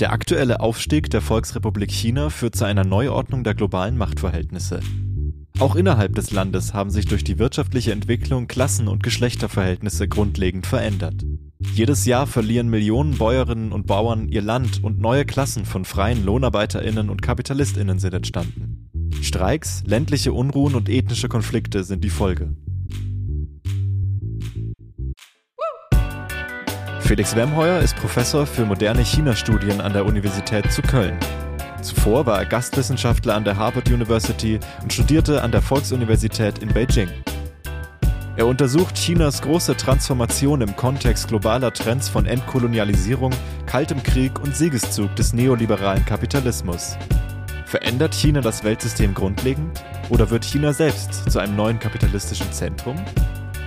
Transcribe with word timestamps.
Der 0.00 0.12
aktuelle 0.12 0.58
Aufstieg 0.58 1.08
der 1.10 1.20
Volksrepublik 1.20 1.92
China 1.92 2.28
führt 2.28 2.56
zu 2.56 2.64
einer 2.64 2.82
Neuordnung 2.82 3.44
der 3.44 3.54
globalen 3.54 3.96
Machtverhältnisse. 3.96 4.80
Auch 5.60 5.76
innerhalb 5.76 6.16
des 6.16 6.32
Landes 6.32 6.74
haben 6.74 6.90
sich 6.90 7.06
durch 7.06 7.22
die 7.22 7.38
wirtschaftliche 7.38 7.92
Entwicklung 7.92 8.48
Klassen- 8.48 8.88
und 8.88 9.04
Geschlechterverhältnisse 9.04 10.08
grundlegend 10.08 10.66
verändert. 10.66 11.24
Jedes 11.74 12.06
Jahr 12.06 12.26
verlieren 12.26 12.70
Millionen 12.70 13.18
Bäuerinnen 13.18 13.70
und 13.70 13.86
Bauern 13.86 14.28
ihr 14.28 14.42
Land 14.42 14.82
und 14.82 14.98
neue 14.98 15.24
Klassen 15.24 15.64
von 15.64 15.84
freien 15.84 16.24
Lohnarbeiterinnen 16.24 17.08
und 17.08 17.22
Kapitalistinnen 17.22 18.00
sind 18.00 18.14
entstanden. 18.14 18.90
Streiks, 19.22 19.84
ländliche 19.86 20.32
Unruhen 20.32 20.74
und 20.74 20.88
ethnische 20.88 21.28
Konflikte 21.28 21.84
sind 21.84 22.02
die 22.02 22.10
Folge. 22.10 22.56
Felix 27.14 27.36
Wemheuer 27.36 27.78
ist 27.78 27.94
Professor 27.94 28.44
für 28.44 28.64
moderne 28.64 29.04
China-Studien 29.04 29.80
an 29.80 29.92
der 29.92 30.04
Universität 30.04 30.72
zu 30.72 30.82
Köln. 30.82 31.16
Zuvor 31.80 32.26
war 32.26 32.40
er 32.40 32.44
Gastwissenschaftler 32.44 33.36
an 33.36 33.44
der 33.44 33.56
Harvard 33.56 33.88
University 33.88 34.58
und 34.82 34.92
studierte 34.92 35.40
an 35.40 35.52
der 35.52 35.62
Volksuniversität 35.62 36.58
in 36.58 36.74
Beijing. 36.74 37.08
Er 38.36 38.48
untersucht 38.48 38.96
Chinas 38.96 39.40
große 39.42 39.76
Transformation 39.76 40.60
im 40.60 40.74
Kontext 40.74 41.28
globaler 41.28 41.72
Trends 41.72 42.08
von 42.08 42.26
Entkolonialisierung, 42.26 43.30
Kaltem 43.66 44.02
Krieg 44.02 44.40
und 44.40 44.56
Siegeszug 44.56 45.14
des 45.14 45.34
neoliberalen 45.34 46.04
Kapitalismus. 46.04 46.98
Verändert 47.64 48.12
China 48.12 48.40
das 48.40 48.64
Weltsystem 48.64 49.14
grundlegend 49.14 49.84
oder 50.08 50.30
wird 50.30 50.44
China 50.44 50.72
selbst 50.72 51.30
zu 51.30 51.38
einem 51.38 51.54
neuen 51.54 51.78
kapitalistischen 51.78 52.52
Zentrum? 52.52 52.96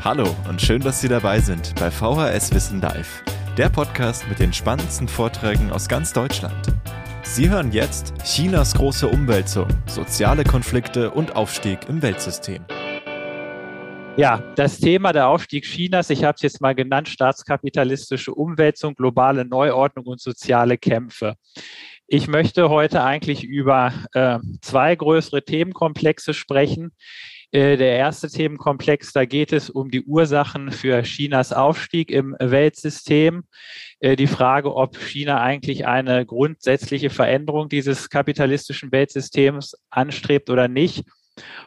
Hallo 0.04 0.28
und 0.48 0.62
schön, 0.62 0.80
dass 0.80 1.02
Sie 1.02 1.08
dabei 1.08 1.40
sind 1.40 1.74
bei 1.80 1.90
VHS 1.90 2.54
Wissen 2.54 2.80
Live, 2.82 3.24
der 3.58 3.70
Podcast 3.70 4.28
mit 4.30 4.38
den 4.38 4.54
spannendsten 4.54 5.08
Vorträgen 5.08 5.72
aus 5.72 5.88
ganz 5.88 6.14
Deutschland. 6.14 6.68
Sie 7.24 7.50
hören 7.50 7.72
jetzt 7.72 8.14
Chinas 8.24 8.76
große 8.76 9.08
Umwälzung, 9.08 9.68
soziale 9.88 10.44
Konflikte 10.44 11.10
und 11.10 11.36
Aufstieg 11.36 11.90
im 11.90 12.04
Weltsystem. 12.04 12.64
Ja, 14.18 14.44
das 14.56 14.80
Thema 14.80 15.14
der 15.14 15.28
Aufstieg 15.28 15.66
Chinas, 15.66 16.12
ich 16.12 16.24
habe 16.24 16.36
es 16.36 16.44
jetzt 16.44 16.62
mal 16.62 16.76
genannt, 16.76 17.10
staatskapitalistische 17.10 18.34
Umwälzung, 18.34 18.94
globale 18.94 19.46
Neuordnung 19.46 20.06
und 20.06 20.22
soziale 20.22 20.78
Kämpfe. 20.78 21.36
Ich 22.06 22.28
möchte 22.28 22.70
heute 22.70 23.04
eigentlich 23.04 23.44
über 23.44 23.92
äh, 24.14 24.38
zwei 24.62 24.96
größere 24.96 25.44
Themenkomplexe 25.44 26.36
sprechen. 26.36 26.92
Äh, 27.52 27.78
der 27.78 27.96
erste 27.96 28.30
Themenkomplex, 28.30 29.14
da 29.14 29.24
geht 29.24 29.54
es 29.54 29.70
um 29.70 29.90
die 29.90 30.04
Ursachen 30.04 30.72
für 30.72 31.02
Chinas 31.04 31.54
Aufstieg 31.54 32.12
im 32.12 32.36
Weltsystem. 32.40 33.46
Äh, 34.00 34.18
die 34.18 34.28
Frage, 34.28 34.76
ob 34.76 34.98
China 34.98 35.42
eigentlich 35.42 35.88
eine 35.88 36.26
grundsätzliche 36.26 37.10
Veränderung 37.10 37.70
dieses 37.70 38.10
kapitalistischen 38.10 38.92
Weltsystems 38.92 39.78
anstrebt 39.90 40.50
oder 40.50 40.68
nicht. 40.68 41.06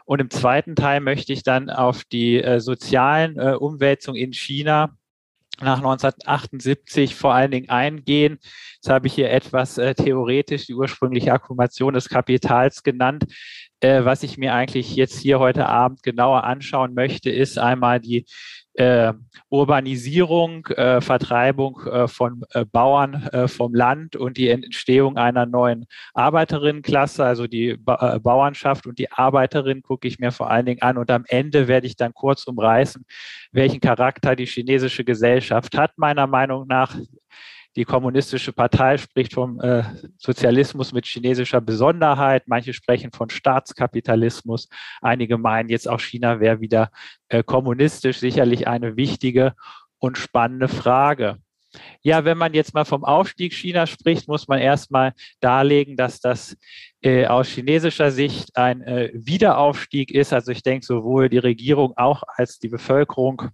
Und 0.05 0.21
im 0.21 0.29
zweiten 0.29 0.77
Teil 0.77 1.01
möchte 1.01 1.33
ich 1.33 1.45
dann 1.45 1.71
auf 1.71 2.05
die 2.05 2.43
äh, 2.43 2.61
sozialen 2.61 3.39
Umwälzungen 3.39 4.21
in 4.21 4.33
China 4.33 4.97
nach 5.63 5.79
1978 5.79 7.15
vor 7.15 7.35
allen 7.35 7.51
Dingen 7.51 7.69
eingehen. 7.69 8.39
Jetzt 8.77 8.89
habe 8.89 9.07
ich 9.07 9.15
hier 9.15 9.31
etwas 9.31 9.79
äh, 9.79 9.95
theoretisch 9.95 10.67
die 10.67 10.75
ursprüngliche 10.75 11.33
Akkumulation 11.33 11.95
des 11.95 12.09
Kapitals 12.09 12.83
genannt. 12.83 13.25
Äh, 13.81 14.05
was 14.05 14.23
ich 14.23 14.39
mir 14.39 14.55
eigentlich 14.55 14.95
jetzt 14.95 15.19
hier 15.19 15.39
heute 15.39 15.67
Abend 15.67 16.03
genauer 16.03 16.45
anschauen 16.45 16.95
möchte, 16.95 17.31
ist 17.31 17.59
einmal 17.59 18.01
die 18.01 18.27
äh, 18.75 19.13
Urbanisierung, 19.49 20.67
äh, 20.67 21.01
Vertreibung 21.01 21.81
äh, 21.87 22.09
von 22.09 22.43
äh, 22.51 22.65
Bauern 22.65 23.29
äh, 23.33 23.49
vom 23.49 23.75
Land 23.75 24.17
und 24.17 24.37
die 24.37 24.49
Entstehung 24.49 25.17
einer 25.17 25.47
neuen 25.47 25.87
Arbeiterinnenklasse, 26.15 27.25
also 27.25 27.47
die 27.47 27.77
ba 27.77 28.15
äh, 28.15 28.21
Bauernschaft 28.21 28.87
und 28.87 28.99
die 28.99 29.11
Arbeiterinnen 29.11 29.83
gucke 29.83 30.07
ich 30.07 30.19
mir 30.19 30.31
vor 30.31 30.51
allen 30.51 30.67
Dingen 30.67 30.83
an. 30.83 30.99
Und 30.99 31.11
am 31.11 31.25
Ende 31.27 31.69
werde 31.69 31.87
ich 31.87 31.97
dann 31.97 32.15
kurz 32.15 32.45
umreißen, 32.45 33.05
welchen 33.53 33.81
Charakter 33.81 34.37
die 34.37 34.47
chinesische 34.47 35.05
Gesellschaft 35.05 35.77
hat, 35.77 35.99
meiner 35.99 36.27
Meinung 36.27 36.67
nach. 36.67 36.97
Die 37.77 37.85
kommunistische 37.85 38.53
Partei 38.53 38.99
spricht 38.99 39.35
vom 39.35 39.61
äh, 39.61 39.85
Sozialismus 40.19 40.93
mit 40.93 41.07
chinesischer 41.07 41.61
Besonderheit. 41.61 42.45
Manche 42.47 42.73
sprechen 42.73 43.13
von 43.13 43.31
Staatskapitalismus. 43.31 44.69
Einige 45.01 45.39
meinen 45.39 45.69
jetzt 45.69 45.89
auch 45.89 46.01
China 46.01 46.41
wäre 46.41 46.61
wieder 46.61 46.91
äh, 47.29 47.45
kommunistisch. 47.45 48.19
Sicherlich 48.19 48.67
eine 48.67 48.97
wichtige 48.97 49.55
und 49.99 50.19
spannende 50.19 50.67
Frage. 50.67 51.39
Ja, 52.03 52.25
wenn 52.25 52.39
man 52.39 52.55
jetzt 52.55 52.75
mal 52.75 52.85
vom 52.85 53.05
Aufstieg 53.05 53.53
Chinas 53.53 53.91
spricht, 53.91 54.27
muss 54.27 54.49
man 54.49 54.59
erstmal 54.59 55.13
darlegen, 55.39 55.97
dass 55.97 56.21
das 56.21 56.57
äh, 57.03 57.27
aus 57.27 57.47
chinesischer 57.49 58.11
Sicht 58.11 58.57
ein 58.57 58.83
äh, 58.83 59.11
Wiederaufstieg 59.15 60.11
ist. 60.11 60.33
Also 60.33 60.51
ich 60.51 60.65
denke, 60.65 60.85
sowohl 60.85 61.29
die 61.29 61.39
Regierung 61.39 61.93
auch 61.97 62.25
als 62.27 62.59
die 62.59 62.69
Bevölkerung 62.69 63.51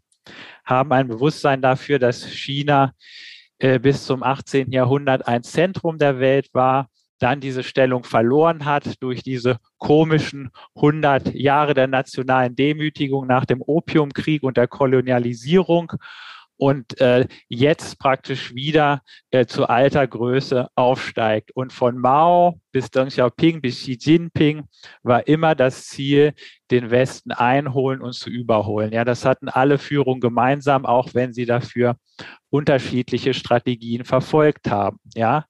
haben 0.65 0.93
ein 0.93 1.09
Bewusstsein 1.09 1.61
dafür, 1.61 1.99
dass 1.99 2.25
China 2.25 2.93
äh, 3.59 3.79
bis 3.79 4.05
zum 4.05 4.23
18. 4.23 4.73
Jahrhundert 4.73 5.27
ein 5.27 5.43
Zentrum 5.43 5.99
der 5.99 6.21
Welt 6.21 6.49
war, 6.53 6.89
dann 7.19 7.41
diese 7.41 7.63
Stellung 7.63 8.05
verloren 8.05 8.65
hat 8.65 9.03
durch 9.03 9.23
diese 9.23 9.59
komischen 9.79 10.51
100 10.75 11.35
Jahre 11.35 11.75
der 11.75 11.87
nationalen 11.87 12.55
Demütigung 12.55 13.27
nach 13.27 13.47
dem 13.47 13.63
Opiumkrieg 13.63 14.43
und 14.43 14.57
der 14.57 14.69
Kolonialisierung 14.69 15.93
und 16.57 17.01
äh, 17.01 17.27
jetzt 17.49 17.99
praktisch 17.99 18.55
wieder 18.55 19.03
äh, 19.31 19.47
zu 19.47 19.69
alter 19.69 20.07
Größe 20.07 20.69
aufsteigt. 20.75 21.51
Und 21.55 21.73
von 21.73 21.99
Mao 21.99 22.61
bis 22.73 22.91
Deng 22.91 23.09
Xiaoping 23.09 23.61
bis 23.61 23.81
Xi 23.81 23.99
Jinping 24.01 24.65
war 25.03 25.27
immer 25.27 25.55
das 25.55 25.87
Ziel, 25.87 26.33
den 26.71 26.91
Westen 26.91 27.31
einholen 27.33 28.01
und 28.01 28.15
zu 28.15 28.31
überholen. 28.31 28.93
Ja, 28.93 29.05
das 29.05 29.25
hatten 29.25 29.49
alle 29.49 29.79
Führungen 29.79 30.21
gemeinsam, 30.21 30.85
auch 30.87 31.15
wenn 31.15 31.33
sie 31.33 31.47
dafür 31.47 31.97
unterschiedliche 32.51 33.35
Strategien 33.35 34.05
verfolgt 34.05 34.71
haben. 34.71 34.99
Ja, 35.15 35.45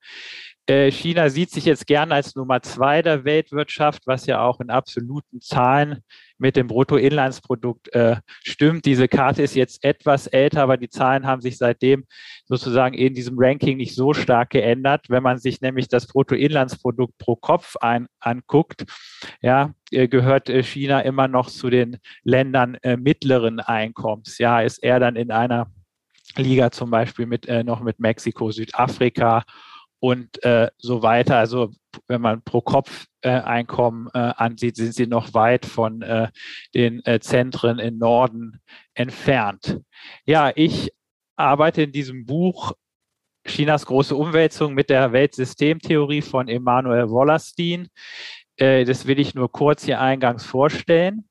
China 0.68 1.28
sieht 1.28 1.50
sich 1.50 1.64
jetzt 1.64 1.86
gerne 1.86 2.14
als 2.14 2.34
Nummer 2.34 2.60
zwei 2.60 3.00
der 3.00 3.24
Weltwirtschaft, 3.24 4.06
was 4.06 4.26
ja 4.26 4.40
auch 4.40 4.60
in 4.60 4.70
absoluten 4.70 5.40
Zahlen 5.40 6.00
mit 6.38 6.56
dem 6.56 6.66
Bruttoinlandsprodukt 6.66 7.92
äh, 7.94 8.16
stimmt. 8.42 8.84
Diese 8.84 9.08
Karte 9.08 9.42
ist 9.42 9.54
jetzt 9.54 9.82
etwas 9.84 10.26
älter, 10.26 10.62
aber 10.62 10.76
die 10.76 10.88
Zahlen 10.88 11.26
haben 11.26 11.40
sich 11.40 11.56
seitdem 11.56 12.04
sozusagen 12.46 12.94
in 12.94 13.14
diesem 13.14 13.36
Ranking 13.38 13.76
nicht 13.76 13.94
so 13.94 14.12
stark 14.12 14.50
geändert. 14.50 15.06
Wenn 15.08 15.22
man 15.22 15.38
sich 15.38 15.60
nämlich 15.60 15.88
das 15.88 16.06
Bruttoinlandsprodukt 16.06 17.16
pro 17.18 17.36
Kopf 17.36 17.76
ein, 17.76 18.06
anguckt, 18.20 18.84
ja, 19.40 19.72
äh, 19.90 20.08
gehört 20.08 20.48
äh, 20.48 20.62
China 20.62 21.00
immer 21.00 21.28
noch 21.28 21.48
zu 21.48 21.70
den 21.70 21.98
Ländern 22.22 22.74
äh, 22.82 22.96
mittleren 22.96 23.60
Einkommens. 23.60 24.38
Ja, 24.38 24.60
ist 24.60 24.82
er 24.82 25.00
dann 25.00 25.16
in 25.16 25.30
einer 25.30 25.70
Liga 26.36 26.70
zum 26.70 26.90
Beispiel 26.90 27.26
mit 27.26 27.46
äh, 27.46 27.64
noch 27.64 27.80
mit 27.80 27.98
Mexiko, 27.98 28.50
Südafrika 28.50 29.44
und 30.00 30.42
äh, 30.44 30.68
so 30.78 31.02
weiter. 31.02 31.36
Also 31.36 31.72
wenn 32.06 32.20
man 32.20 32.42
pro 32.42 32.60
Kopf 32.60 33.06
äh, 33.22 33.30
Einkommen 33.30 34.08
äh, 34.14 34.18
ansieht, 34.18 34.76
sind 34.76 34.94
sie 34.94 35.06
noch 35.06 35.34
weit 35.34 35.66
von 35.66 36.02
äh, 36.02 36.28
den 36.74 37.04
äh, 37.06 37.20
Zentren 37.20 37.78
im 37.78 37.98
Norden 37.98 38.60
entfernt. 38.94 39.80
Ja, 40.26 40.52
ich 40.54 40.92
arbeite 41.36 41.82
in 41.82 41.92
diesem 41.92 42.26
Buch 42.26 42.72
Chinas 43.46 43.86
große 43.86 44.14
Umwälzung 44.14 44.74
mit 44.74 44.90
der 44.90 45.12
Weltsystemtheorie 45.12 46.22
von 46.22 46.48
Emanuel 46.48 47.10
Wallerstein. 47.10 47.88
Äh, 48.56 48.84
das 48.84 49.06
will 49.06 49.18
ich 49.18 49.34
nur 49.34 49.50
kurz 49.50 49.84
hier 49.84 50.00
eingangs 50.00 50.44
vorstellen. 50.44 51.28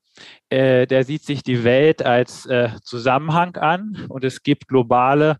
Der 0.50 1.04
sieht 1.04 1.24
sich 1.24 1.42
die 1.42 1.62
Welt 1.62 2.02
als 2.02 2.48
Zusammenhang 2.82 3.54
an 3.56 4.06
und 4.08 4.24
es 4.24 4.42
gibt 4.42 4.66
globale 4.66 5.36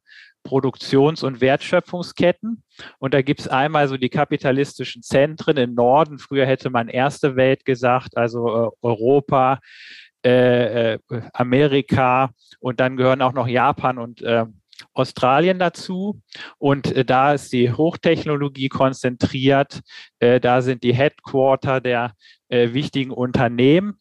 Produktions- 0.47 1.23
und 1.23 1.41
Wertschöpfungsketten. 1.41 2.62
Und 2.99 3.15
da 3.15 3.23
gibt 3.23 3.41
es 3.41 3.49
einmal 3.49 3.89
so 3.89 3.97
die 3.97 4.09
kapitalistischen 4.09 5.03
Zentren 5.03 5.57
im 5.57 5.75
Norden. 5.75 6.19
Früher 6.19 6.47
hätte 6.47 6.71
man 6.71 6.89
erste 6.89 7.37
Welt 7.37 7.65
gesagt, 7.65 8.16
also 8.16 8.48
äh, 8.48 8.71
Europa, 8.81 9.59
äh, 10.25 10.95
äh, 10.95 10.98
Amerika 11.34 12.31
und 12.59 12.81
dann 12.81 12.97
gehören 12.97 13.22
auch 13.22 13.33
noch 13.33 13.47
Japan 13.47 13.98
und 13.98 14.22
äh, 14.22 14.45
Australien 14.93 15.59
dazu. 15.59 16.21
Und 16.59 16.92
äh, 16.92 17.04
da 17.04 17.34
ist 17.34 17.53
die 17.53 17.72
Hochtechnologie 17.72 18.69
konzentriert. 18.69 19.81
Äh, 20.19 20.41
da 20.41 20.63
sind 20.63 20.83
die 20.83 20.95
Headquarter 20.95 21.81
der 21.81 22.13
wichtigen 22.49 23.10
Unternehmen. 23.10 23.99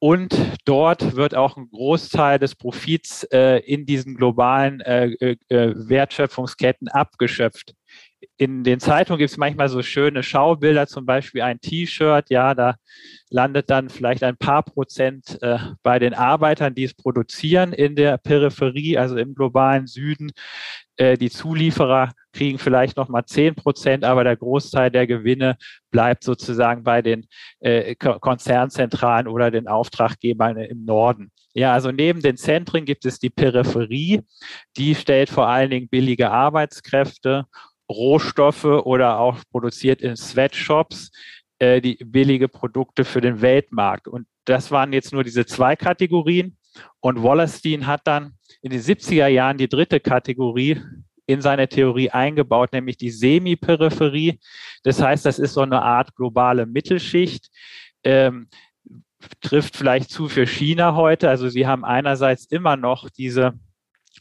Und 0.00 0.36
dort 0.64 1.16
wird 1.16 1.34
auch 1.34 1.56
ein 1.56 1.68
Großteil 1.70 2.38
des 2.38 2.54
Profits 2.54 3.24
äh, 3.24 3.58
in 3.58 3.84
diesen 3.84 4.14
globalen 4.14 4.80
äh, 4.80 5.06
äh, 5.06 5.36
äh, 5.48 5.74
Wertschöpfungsketten 5.74 6.86
abgeschöpft. 6.86 7.74
In 8.36 8.62
den 8.62 8.78
Zeitungen 8.78 9.18
gibt 9.18 9.30
es 9.30 9.36
manchmal 9.36 9.68
so 9.68 9.82
schöne 9.82 10.22
Schaubilder, 10.22 10.86
zum 10.86 11.04
Beispiel 11.04 11.42
ein 11.42 11.60
T-Shirt, 11.60 12.30
ja, 12.30 12.54
da 12.54 12.76
landet 13.30 13.70
dann 13.70 13.88
vielleicht 13.88 14.22
ein 14.22 14.36
paar 14.36 14.62
Prozent 14.62 15.38
äh, 15.42 15.58
bei 15.82 15.98
den 15.98 16.14
Arbeitern, 16.14 16.74
die 16.74 16.84
es 16.84 16.94
produzieren 16.94 17.72
in 17.72 17.96
der 17.96 18.18
Peripherie, 18.18 18.98
also 18.98 19.16
im 19.16 19.34
globalen 19.34 19.86
Süden. 19.86 20.30
Äh, 20.98 21.16
die 21.16 21.30
Zulieferer 21.30 22.12
kriegen 22.32 22.58
vielleicht 22.58 22.96
noch 22.96 23.08
mal 23.08 23.24
10 23.24 23.54
Prozent, 23.54 24.04
aber 24.04 24.24
der 24.24 24.36
Großteil 24.36 24.90
der 24.90 25.06
Gewinne 25.06 25.56
bleibt 25.90 26.24
sozusagen 26.24 26.82
bei 26.82 27.02
den 27.02 27.26
äh, 27.60 27.94
Konzernzentralen 27.94 29.28
oder 29.28 29.50
den 29.50 29.68
Auftraggebern 29.68 30.58
im 30.58 30.84
Norden. 30.84 31.30
Ja, 31.54 31.72
also 31.72 31.90
neben 31.90 32.20
den 32.20 32.36
Zentren 32.36 32.84
gibt 32.84 33.06
es 33.06 33.18
die 33.18 33.30
Peripherie. 33.30 34.22
Die 34.76 34.94
stellt 34.94 35.30
vor 35.30 35.48
allen 35.48 35.70
Dingen 35.70 35.88
billige 35.88 36.30
Arbeitskräfte, 36.30 37.46
Rohstoffe 37.90 38.64
oder 38.64 39.18
auch 39.18 39.38
produziert 39.50 40.02
in 40.02 40.16
Sweatshops 40.16 41.10
äh, 41.58 41.80
die 41.80 41.96
billige 42.04 42.48
Produkte 42.48 43.04
für 43.04 43.20
den 43.20 43.40
Weltmarkt. 43.40 44.08
Und 44.08 44.26
das 44.44 44.70
waren 44.70 44.92
jetzt 44.92 45.12
nur 45.12 45.24
diese 45.24 45.46
zwei 45.46 45.76
Kategorien. 45.76 46.56
Und 47.00 47.22
Wallerstein 47.22 47.86
hat 47.86 48.02
dann 48.04 48.34
in 48.62 48.70
den 48.70 48.80
70er 48.80 49.26
Jahren 49.28 49.58
die 49.58 49.68
dritte 49.68 50.00
Kategorie 50.00 50.80
in 51.26 51.42
seine 51.42 51.68
Theorie 51.68 52.10
eingebaut, 52.10 52.72
nämlich 52.72 52.96
die 52.96 53.10
Semi-Peripherie. 53.10 54.40
Das 54.82 55.00
heißt, 55.00 55.26
das 55.26 55.38
ist 55.38 55.52
so 55.52 55.60
eine 55.60 55.82
Art 55.82 56.14
globale 56.16 56.64
Mittelschicht. 56.64 57.50
Ähm, 58.02 58.48
trifft 59.40 59.76
vielleicht 59.76 60.10
zu 60.10 60.28
für 60.28 60.46
China 60.46 60.94
heute. 60.94 61.28
Also 61.28 61.48
sie 61.48 61.66
haben 61.66 61.84
einerseits 61.84 62.46
immer 62.46 62.76
noch 62.76 63.10
diese 63.10 63.58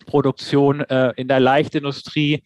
Produktion 0.06 0.82
äh, 0.82 1.14
in 1.16 1.28
der 1.28 1.40
Leichtindustrie, 1.40 2.44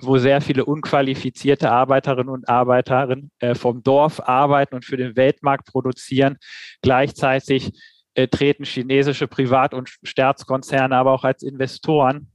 wo 0.00 0.18
sehr 0.18 0.40
viele 0.40 0.64
unqualifizierte 0.64 1.70
Arbeiterinnen 1.70 2.30
und 2.30 2.48
Arbeiter 2.48 3.16
äh, 3.38 3.54
vom 3.54 3.82
Dorf 3.82 4.20
arbeiten 4.20 4.74
und 4.74 4.84
für 4.84 4.96
den 4.96 5.14
Weltmarkt 5.14 5.66
produzieren. 5.66 6.38
Gleichzeitig 6.82 7.70
äh, 8.14 8.28
treten 8.28 8.64
chinesische 8.64 9.28
Privat- 9.28 9.74
und 9.74 9.90
Staatskonzerne 10.02 10.96
aber 10.96 11.12
auch 11.12 11.24
als 11.24 11.42
Investoren 11.42 12.28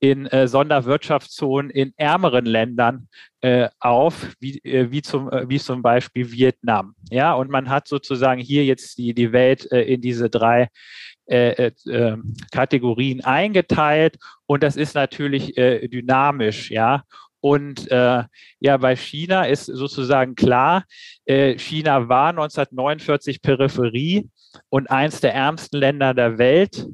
in 0.00 0.26
äh, 0.26 0.48
Sonderwirtschaftszonen 0.48 1.70
in 1.70 1.92
ärmeren 1.96 2.46
Ländern 2.46 3.08
äh, 3.40 3.68
auf, 3.80 4.34
wie, 4.40 4.58
äh, 4.64 4.90
wie, 4.90 5.02
zum, 5.02 5.30
äh, 5.30 5.48
wie 5.48 5.58
zum 5.58 5.82
Beispiel 5.82 6.30
Vietnam. 6.32 6.94
Ja, 7.10 7.34
und 7.34 7.50
man 7.50 7.68
hat 7.68 7.88
sozusagen 7.88 8.40
hier 8.40 8.64
jetzt 8.64 8.98
die, 8.98 9.14
die 9.14 9.32
Welt 9.32 9.70
äh, 9.70 9.82
in 9.82 10.00
diese 10.00 10.30
drei 10.30 10.68
äh, 11.26 11.72
ähm, 11.86 12.34
Kategorien 12.50 13.22
eingeteilt 13.22 14.16
und 14.46 14.62
das 14.62 14.76
ist 14.76 14.94
natürlich 14.94 15.54
dynamisch, 15.54 16.70
ja. 16.70 17.02
Und 17.40 17.90
äh, 17.90 18.24
ja, 18.60 18.76
bei 18.78 18.96
China 18.96 19.44
ist 19.44 19.66
sozusagen 19.66 20.34
klar, 20.34 20.84
äh, 21.24 21.56
China 21.58 22.08
war 22.08 22.30
1949 22.30 23.42
Peripherie 23.42 24.28
und 24.68 24.90
eins 24.90 25.20
der 25.20 25.34
ärmsten 25.34 25.78
Länder 25.78 26.14
der 26.14 26.38
Welt. 26.38 26.86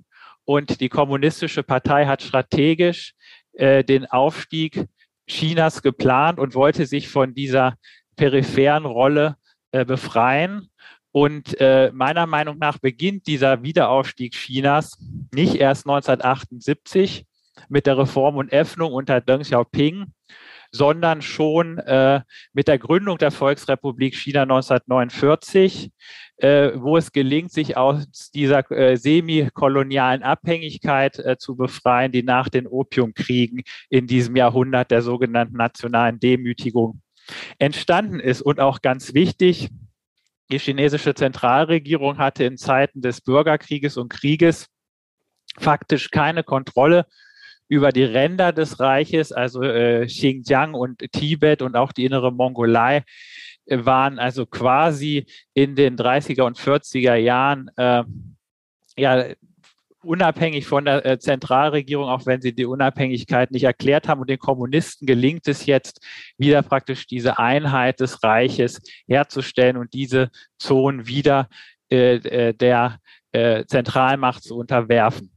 Und 0.45 0.81
die 0.81 0.89
Kommunistische 0.89 1.63
Partei 1.63 2.07
hat 2.07 2.23
strategisch 2.23 3.15
äh, 3.55 3.83
den 3.83 4.07
Aufstieg 4.07 4.87
Chinas 5.27 5.83
geplant 5.83 6.39
und 6.39 6.55
wollte 6.55 6.87
sich 6.87 7.09
von 7.09 7.35
dieser 7.35 7.75
peripheren 8.17 8.85
Rolle 8.85 9.37
äh, 9.73 9.85
befreien. 9.85 10.69
Und 11.13 11.61
äh, 11.61 11.91
meiner 11.95 12.27
Meinung 12.27 12.59
nach 12.59 12.79
beginnt 12.79 13.27
dieser 13.27 13.63
Wiederaufstieg 13.63 14.35
Chinas 14.35 14.99
nicht 15.33 15.55
erst 15.55 15.87
1978 15.87 17.25
mit 17.69 17.87
der 17.87 17.97
Reform 17.97 18.37
und 18.37 18.53
Öffnung 18.53 18.93
unter 18.93 19.21
Deng 19.21 19.43
Xiaoping, 19.43 20.13
sondern 20.75 21.23
schon 21.23 21.79
äh, 21.79 22.21
mit 22.53 22.67
der 22.67 22.79
Gründung 22.79 23.17
der 23.19 23.31
Volksrepublik 23.31 24.17
China 24.17 24.43
1949 24.43 25.93
äh, 26.37 26.73
wo 26.75 26.97
es 26.97 27.13
gelingt, 27.13 27.53
sich 27.53 27.77
aus 27.77 28.31
dieser 28.33 28.69
äh, 28.73 28.97
semikolonialen 28.97 30.23
Abhängigkeit 30.23 31.19
äh, 31.19 31.37
zu 31.39 31.57
befreien, 31.57 32.11
die 32.11 32.23
nach 32.23 32.49
den 32.49 32.67
Opiumkriegen 32.67 33.63
in 33.89 34.07
diesem 34.07 34.35
Jahrhundert 34.35 34.91
der 34.91 35.03
sogenannten 35.03 35.57
nationalen 35.57 36.19
Demütigung 36.19 37.01
entstanden 37.59 38.19
ist. 38.19 38.43
Und 38.43 38.59
auch 38.59 38.83
ganz 38.83 39.15
wichtig, 39.15 39.69
die 40.51 40.59
chinesische 40.59 41.15
Zentralregierung 41.15 42.19
hatte 42.19 42.45
in 42.45 42.59
Zeiten 42.59 43.01
des 43.01 43.21
Bürgerkrieges 43.21 43.97
und 43.97 44.09
Krieges 44.09 44.67
faktisch 45.57 46.11
keine 46.11 46.43
Kontrolle 46.43 47.07
über 47.69 47.91
die 47.91 48.05
Ränder 48.05 48.53
des 48.53 48.81
Reiches, 48.81 49.33
also 49.33 49.63
äh, 49.63 50.07
Xinjiang 50.07 50.75
und 50.75 50.99
Tibet 51.13 51.63
und 51.63 51.77
auch 51.77 51.93
die 51.93 52.05
innere 52.05 52.33
Mongolei 52.33 53.03
waren 53.67 54.19
also 54.19 54.47
quasi 54.47 55.27
in 55.55 55.75
den 55.75 55.97
30er 55.97 56.43
und 56.43 56.59
40er 56.59 57.15
Jahren 57.15 57.71
äh, 57.77 58.05
ja 58.97 59.25
unabhängig 60.05 60.67
von 60.67 60.85
der 60.85 61.05
äh, 61.05 61.19
Zentralregierung, 61.19 62.09
auch 62.09 62.27
wenn 62.27 62.41
sie 62.41 62.55
die 62.55 62.67
Unabhängigkeit 62.67 63.51
nicht 63.51 63.65
erklärt 63.65 64.07
haben. 64.09 64.21
Und 64.21 64.31
den 64.31 64.39
Kommunisten 64.39 65.07
gelingt 65.07 65.49
es 65.49 65.67
jetzt, 65.67 66.05
wieder 66.37 66.63
praktisch 66.63 67.07
diese 67.07 67.39
Einheit 67.39 68.01
des 68.01 68.23
Reiches 68.23 68.81
herzustellen 69.07 69.77
und 69.77 69.93
diese 69.95 70.31
Zonen 70.59 71.07
wieder 71.07 71.49
äh, 71.91 72.17
äh 72.17 72.53
der 72.53 72.99
äh, 73.33 73.65
Zentralmacht 73.65 74.43
zu 74.43 74.57
unterwerfen. 74.57 75.34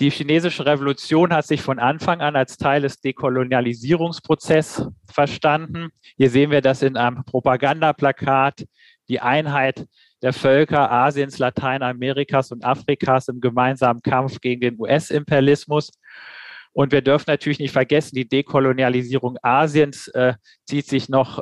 Die 0.00 0.10
chinesische 0.10 0.66
Revolution 0.66 1.32
hat 1.32 1.46
sich 1.46 1.62
von 1.62 1.78
Anfang 1.78 2.20
an 2.20 2.36
als 2.36 2.56
Teil 2.56 2.82
des 2.82 3.00
Dekolonialisierungsprozesses 3.00 4.88
verstanden. 5.10 5.90
Hier 6.16 6.30
sehen 6.30 6.50
wir 6.50 6.60
das 6.60 6.82
in 6.82 6.96
einem 6.96 7.24
Propagandaplakat, 7.24 8.64
die 9.08 9.20
Einheit 9.20 9.86
der 10.22 10.32
Völker 10.32 10.90
Asiens, 10.90 11.38
Lateinamerikas 11.38 12.50
und 12.50 12.64
Afrikas 12.64 13.28
im 13.28 13.40
gemeinsamen 13.40 14.00
Kampf 14.02 14.40
gegen 14.40 14.62
den 14.62 14.80
US-Imperialismus. 14.80 15.90
Und 16.72 16.90
wir 16.90 17.02
dürfen 17.02 17.26
natürlich 17.28 17.60
nicht 17.60 17.72
vergessen, 17.72 18.16
die 18.16 18.28
Dekolonialisierung 18.28 19.36
Asiens 19.42 20.08
äh, 20.08 20.34
zieht 20.66 20.86
sich 20.86 21.08
noch 21.08 21.40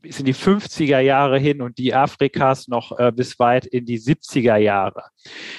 bis 0.00 0.18
in 0.18 0.26
die 0.26 0.34
50er 0.34 1.00
Jahre 1.00 1.38
hin 1.38 1.60
und 1.62 1.78
die 1.78 1.94
Afrikas 1.94 2.68
noch 2.68 2.98
äh, 2.98 3.12
bis 3.12 3.38
weit 3.38 3.66
in 3.66 3.84
die 3.84 3.98
70er 3.98 4.56
Jahre. 4.56 5.04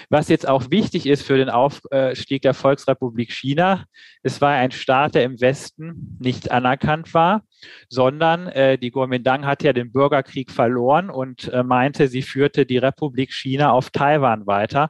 Was 0.10 0.30
jetzt 0.30 0.48
auch 0.48 0.72
wichtig 0.72 1.06
ist 1.06 1.24
für 1.24 1.38
den 1.38 1.50
Aufstieg 1.50 2.42
der 2.42 2.54
Volksrepublik 2.54 3.32
China, 3.32 3.86
es 4.24 4.42
war 4.42 4.52
ein 4.52 4.72
Staat, 4.72 5.16
der 5.16 5.24
im 5.24 5.40
Westen 5.40 6.18
nicht 6.20 6.52
anerkannt 6.52 7.14
war, 7.14 7.44
sondern 7.90 8.48
äh, 8.48 8.78
die 8.78 8.92
Kuomintang 8.92 9.46
hat 9.46 9.64
ja 9.64 9.74
den 9.74 9.92
Bürgerkrieg 9.92 10.52
verloren 10.52 11.10
und 11.10 11.48
äh, 11.50 11.64
meinte, 11.64 12.08
sie 12.08 12.22
führte 12.22 12.66
die 12.66 12.78
Republik 12.78 13.34
China 13.34 13.72
auf 13.72 13.90
Taiwan 13.90 14.48
weiter. 14.48 14.90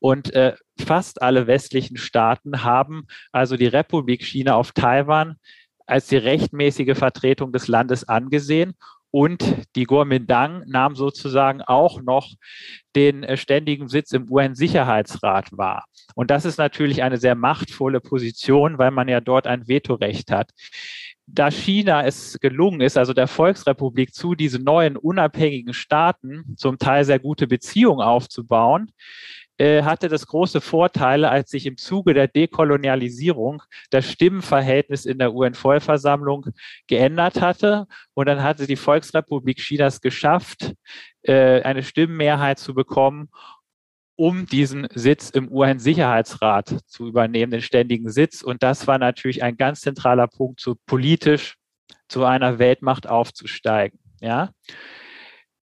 Und 0.00 0.32
äh, 0.32 0.54
fast 0.78 1.22
alle 1.22 1.46
westlichen 1.46 1.96
Staaten 1.96 2.62
haben 2.62 3.06
also 3.32 3.56
die 3.56 3.66
Republik 3.66 4.24
China 4.24 4.54
auf 4.54 4.72
Taiwan 4.72 5.36
als 5.88 6.06
die 6.06 6.16
rechtmäßige 6.16 6.96
Vertretung 6.96 7.52
des 7.52 7.68
Landes 7.68 8.08
angesehen. 8.08 8.74
Und 9.10 9.42
die 9.74 9.84
Kuomintang 9.84 10.64
nahm 10.66 10.94
sozusagen 10.94 11.62
auch 11.62 12.02
noch 12.02 12.34
den 12.94 13.22
äh, 13.22 13.38
ständigen 13.38 13.88
Sitz 13.88 14.12
im 14.12 14.30
UN-Sicherheitsrat 14.30 15.48
wahr. 15.52 15.86
Und 16.14 16.30
das 16.30 16.44
ist 16.44 16.58
natürlich 16.58 17.02
eine 17.02 17.16
sehr 17.16 17.34
machtvolle 17.34 18.00
Position, 18.00 18.76
weil 18.76 18.90
man 18.90 19.08
ja 19.08 19.22
dort 19.22 19.46
ein 19.46 19.66
Vetorecht 19.66 20.30
hat 20.30 20.50
da 21.30 21.50
China 21.50 22.04
es 22.04 22.38
gelungen 22.40 22.80
ist, 22.80 22.96
also 22.96 23.12
der 23.12 23.26
Volksrepublik 23.26 24.14
zu 24.14 24.34
diesen 24.34 24.64
neuen 24.64 24.96
unabhängigen 24.96 25.74
Staaten 25.74 26.54
zum 26.56 26.78
Teil 26.78 27.04
sehr 27.04 27.18
gute 27.18 27.46
Beziehungen 27.46 28.00
aufzubauen, 28.00 28.90
hatte 29.58 30.08
das 30.08 30.26
große 30.26 30.60
Vorteile, 30.60 31.30
als 31.30 31.50
sich 31.50 31.66
im 31.66 31.76
Zuge 31.76 32.14
der 32.14 32.28
Dekolonialisierung 32.28 33.62
das 33.90 34.10
Stimmenverhältnis 34.10 35.04
in 35.04 35.18
der 35.18 35.34
UN-Vollversammlung 35.34 36.46
geändert 36.86 37.40
hatte. 37.40 37.86
Und 38.14 38.26
dann 38.26 38.42
hatte 38.42 38.66
die 38.66 38.76
Volksrepublik 38.76 39.58
Chinas 39.58 40.00
geschafft, 40.00 40.74
äh, 41.22 41.62
eine 41.62 41.82
Stimmenmehrheit 41.82 42.58
zu 42.58 42.74
bekommen, 42.74 43.30
um 44.16 44.46
diesen 44.46 44.88
Sitz 44.94 45.30
im 45.30 45.50
UN-Sicherheitsrat 45.50 46.80
zu 46.86 47.06
übernehmen, 47.06 47.52
den 47.52 47.62
ständigen 47.62 48.10
Sitz. 48.10 48.42
Und 48.42 48.62
das 48.62 48.86
war 48.86 48.98
natürlich 48.98 49.42
ein 49.42 49.56
ganz 49.56 49.80
zentraler 49.80 50.26
Punkt, 50.26 50.60
so 50.60 50.76
politisch 50.86 51.56
zu 52.08 52.24
einer 52.24 52.58
Weltmacht 52.58 53.08
aufzusteigen. 53.08 53.98
Ja. 54.20 54.50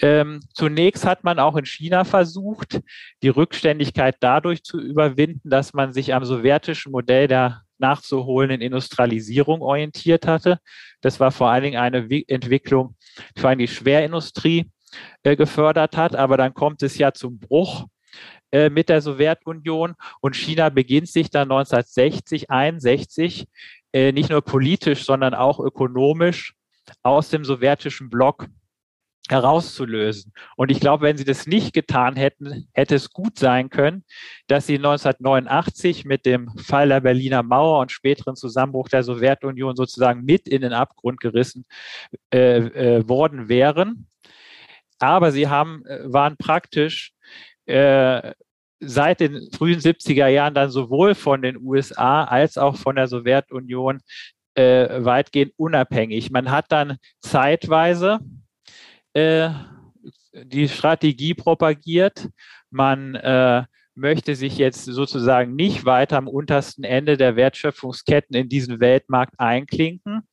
Ähm, 0.01 0.41
zunächst 0.53 1.07
hat 1.07 1.25
man 1.25 1.39
auch 1.39 1.57
in 1.57 1.65
China 1.65 2.05
versucht, 2.05 2.81
die 3.23 3.29
Rückständigkeit 3.29 4.17
dadurch 4.21 4.63
zu 4.63 4.79
überwinden, 4.79 5.49
dass 5.49 5.73
man 5.73 5.93
sich 5.93 6.13
am 6.13 6.25
sowjetischen 6.25 6.93
Modell 6.93 7.29
der 7.29 7.63
nachzuholenden 7.79 8.61
Industrialisierung 8.61 9.63
orientiert 9.63 10.27
hatte. 10.27 10.59
Das 11.01 11.21
war 11.21 11.31
vor 11.31 11.51
allen 11.51 11.65
Dingen 11.65 11.79
eine 11.79 12.07
Entwicklung, 12.29 12.97
die 13.37 13.41
vor 13.41 13.51
allem 13.51 13.59
die 13.59 13.69
Schwerindustrie 13.69 14.71
äh, 15.23 15.37
gefördert 15.37 15.97
hat. 15.97 16.17
Aber 16.17 16.37
dann 16.37 16.55
kommt 16.55 16.83
es 16.83 16.99
ja 16.99 17.13
zum 17.13 17.39
Bruch 17.39 17.87
äh, 18.53 18.71
mit 18.71 18.89
der 18.89 19.03
Sowjetunion 19.03 19.95
und 20.21 20.37
China 20.37 20.69
beginnt 20.69 21.09
sich 21.09 21.31
dann 21.31 21.51
1960, 21.51 22.51
61 22.51 23.47
äh, 23.93 24.13
nicht 24.13 24.31
nur 24.31 24.43
politisch, 24.43 25.05
sondern 25.05 25.35
auch 25.35 25.59
ökonomisch 25.59 26.55
aus 27.03 27.31
dem 27.31 27.45
sowjetischen 27.45 28.11
Block 28.11 28.47
herauszulösen. 29.29 30.33
Und 30.57 30.71
ich 30.71 30.81
glaube, 30.81 31.05
wenn 31.05 31.17
sie 31.17 31.25
das 31.25 31.47
nicht 31.47 31.73
getan 31.73 32.17
hätten, 32.17 32.69
hätte 32.73 32.95
es 32.95 33.11
gut 33.11 33.39
sein 33.39 33.71
können, 33.71 34.05
dass 34.47 34.67
sie 34.67 34.77
1989 34.77 36.05
mit 36.05 36.27
dem 36.27 36.51
Fall 36.57 36.89
der 36.89 37.01
Berliner 37.01 37.43
Mauer 37.43 37.81
und 37.81 37.93
späteren 37.93 38.37
Zusammenbruch 38.37 38.89
der 38.89 39.03
Sowjetunion 39.03 39.77
sozusagen 39.77 40.25
mit 40.25 40.49
in 40.49 40.63
den 40.63 40.73
Abgrund 40.73 41.21
gerissen 41.21 41.65
äh, 42.33 42.59
äh, 42.59 43.09
worden 43.09 43.49
wären. 43.49 44.07
Aber 44.99 45.33
sie 45.33 45.49
haben, 45.49 45.85
äh, 45.87 46.01
waren 46.05 46.37
praktisch 46.37 47.13
äh, 47.67 48.33
seit 48.81 49.21
den 49.21 49.49
frühen 49.53 49.81
70er 49.81 50.29
Jahren 50.29 50.55
dann 50.55 50.71
sowohl 50.71 51.15
von 51.15 51.43
den 51.43 51.57
USA 51.57 52.25
als 52.25 52.59
auch 52.59 52.77
von 52.77 52.97
der 52.97 53.09
Sowjetunion 53.09 54.01
äh, 54.55 55.05
weitgehend 55.05 55.53
unabhängig. 55.57 56.31
Man 56.31 56.51
hat 56.51 56.67
dann 56.71 56.97
zeitweise 57.21 58.21
äh, 59.17 59.51
die 60.45 60.69
Strategie 60.69 61.35
propagiert. 61.35 62.29
Man 62.71 63.15
äh, 63.15 63.65
möchte 63.95 64.37
sich 64.37 64.59
jetzt 64.59 64.85
sozusagen 64.85 65.57
nicht 65.57 65.87
weiter 65.87 66.19
am 66.19 66.29
untersten 66.29 66.85
Ende 66.85 67.17
der 67.17 67.35
Wertschöpfungsketten 67.35 68.37
in 68.37 68.51
diesen 68.51 68.79
Weltmarkt 68.79 69.35
einklinken, 69.39 70.29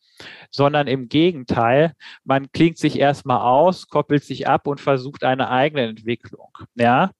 sondern 0.51 0.87
im 0.87 1.07
Gegenteil, 1.07 1.93
man 2.25 2.51
klingt 2.51 2.77
sich 2.77 2.99
erstmal 2.99 3.39
aus, 3.39 3.87
koppelt 3.87 4.25
sich 4.25 4.47
ab 4.47 4.67
und 4.67 4.81
versucht 4.81 5.23
eine 5.23 5.49
eigene 5.49 5.83
Entwicklung. 5.83 6.51
Ja? 6.75 7.11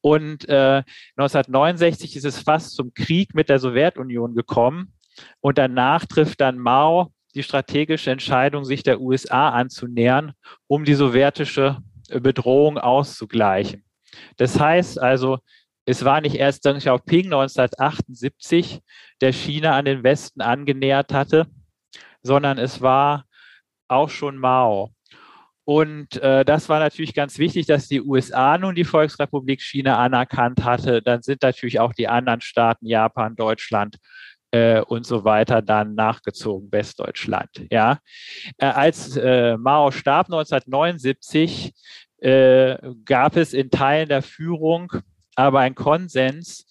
Und 0.00 0.48
äh, 0.48 0.82
1969 1.16 2.16
ist 2.16 2.24
es 2.24 2.40
fast 2.40 2.74
zum 2.74 2.92
Krieg 2.94 3.32
mit 3.34 3.48
der 3.48 3.60
Sowjetunion 3.60 4.34
gekommen 4.34 4.92
und 5.40 5.56
danach 5.56 6.04
trifft 6.04 6.40
dann 6.40 6.58
Mao 6.58 7.12
die 7.36 7.42
strategische 7.42 8.10
Entscheidung, 8.10 8.64
sich 8.64 8.82
der 8.82 9.00
USA 9.00 9.50
anzunähern, 9.50 10.32
um 10.66 10.84
die 10.84 10.94
sowjetische 10.94 11.78
Bedrohung 12.08 12.78
auszugleichen. 12.78 13.84
Das 14.38 14.58
heißt 14.58 15.00
also, 15.00 15.38
es 15.84 16.04
war 16.04 16.20
nicht 16.20 16.36
erst 16.36 16.64
Deng 16.64 16.78
Xiaoping 16.78 17.26
1978, 17.26 18.80
der 19.20 19.32
China 19.32 19.76
an 19.76 19.84
den 19.84 20.02
Westen 20.02 20.40
angenähert 20.40 21.12
hatte, 21.12 21.46
sondern 22.22 22.58
es 22.58 22.80
war 22.80 23.26
auch 23.86 24.08
schon 24.08 24.38
Mao. 24.38 24.92
Und 25.64 26.16
äh, 26.22 26.44
das 26.44 26.68
war 26.68 26.78
natürlich 26.78 27.12
ganz 27.12 27.38
wichtig, 27.38 27.66
dass 27.66 27.88
die 27.88 28.00
USA 28.00 28.56
nun 28.56 28.76
die 28.76 28.84
Volksrepublik 28.84 29.60
China 29.60 29.98
anerkannt 29.98 30.64
hatte. 30.64 31.02
Dann 31.02 31.22
sind 31.22 31.42
natürlich 31.42 31.80
auch 31.80 31.92
die 31.92 32.08
anderen 32.08 32.40
Staaten, 32.40 32.86
Japan, 32.86 33.34
Deutschland, 33.34 33.96
äh, 34.50 34.80
und 34.80 35.06
so 35.06 35.24
weiter 35.24 35.62
dann 35.62 35.94
nachgezogen, 35.94 36.70
Westdeutschland. 36.72 37.66
Ja. 37.70 37.98
Äh, 38.58 38.66
als 38.66 39.16
äh, 39.16 39.56
Mao 39.56 39.90
starb 39.90 40.26
1979, 40.26 41.72
äh, 42.18 42.76
gab 43.04 43.36
es 43.36 43.52
in 43.52 43.70
Teilen 43.70 44.08
der 44.08 44.22
Führung 44.22 44.92
aber 45.36 45.60
ein 45.60 45.74
Konsens, 45.74 46.66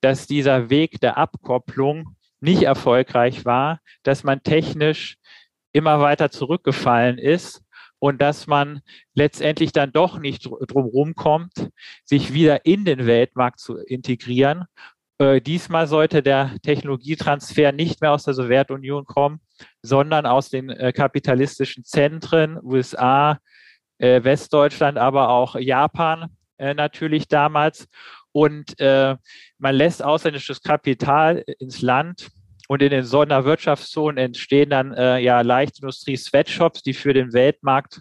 dass 0.00 0.26
dieser 0.26 0.70
Weg 0.70 1.00
der 1.00 1.18
Abkopplung 1.18 2.16
nicht 2.40 2.62
erfolgreich 2.62 3.44
war, 3.44 3.80
dass 4.02 4.22
man 4.22 4.42
technisch 4.42 5.16
immer 5.72 6.00
weiter 6.00 6.30
zurückgefallen 6.30 7.18
ist 7.18 7.62
und 7.98 8.20
dass 8.20 8.46
man 8.46 8.82
letztendlich 9.14 9.72
dann 9.72 9.92
doch 9.92 10.18
nicht 10.18 10.48
drum 10.68 11.14
kommt, 11.14 11.70
sich 12.04 12.32
wieder 12.32 12.66
in 12.66 12.84
den 12.84 13.06
Weltmarkt 13.06 13.58
zu 13.58 13.78
integrieren 13.78 14.66
äh, 15.18 15.40
diesmal 15.40 15.86
sollte 15.86 16.22
der 16.22 16.56
Technologietransfer 16.62 17.72
nicht 17.72 18.00
mehr 18.00 18.12
aus 18.12 18.24
der 18.24 18.34
Sowjetunion 18.34 19.04
kommen, 19.04 19.40
sondern 19.82 20.26
aus 20.26 20.50
den 20.50 20.70
äh, 20.70 20.92
kapitalistischen 20.92 21.84
Zentren, 21.84 22.58
USA, 22.62 23.38
äh, 23.98 24.24
Westdeutschland, 24.24 24.98
aber 24.98 25.28
auch 25.28 25.54
Japan 25.56 26.30
äh, 26.58 26.74
natürlich 26.74 27.28
damals. 27.28 27.88
Und 28.32 28.78
äh, 28.80 29.16
man 29.58 29.74
lässt 29.74 30.02
ausländisches 30.02 30.62
Kapital 30.62 31.44
ins 31.58 31.80
Land. 31.80 32.28
Und 32.66 32.82
in 32.82 32.90
den 32.90 33.04
Sonderwirtschaftszonen 33.04 34.16
entstehen 34.16 34.70
dann 34.70 34.94
ja 34.94 35.42
Leichtindustrie-Sweatshops, 35.42 36.82
die 36.82 36.94
für 36.94 37.12
den 37.12 37.34
Weltmarkt 37.34 38.00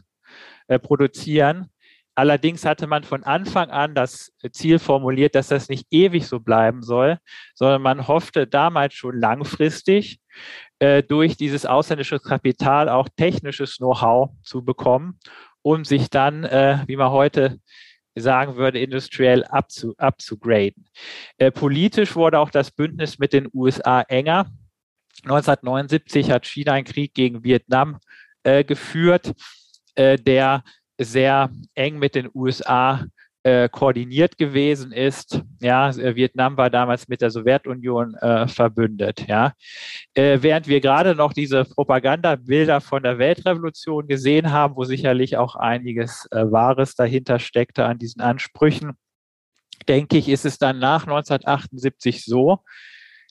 produzieren. 0.83 1.69
Allerdings 2.15 2.63
hatte 2.65 2.85
man 2.85 3.03
von 3.03 3.23
Anfang 3.23 3.71
an 3.71 3.95
das 3.95 4.31
Ziel 4.51 4.77
formuliert, 4.77 5.33
dass 5.35 5.47
das 5.47 5.69
nicht 5.69 5.87
ewig 5.89 6.27
so 6.27 6.39
bleiben 6.39 6.83
soll, 6.83 7.17
sondern 7.55 7.81
man 7.81 8.07
hoffte 8.07 8.45
damals 8.45 8.93
schon 8.93 9.19
langfristig 9.19 10.19
äh, 10.79 11.01
durch 11.01 11.37
dieses 11.37 11.65
ausländische 11.65 12.19
Kapital 12.19 12.89
auch 12.89 13.09
technisches 13.15 13.77
Know-how 13.77 14.29
zu 14.43 14.63
bekommen, 14.63 15.19
um 15.63 15.85
sich 15.85 16.09
dann, 16.09 16.43
äh, 16.43 16.83
wie 16.85 16.97
man 16.97 17.09
heute 17.09 17.59
sagen 18.15 18.57
würde, 18.57 18.79
industriell 18.79 19.43
abzu, 19.45 19.95
abzugraden. 19.97 20.85
Äh, 21.37 21.51
politisch 21.51 22.15
wurde 22.15 22.39
auch 22.39 22.51
das 22.51 22.69
Bündnis 22.69 23.17
mit 23.17 23.33
den 23.33 23.49
USA 23.53 24.01
enger. 24.01 24.47
1979 25.23 26.29
hat 26.31 26.45
China 26.45 26.73
einen 26.73 26.85
Krieg 26.85 27.13
gegen 27.13 27.43
Vietnam 27.43 27.99
äh, 28.43 28.63
geführt, 28.63 29.33
äh, 29.95 30.17
der 30.17 30.63
sehr 30.97 31.49
eng 31.75 31.99
mit 31.99 32.15
den 32.15 32.29
USA 32.33 33.05
äh, 33.43 33.67
koordiniert 33.69 34.37
gewesen 34.37 34.91
ist. 34.91 35.41
Ja, 35.59 35.89
äh, 35.89 36.15
Vietnam 36.15 36.55
war 36.57 36.69
damals 36.69 37.07
mit 37.07 37.21
der 37.21 37.29
Sowjetunion 37.29 38.15
äh, 38.15 38.47
verbündet. 38.47 39.27
Ja, 39.27 39.53
äh, 40.13 40.37
während 40.41 40.67
wir 40.67 40.79
gerade 40.79 41.13
noch 41.13 41.33
diese 41.33 41.65
Propagandabilder 41.65 42.79
von 42.81 43.03
der 43.03 43.17
Weltrevolution 43.17 44.07
gesehen 44.07 44.51
haben, 44.51 44.75
wo 44.75 44.85
sicherlich 44.85 45.37
auch 45.37 45.55
einiges 45.55 46.25
äh, 46.31 46.49
Wahres 46.51 46.95
dahinter 46.95 47.39
steckte 47.39 47.85
an 47.85 47.97
diesen 47.97 48.21
Ansprüchen, 48.21 48.93
denke 49.89 50.17
ich, 50.17 50.29
ist 50.29 50.45
es 50.45 50.57
dann 50.57 50.79
nach 50.79 51.03
1978 51.03 52.23
so, 52.23 52.59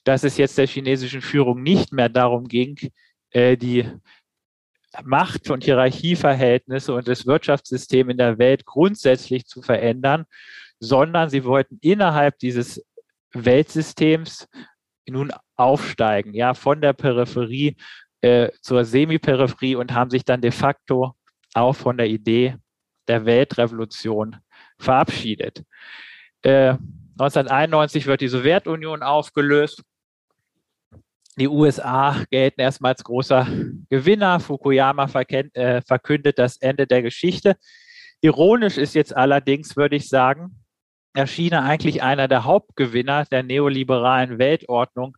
dass 0.03 0.23
es 0.23 0.37
jetzt 0.37 0.57
der 0.57 0.67
chinesischen 0.67 1.21
Führung 1.21 1.63
nicht 1.63 1.91
mehr 1.91 2.09
darum 2.09 2.47
ging, 2.47 2.77
die 3.33 3.85
Macht- 5.03 5.49
und 5.49 5.63
Hierarchieverhältnisse 5.63 6.93
und 6.93 7.07
das 7.07 7.25
Wirtschaftssystem 7.25 8.09
in 8.09 8.17
der 8.17 8.37
Welt 8.37 8.65
grundsätzlich 8.65 9.45
zu 9.45 9.61
verändern, 9.61 10.25
sondern 10.79 11.29
sie 11.29 11.43
wollten 11.43 11.77
innerhalb 11.81 12.37
dieses 12.39 12.83
Weltsystems 13.33 14.47
nun 15.07 15.31
aufsteigen, 15.55 16.33
ja, 16.33 16.53
von 16.53 16.81
der 16.81 16.93
Peripherie 16.93 17.75
äh, 18.21 18.49
zur 18.61 18.85
Semiperipherie 18.85 19.75
und 19.75 19.93
haben 19.93 20.09
sich 20.09 20.23
dann 20.23 20.41
de 20.41 20.51
facto 20.51 21.15
auch 21.53 21.73
von 21.73 21.97
der 21.97 22.07
Idee 22.07 22.55
der 23.07 23.25
Weltrevolution 23.25 24.37
verabschiedet. 24.79 25.63
Äh, 26.41 26.77
1991 27.19 28.05
wird 28.05 28.21
die 28.21 28.27
Sowjetunion 28.27 29.03
aufgelöst 29.03 29.83
die 31.37 31.47
USA 31.47 32.23
gelten 32.29 32.61
erstmal 32.61 32.93
als 32.93 33.03
großer 33.03 33.47
Gewinner. 33.89 34.39
Fukuyama 34.39 35.05
äh, 35.05 35.81
verkündet 35.81 36.39
das 36.39 36.57
Ende 36.57 36.87
der 36.87 37.01
Geschichte. 37.01 37.55
Ironisch 38.21 38.77
ist 38.77 38.95
jetzt 38.95 39.15
allerdings, 39.15 39.75
würde 39.75 39.95
ich 39.95 40.07
sagen, 40.09 40.63
dass 41.13 41.29
China 41.31 41.63
eigentlich 41.63 42.01
einer 42.01 42.27
der 42.27 42.43
Hauptgewinner 42.45 43.25
der 43.25 43.43
neoliberalen 43.43 44.39
Weltordnung 44.39 45.17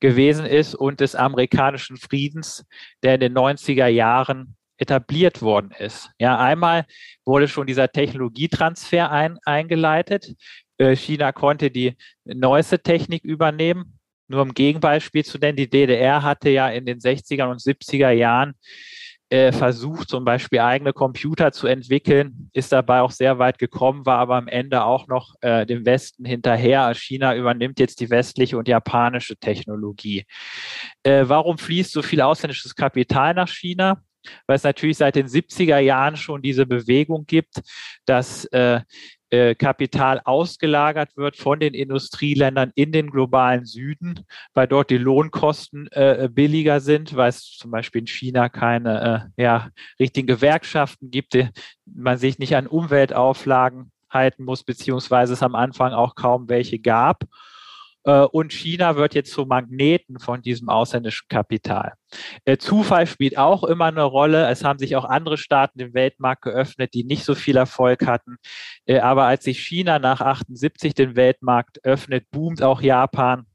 gewesen 0.00 0.46
ist 0.46 0.74
und 0.74 1.00
des 1.00 1.14
amerikanischen 1.14 1.96
Friedens, 1.96 2.64
der 3.02 3.14
in 3.14 3.20
den 3.20 3.34
90er 3.34 3.86
Jahren 3.86 4.56
etabliert 4.76 5.42
worden 5.42 5.70
ist. 5.78 6.10
Ja, 6.18 6.38
einmal 6.38 6.86
wurde 7.24 7.46
schon 7.46 7.68
dieser 7.68 7.90
Technologietransfer 7.90 9.10
ein, 9.10 9.38
eingeleitet. 9.44 10.34
Äh, 10.78 10.96
China 10.96 11.30
konnte 11.30 11.70
die 11.70 11.96
neueste 12.24 12.82
Technik 12.82 13.22
übernehmen. 13.24 14.00
Nur 14.32 14.40
um 14.40 14.54
Gegenbeispiel 14.54 15.26
zu 15.26 15.36
nennen, 15.36 15.56
die 15.56 15.68
DDR 15.68 16.22
hatte 16.22 16.48
ja 16.48 16.68
in 16.68 16.86
den 16.86 17.00
60er 17.00 17.50
und 17.50 17.60
70er 17.60 18.10
Jahren 18.10 18.54
äh, 19.28 19.52
versucht, 19.52 20.08
zum 20.08 20.24
Beispiel 20.24 20.60
eigene 20.60 20.94
Computer 20.94 21.52
zu 21.52 21.66
entwickeln, 21.66 22.48
ist 22.54 22.72
dabei 22.72 23.02
auch 23.02 23.10
sehr 23.10 23.38
weit 23.38 23.58
gekommen, 23.58 24.06
war 24.06 24.16
aber 24.18 24.36
am 24.36 24.48
Ende 24.48 24.84
auch 24.84 25.06
noch 25.06 25.34
äh, 25.42 25.66
dem 25.66 25.84
Westen 25.84 26.24
hinterher. 26.24 26.94
China 26.94 27.36
übernimmt 27.36 27.78
jetzt 27.78 28.00
die 28.00 28.08
westliche 28.08 28.56
und 28.56 28.68
japanische 28.68 29.36
Technologie. 29.36 30.24
Äh, 31.02 31.24
warum 31.26 31.58
fließt 31.58 31.92
so 31.92 32.00
viel 32.00 32.22
ausländisches 32.22 32.74
Kapital 32.74 33.34
nach 33.34 33.48
China? 33.48 34.02
weil 34.46 34.54
es 34.54 34.62
natürlich 34.62 34.98
seit 34.98 35.16
den 35.16 35.26
70er 35.26 35.78
Jahren 35.78 36.16
schon 36.16 36.42
diese 36.42 36.64
Bewegung 36.64 37.26
gibt, 37.26 37.60
dass 38.04 38.44
äh, 38.46 38.80
Kapital 39.54 40.20
ausgelagert 40.24 41.16
wird 41.16 41.36
von 41.38 41.58
den 41.58 41.72
Industrieländern 41.72 42.70
in 42.74 42.92
den 42.92 43.10
globalen 43.10 43.64
Süden, 43.64 44.20
weil 44.52 44.68
dort 44.68 44.90
die 44.90 44.98
Lohnkosten 44.98 45.88
äh, 45.92 46.28
billiger 46.30 46.80
sind, 46.80 47.16
weil 47.16 47.30
es 47.30 47.56
zum 47.56 47.70
Beispiel 47.70 48.02
in 48.02 48.06
China 48.06 48.50
keine 48.50 49.32
äh, 49.36 49.42
ja, 49.42 49.70
richtigen 49.98 50.26
Gewerkschaften 50.26 51.10
gibt, 51.10 51.32
die, 51.32 51.48
man 51.86 52.18
sich 52.18 52.38
nicht 52.38 52.56
an 52.56 52.66
Umweltauflagen 52.66 53.90
halten 54.10 54.44
muss, 54.44 54.64
beziehungsweise 54.64 55.32
es 55.32 55.42
am 55.42 55.54
Anfang 55.54 55.92
auch 55.92 56.14
kaum 56.14 56.48
welche 56.48 56.78
gab. 56.78 57.24
Äh, 58.04 58.20
und 58.22 58.52
China 58.52 58.96
wird 58.96 59.14
jetzt 59.14 59.32
zum 59.32 59.48
Magneten 59.48 60.18
von 60.18 60.42
diesem 60.42 60.68
ausländischen 60.68 61.28
Kapital. 61.28 61.94
Äh, 62.44 62.56
Zufall 62.56 63.06
spielt 63.06 63.38
auch 63.38 63.64
immer 63.64 63.86
eine 63.86 64.02
Rolle. 64.02 64.48
Es 64.48 64.64
haben 64.64 64.78
sich 64.78 64.96
auch 64.96 65.04
andere 65.04 65.38
Staaten 65.38 65.78
den 65.78 65.94
Weltmarkt 65.94 66.42
geöffnet, 66.42 66.94
die 66.94 67.04
nicht 67.04 67.24
so 67.24 67.34
viel 67.34 67.56
Erfolg 67.56 68.06
hatten. 68.06 68.36
Äh, 68.86 69.00
aber 69.00 69.24
als 69.24 69.44
sich 69.44 69.60
China 69.60 69.98
nach 69.98 70.20
78 70.20 70.94
den 70.94 71.16
Weltmarkt 71.16 71.84
öffnet, 71.84 72.30
boomt 72.30 72.62
auch 72.62 72.82
Japan 72.82 73.46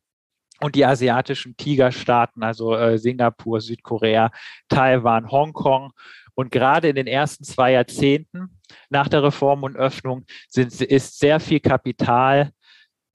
und 0.59 0.75
die 0.75 0.85
asiatischen 0.85 1.55
Tigerstaaten, 1.55 2.41
also 2.41 2.97
Singapur, 2.97 3.61
Südkorea, 3.61 4.31
Taiwan, 4.69 5.29
Hongkong. 5.29 5.91
Und 6.33 6.51
gerade 6.51 6.89
in 6.89 6.95
den 6.95 7.05
ersten 7.05 7.43
zwei 7.43 7.73
Jahrzehnten 7.73 8.57
nach 8.89 9.07
der 9.07 9.21
Reform 9.21 9.61
und 9.61 9.75
Öffnung 9.75 10.25
sind, 10.49 10.81
ist 10.81 11.19
sehr 11.19 11.39
viel 11.39 11.59
Kapital 11.59 12.51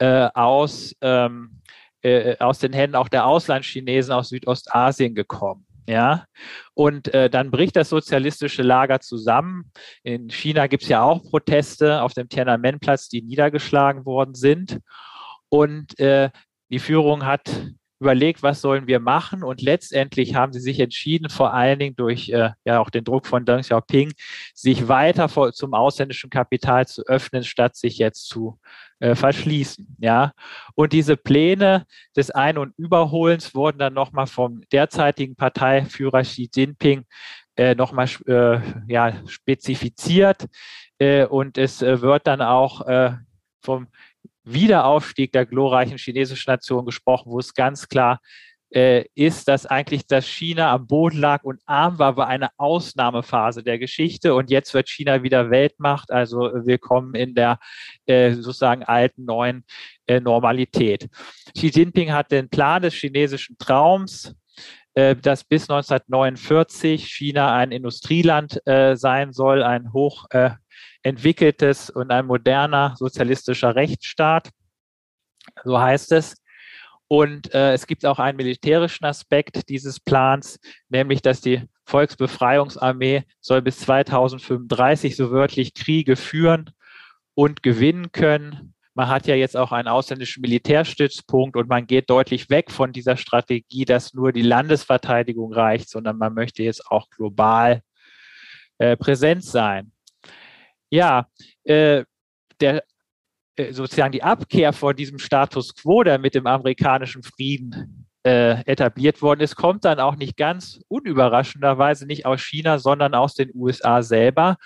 äh, 0.03 0.29
aus, 0.35 0.97
ähm, 1.01 1.61
äh, 2.03 2.37
aus 2.39 2.59
den 2.59 2.73
Händen 2.73 2.97
auch 2.97 3.09
der 3.09 3.25
Auslandschinesen 3.25 4.13
aus 4.13 4.31
Südostasien 4.31 5.15
gekommen. 5.15 5.65
Ja, 5.89 6.27
und 6.75 7.13
äh, 7.15 7.29
dann 7.29 7.51
bricht 7.51 7.77
das 7.77 7.89
sozialistische 7.89 8.63
Lager 8.63 9.01
zusammen. 9.01 9.71
In 10.03 10.29
China 10.31 10.67
gibt 10.67 10.85
es 10.85 10.89
ja 10.89 11.03
auch 11.03 11.23
Proteste 11.23 12.03
auf 12.03 12.15
dem 12.15 12.29
Tiananmen-Platz, 12.29 13.09
die 13.09 13.23
niedergeschlagen 13.23 14.05
worden 14.05 14.35
sind. 14.35 14.79
Und 15.49 15.99
äh, 15.99 16.31
die 16.71 16.79
Führung 16.79 17.25
hat 17.27 17.51
überlegt, 18.03 18.43
was 18.43 18.61
sollen 18.61 18.89
wir 18.89 18.99
machen 18.99 19.45
und 19.45 19.63
letztendlich 19.63 20.35
haben 20.35 20.53
sie 20.53 20.61
sich 20.61 20.81
entschieden, 20.81 21.31
vor 21.31 21.55
allen 21.55 21.79
Dingen 21.79 21.95
durch 21.95 22.31
äh, 22.31 22.51
ja 22.65 22.81
auch 22.81 22.91
den 22.91 23.05
Druck 23.05 23.29
von 23.29 23.45
Deng 23.45 23.61
Xiaoping, 23.61 24.13
sich 24.55 24.89
weiter 24.89 25.29
vor, 25.29 25.53
zum 25.53 25.73
ausländischen 25.73 26.29
Kapital 26.29 26.89
zu 26.89 27.07
öffnen, 27.07 27.45
statt 27.45 27.77
sich 27.77 27.99
jetzt 27.99 28.27
zu 28.27 28.59
äh, 29.03 29.17
verschließen. 29.17 29.97
Ja, 29.99 30.33
und 30.77 30.93
diese 30.93 31.17
Pläne 31.17 31.87
des 32.17 32.31
Ein- 32.31 32.57
und 32.57 32.73
Überholens 32.79 33.53
wurden 33.53 33.79
dann 33.79 33.95
nochmal 33.95 34.29
vom 34.29 34.63
derzeitigen 34.71 35.35
Parteiführer 35.35 36.23
Xi 36.23 36.49
Jinping 36.55 37.05
äh, 37.57 37.75
nochmal 37.75 38.09
äh, 38.27 38.61
ja, 38.87 39.13
spezifiziert 39.27 40.47
äh, 40.99 41.25
und 41.25 41.59
es 41.59 41.83
äh, 41.83 42.01
wird 42.01 42.29
dann 42.29 42.43
auch 42.43 42.83
vom 43.61 43.89
Wiederaufstieg 44.45 45.33
der 45.33 45.47
glorreichen 45.47 45.99
chinesischen 45.99 46.51
Nation 46.51 46.87
gesprochen, 46.87 47.33
wo 47.33 47.41
es 47.41 47.55
ganz 47.55 47.89
klar 47.89 48.21
äh, 48.75 49.05
ist, 49.15 49.49
dass 49.49 49.67
eigentlich 49.67 50.07
das 50.07 50.27
China 50.27 50.73
am 50.73 50.87
Boden 50.87 51.19
lag 51.19 51.45
und 51.45 51.61
arm 51.67 51.99
war, 51.99 52.17
war 52.17 52.29
eine 52.29 52.51
Ausnahmephase 52.57 53.63
der 53.63 53.79
Geschichte 53.79 54.35
und 54.35 54.51
jetzt 54.51 54.75
wird 54.75 54.89
China 54.89 55.23
wieder 55.23 55.51
Weltmacht. 55.51 56.11
Also 56.11 56.51
willkommen 56.55 57.15
in 57.15 57.35
der 57.35 57.59
äh, 58.07 58.33
sozusagen 58.33 58.83
alten 58.83 59.25
neuen 59.25 59.65
äh, 60.07 60.21
Normalität. 60.21 61.09
Xi 61.57 61.69
Jinping 61.69 62.13
hat 62.13 62.31
den 62.31 62.49
Plan 62.49 62.83
des 62.83 62.95
chinesischen 62.95 63.57
Traums 63.59 64.35
äh, 64.95 65.17
dass 65.17 65.45
bis 65.45 65.63
1949 65.71 67.07
China 67.07 67.55
ein 67.55 67.73
Industrieland 67.73 68.61
äh, 68.67 68.95
sein 68.95 69.33
soll, 69.33 69.63
ein 69.63 69.93
hoch 69.95 70.27
äh, 70.31 70.51
entwickeltes 71.03 71.89
und 71.89 72.11
ein 72.11 72.27
moderner 72.27 72.95
sozialistischer 72.99 73.75
Rechtsstaat. 73.75 74.51
So 75.65 75.81
heißt 75.81 76.13
es. 76.13 76.42
Und 77.13 77.53
äh, 77.53 77.75
es 77.75 77.87
gibt 77.87 78.07
auch 78.07 78.19
einen 78.19 78.39
militärischen 78.39 79.05
Aspekt 79.05 79.69
dieses 79.69 80.01
Plans, 80.01 80.59
nämlich 80.89 81.21
dass 81.21 81.43
die 81.43 81.61
Volksbefreiungsarmee 81.85 83.25
soll 83.39 83.61
bis 83.61 83.81
2035 83.81 85.15
so 85.15 85.31
wörtlich 85.31 85.75
Kriege 85.75 86.17
führen 86.17 86.71
und 87.35 87.63
gewinnen 87.63 88.13
können. 88.13 88.73
Man 88.95 89.09
hat 89.09 89.27
ja 89.27 89.35
jetzt 89.35 89.59
auch 89.59 89.73
einen 89.73 89.89
ausländischen 89.89 90.41
Militärstützpunkt 90.41 91.55
und 91.55 91.69
man 91.69 91.87
geht 91.87 92.09
deutlich 92.09 92.49
weg 92.49 92.71
von 92.71 92.93
dieser 92.93 93.19
Strategie, 93.19 93.85
dass 93.85 94.15
nur 94.15 94.33
die 94.33 94.41
Landesverteidigung 94.41 95.53
reicht, 95.53 95.91
sondern 95.91 96.17
man 96.17 96.33
möchte 96.33 96.63
jetzt 96.63 96.91
auch 96.91 97.11
global 97.11 97.83
äh, 98.79 98.97
präsent 98.97 99.45
sein 99.45 99.93
ja, 100.93 101.27
äh, 101.65 102.05
der 102.61 102.85
sozusagen 103.71 104.13
die 104.13 104.23
Abkehr 104.23 104.73
vor 104.73 104.95
diesem 104.95 105.19
Status 105.19 105.75
quo, 105.75 106.03
der 106.03 106.19
mit 106.19 106.35
dem 106.35 106.47
amerikanischen 106.47 107.23
Frieden 107.23 108.07
äh, 108.25 108.63
etabliert 108.65 109.21
worden 109.21 109.41
ist, 109.41 109.57
kommt 109.57 109.85
dann 109.85 110.01
auch 110.01 110.17
nicht 110.17 110.37
ganz 110.37 110.81
unüberraschenderweise 110.89 112.07
nicht 112.07 112.25
aus 112.25 112.41
China, 112.41 112.79
sondern 112.79 113.15
aus 113.15 113.35
den 113.35 113.51
USA 113.55 114.03
selber, 114.03 114.57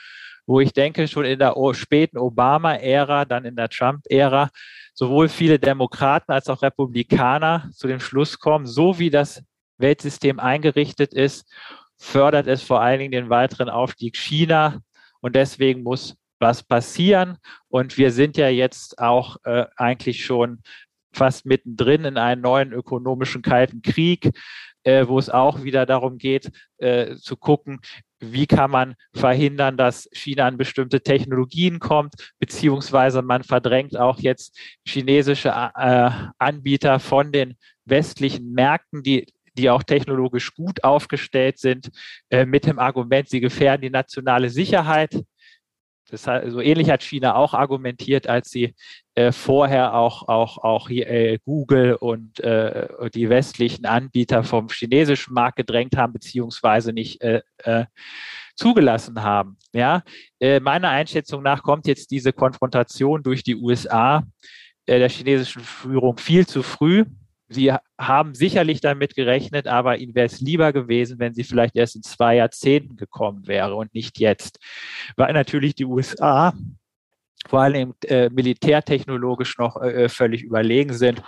wo 0.46 0.60
ich 0.60 0.72
denke, 0.72 1.08
schon 1.08 1.24
in 1.24 1.38
der 1.38 1.54
späten 1.72 2.18
Obama-Ära, 2.18 3.24
dann 3.24 3.44
in 3.44 3.56
der 3.56 3.68
Trump-Ära, 3.68 4.50
sowohl 4.94 5.28
viele 5.28 5.58
Demokraten 5.58 6.32
als 6.32 6.48
auch 6.48 6.62
Republikaner 6.62 7.68
zu 7.72 7.88
dem 7.88 8.00
Schluss 8.00 8.38
kommen, 8.38 8.66
so 8.66 8.98
wie 8.98 9.10
das 9.10 9.42
Weltsystem 9.78 10.38
eingerichtet 10.38 11.12
ist, 11.12 11.52
fördert 11.98 12.46
es 12.46 12.62
vor 12.62 12.80
allen 12.80 13.00
Dingen 13.00 13.12
den 13.12 13.30
weiteren 13.30 13.68
Aufstieg 13.68 14.16
China 14.16 14.80
und 15.20 15.34
deswegen 15.34 15.82
muss 15.82 16.16
was 16.38 16.62
passieren. 16.62 17.38
Und 17.68 17.96
wir 17.98 18.10
sind 18.10 18.36
ja 18.36 18.48
jetzt 18.48 18.98
auch 18.98 19.36
äh, 19.44 19.66
eigentlich 19.76 20.24
schon 20.24 20.60
fast 21.12 21.46
mittendrin 21.46 22.04
in 22.04 22.18
einen 22.18 22.42
neuen 22.42 22.72
ökonomischen 22.72 23.42
Kalten 23.42 23.82
Krieg, 23.82 24.30
äh, 24.84 25.06
wo 25.08 25.18
es 25.18 25.30
auch 25.30 25.62
wieder 25.62 25.86
darum 25.86 26.18
geht, 26.18 26.50
äh, 26.78 27.16
zu 27.16 27.36
gucken, 27.36 27.80
wie 28.20 28.46
kann 28.46 28.70
man 28.70 28.94
verhindern, 29.14 29.76
dass 29.76 30.08
China 30.12 30.46
an 30.46 30.56
bestimmte 30.56 31.02
Technologien 31.02 31.80
kommt, 31.80 32.14
beziehungsweise 32.38 33.22
man 33.22 33.42
verdrängt 33.42 33.96
auch 33.96 34.20
jetzt 34.20 34.58
chinesische 34.86 35.48
äh, 35.48 36.10
Anbieter 36.38 36.98
von 36.98 37.32
den 37.32 37.56
westlichen 37.84 38.52
Märkten, 38.52 39.02
die 39.02 39.26
die 39.58 39.70
auch 39.70 39.82
technologisch 39.82 40.54
gut 40.54 40.84
aufgestellt 40.84 41.58
sind, 41.58 41.90
äh, 42.30 42.44
mit 42.44 42.66
dem 42.66 42.78
Argument, 42.78 43.28
sie 43.28 43.40
gefährden 43.40 43.82
die 43.82 43.90
nationale 43.90 44.50
Sicherheit. 44.50 45.18
Das 46.10 46.26
heißt, 46.26 46.52
so 46.52 46.60
ähnlich 46.60 46.90
hat 46.90 47.02
China 47.02 47.34
auch 47.34 47.52
argumentiert, 47.52 48.28
als 48.28 48.50
sie 48.50 48.74
äh, 49.14 49.32
vorher 49.32 49.94
auch, 49.94 50.28
auch, 50.28 50.58
auch 50.58 50.88
hier, 50.88 51.08
äh, 51.08 51.38
Google 51.44 51.94
und 51.94 52.38
äh, 52.40 53.10
die 53.10 53.28
westlichen 53.28 53.86
Anbieter 53.86 54.44
vom 54.44 54.68
chinesischen 54.68 55.34
Markt 55.34 55.56
gedrängt 55.56 55.96
haben, 55.96 56.12
beziehungsweise 56.12 56.92
nicht 56.92 57.20
äh, 57.22 57.42
äh, 57.58 57.86
zugelassen 58.54 59.22
haben. 59.22 59.56
Ja, 59.72 60.02
äh, 60.38 60.60
meiner 60.60 60.90
Einschätzung 60.90 61.42
nach 61.42 61.62
kommt 61.62 61.86
jetzt 61.86 62.10
diese 62.10 62.32
Konfrontation 62.32 63.22
durch 63.22 63.42
die 63.42 63.56
USA 63.56 64.22
der 64.88 65.08
chinesischen 65.08 65.62
Führung 65.62 66.16
viel 66.16 66.46
zu 66.46 66.62
früh. 66.62 67.04
Sie 67.48 67.72
haben 67.98 68.34
sicherlich 68.34 68.80
damit 68.80 69.14
gerechnet, 69.14 69.68
aber 69.68 69.98
ihnen 69.98 70.14
wäre 70.14 70.26
es 70.26 70.40
lieber 70.40 70.72
gewesen, 70.72 71.20
wenn 71.20 71.32
sie 71.32 71.44
vielleicht 71.44 71.76
erst 71.76 71.94
in 71.94 72.02
zwei 72.02 72.36
Jahrzehnten 72.36 72.96
gekommen 72.96 73.46
wäre 73.46 73.76
und 73.76 73.94
nicht 73.94 74.18
jetzt. 74.18 74.58
Weil 75.16 75.32
natürlich 75.32 75.76
die 75.76 75.84
USA 75.84 76.52
vor 77.46 77.60
allem 77.60 77.94
äh, 78.04 78.28
militärtechnologisch 78.30 79.58
noch 79.58 79.80
äh, 79.80 80.08
völlig 80.08 80.42
überlegen 80.42 80.92
sind. 80.92 81.22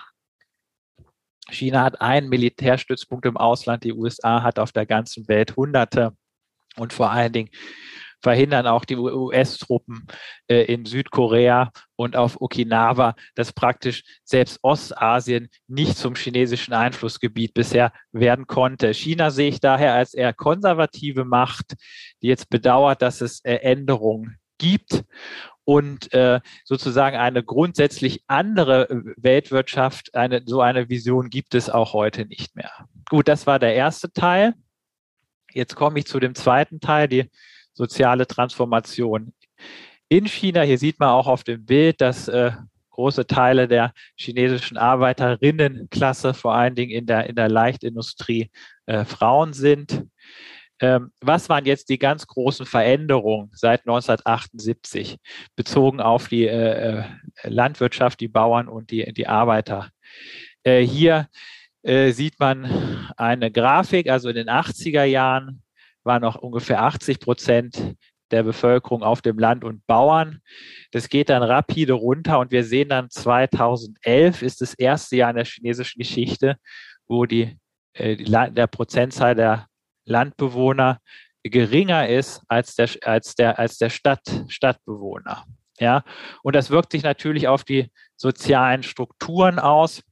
China 1.50 1.84
hat 1.84 2.00
einen 2.00 2.28
Militärstützpunkt 2.28 3.24
im 3.24 3.36
Ausland, 3.36 3.84
die 3.84 3.92
USA 3.92 4.42
hat 4.42 4.58
auf 4.58 4.72
der 4.72 4.86
ganzen 4.86 5.28
Welt 5.28 5.56
Hunderte 5.56 6.16
und 6.76 6.92
vor 6.92 7.10
allen 7.10 7.32
Dingen 7.32 7.50
verhindern 8.20 8.66
auch 8.66 8.84
die 8.84 8.96
US-Truppen 8.96 10.06
äh, 10.48 10.64
in 10.64 10.84
Südkorea 10.84 11.70
und 11.96 12.16
auf 12.16 12.40
Okinawa, 12.40 13.14
dass 13.34 13.52
praktisch 13.52 14.02
selbst 14.24 14.58
Ostasien 14.62 15.48
nicht 15.66 15.96
zum 15.96 16.14
chinesischen 16.14 16.74
Einflussgebiet 16.74 17.54
bisher 17.54 17.92
werden 18.12 18.46
konnte. 18.46 18.92
China 18.94 19.30
sehe 19.30 19.48
ich 19.48 19.60
daher 19.60 19.94
als 19.94 20.14
eher 20.14 20.32
konservative 20.32 21.24
Macht, 21.24 21.74
die 22.22 22.28
jetzt 22.28 22.50
bedauert, 22.50 23.02
dass 23.02 23.20
es 23.20 23.40
äh, 23.44 23.54
Änderungen 23.56 24.38
gibt 24.58 25.04
und 25.68 26.12
äh, 26.14 26.40
sozusagen 26.64 27.18
eine 27.18 27.44
grundsätzlich 27.44 28.24
andere 28.26 28.88
Weltwirtschaft, 29.18 30.14
eine, 30.14 30.42
so 30.46 30.62
eine 30.62 30.88
Vision 30.88 31.28
gibt 31.28 31.54
es 31.54 31.68
auch 31.68 31.92
heute 31.92 32.24
nicht 32.24 32.56
mehr. 32.56 32.70
Gut, 33.10 33.28
das 33.28 33.46
war 33.46 33.58
der 33.58 33.74
erste 33.74 34.10
Teil. 34.10 34.54
Jetzt 35.52 35.76
komme 35.76 35.98
ich 35.98 36.06
zu 36.06 36.20
dem 36.20 36.34
zweiten 36.34 36.80
Teil, 36.80 37.06
die 37.06 37.30
soziale 37.78 38.26
Transformation 38.26 39.32
in 40.08 40.26
China. 40.26 40.62
Hier 40.62 40.78
sieht 40.78 40.98
man 40.98 41.10
auch 41.10 41.28
auf 41.28 41.44
dem 41.44 41.64
Bild, 41.64 42.00
dass 42.00 42.28
äh, 42.28 42.50
große 42.90 43.26
Teile 43.26 43.68
der 43.68 43.92
chinesischen 44.16 44.76
Arbeiterinnenklasse, 44.76 46.34
vor 46.34 46.54
allen 46.54 46.74
Dingen 46.74 46.90
in 46.90 47.06
der, 47.06 47.28
in 47.28 47.36
der 47.36 47.48
Leichtindustrie, 47.48 48.50
äh, 48.86 49.04
Frauen 49.04 49.52
sind. 49.52 50.04
Ähm, 50.80 51.12
was 51.20 51.48
waren 51.48 51.64
jetzt 51.64 51.88
die 51.88 51.98
ganz 51.98 52.26
großen 52.26 52.66
Veränderungen 52.66 53.50
seit 53.54 53.80
1978 53.80 55.18
bezogen 55.56 56.00
auf 56.00 56.28
die 56.28 56.46
äh, 56.46 56.98
äh, 56.98 57.04
Landwirtschaft, 57.44 58.20
die 58.20 58.28
Bauern 58.28 58.68
und 58.68 58.90
die, 58.90 59.12
die 59.12 59.28
Arbeiter? 59.28 59.90
Äh, 60.64 60.80
hier 60.80 61.28
äh, 61.82 62.10
sieht 62.10 62.40
man 62.40 63.12
eine 63.16 63.52
Grafik, 63.52 64.10
also 64.10 64.28
in 64.28 64.36
den 64.36 64.48
80er 64.48 65.04
Jahren 65.04 65.62
war 66.08 66.18
noch 66.18 66.34
ungefähr 66.34 66.82
80 66.82 67.20
Prozent 67.20 67.94
der 68.30 68.42
Bevölkerung 68.42 69.02
auf 69.02 69.22
dem 69.22 69.38
Land 69.38 69.62
und 69.62 69.86
Bauern. 69.86 70.40
Das 70.90 71.08
geht 71.08 71.28
dann 71.28 71.42
rapide 71.42 71.92
runter 71.92 72.40
und 72.40 72.50
wir 72.50 72.64
sehen 72.64 72.88
dann 72.88 73.10
2011 73.10 74.42
ist 74.42 74.60
das 74.60 74.74
erste 74.74 75.16
Jahr 75.16 75.30
in 75.30 75.36
der 75.36 75.44
chinesischen 75.44 76.00
Geschichte, 76.00 76.56
wo 77.06 77.26
die, 77.26 77.56
äh, 77.92 78.16
die 78.16 78.24
der 78.24 78.66
Prozentzahl 78.66 79.34
der 79.34 79.66
Landbewohner 80.04 80.98
geringer 81.44 82.08
ist 82.08 82.42
als 82.48 82.74
der, 82.74 82.88
als 83.02 83.34
der, 83.34 83.58
als 83.58 83.78
der 83.78 83.90
Stadt, 83.90 84.44
Stadtbewohner. 84.48 85.44
Ja, 85.78 86.02
und 86.42 86.56
das 86.56 86.70
wirkt 86.70 86.90
sich 86.92 87.04
natürlich 87.04 87.46
auf 87.46 87.62
die 87.62 87.92
sozialen 88.16 88.82
Strukturen 88.82 89.58
aus. 89.60 90.02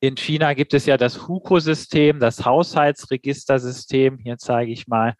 In 0.00 0.16
China 0.16 0.54
gibt 0.54 0.74
es 0.74 0.86
ja 0.86 0.96
das 0.96 1.26
HUKO-System, 1.26 2.20
das 2.20 2.44
Haushaltsregistersystem. 2.44 4.18
Hier 4.18 4.38
zeige 4.38 4.70
ich 4.70 4.86
mal. 4.86 5.14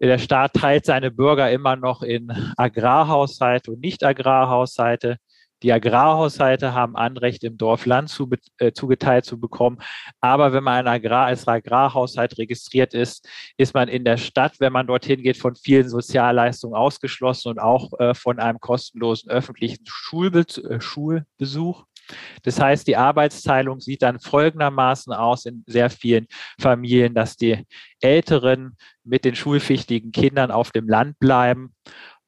Der 0.00 0.18
Staat 0.18 0.54
teilt 0.54 0.84
seine 0.84 1.12
Bürger 1.12 1.50
immer 1.52 1.76
noch 1.76 2.02
in 2.02 2.30
Agrarhaushalte 2.56 3.70
und 3.70 3.80
Nicht-Agrarhaushalte. 3.80 5.18
Die 5.62 5.72
Agrarhaushalte 5.72 6.74
haben 6.74 6.94
Anrecht, 6.96 7.42
im 7.44 7.56
Dorf 7.56 7.86
Land 7.86 8.10
zu, 8.10 8.28
äh, 8.58 8.72
zugeteilt 8.72 9.24
zu 9.24 9.40
bekommen. 9.40 9.78
Aber 10.20 10.52
wenn 10.52 10.64
man 10.64 10.74
ein 10.74 10.88
Agrar 10.88 11.26
als 11.26 11.48
Agrarhaushalt 11.48 12.36
registriert 12.36 12.92
ist, 12.92 13.26
ist 13.56 13.72
man 13.72 13.88
in 13.88 14.04
der 14.04 14.18
Stadt, 14.18 14.56
wenn 14.58 14.74
man 14.74 14.86
dorthin 14.86 15.22
geht, 15.22 15.38
von 15.38 15.54
vielen 15.54 15.88
Sozialleistungen 15.88 16.74
ausgeschlossen 16.74 17.48
und 17.48 17.60
auch 17.60 17.98
äh, 17.98 18.12
von 18.14 18.40
einem 18.40 18.60
kostenlosen 18.60 19.30
öffentlichen 19.30 19.86
Schulbe 19.86 20.40
äh, 20.40 20.80
Schulbesuch. 20.80 21.86
Das 22.42 22.60
heißt, 22.60 22.86
die 22.86 22.96
Arbeitsteilung 22.96 23.80
sieht 23.80 24.02
dann 24.02 24.20
folgendermaßen 24.20 25.12
aus 25.12 25.46
in 25.46 25.64
sehr 25.66 25.90
vielen 25.90 26.26
Familien, 26.60 27.14
dass 27.14 27.36
die 27.36 27.64
Älteren 28.00 28.76
mit 29.04 29.24
den 29.24 29.34
schulpflichtigen 29.34 30.12
Kindern 30.12 30.50
auf 30.50 30.70
dem 30.70 30.88
Land 30.88 31.18
bleiben 31.18 31.74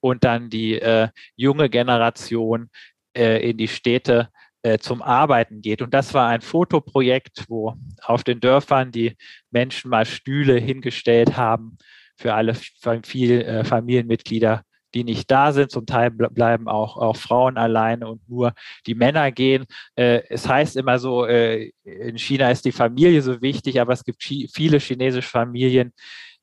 und 0.00 0.24
dann 0.24 0.50
die 0.50 0.80
äh, 0.80 1.08
junge 1.36 1.68
Generation 1.68 2.70
äh, 3.16 3.48
in 3.48 3.56
die 3.56 3.68
Städte 3.68 4.28
äh, 4.62 4.78
zum 4.78 5.00
Arbeiten 5.02 5.62
geht. 5.62 5.80
Und 5.80 5.94
das 5.94 6.12
war 6.12 6.28
ein 6.28 6.40
Fotoprojekt, 6.40 7.44
wo 7.48 7.74
auf 8.02 8.24
den 8.24 8.40
Dörfern 8.40 8.90
die 8.90 9.16
Menschen 9.50 9.90
mal 9.90 10.04
Stühle 10.04 10.58
hingestellt 10.58 11.36
haben 11.36 11.78
für 12.16 12.34
alle 12.34 12.52
äh, 12.52 13.64
Familienmitglieder, 13.64 14.62
die 14.96 15.04
nicht 15.04 15.30
da 15.30 15.52
sind. 15.52 15.70
Zum 15.70 15.86
Teil 15.86 16.10
bleiben 16.10 16.68
auch, 16.68 16.96
auch 16.96 17.16
Frauen 17.16 17.58
alleine 17.58 18.08
und 18.08 18.28
nur 18.28 18.54
die 18.86 18.94
Männer 18.94 19.30
gehen. 19.30 19.66
Äh, 19.94 20.22
es 20.28 20.48
heißt 20.48 20.76
immer 20.76 20.98
so, 20.98 21.26
äh, 21.26 21.70
in 21.84 22.18
China 22.18 22.50
ist 22.50 22.64
die 22.64 22.72
Familie 22.72 23.22
so 23.22 23.40
wichtig, 23.42 23.80
aber 23.80 23.92
es 23.92 24.04
gibt 24.04 24.22
viele 24.22 24.78
chinesische 24.78 25.28
Familien, 25.28 25.92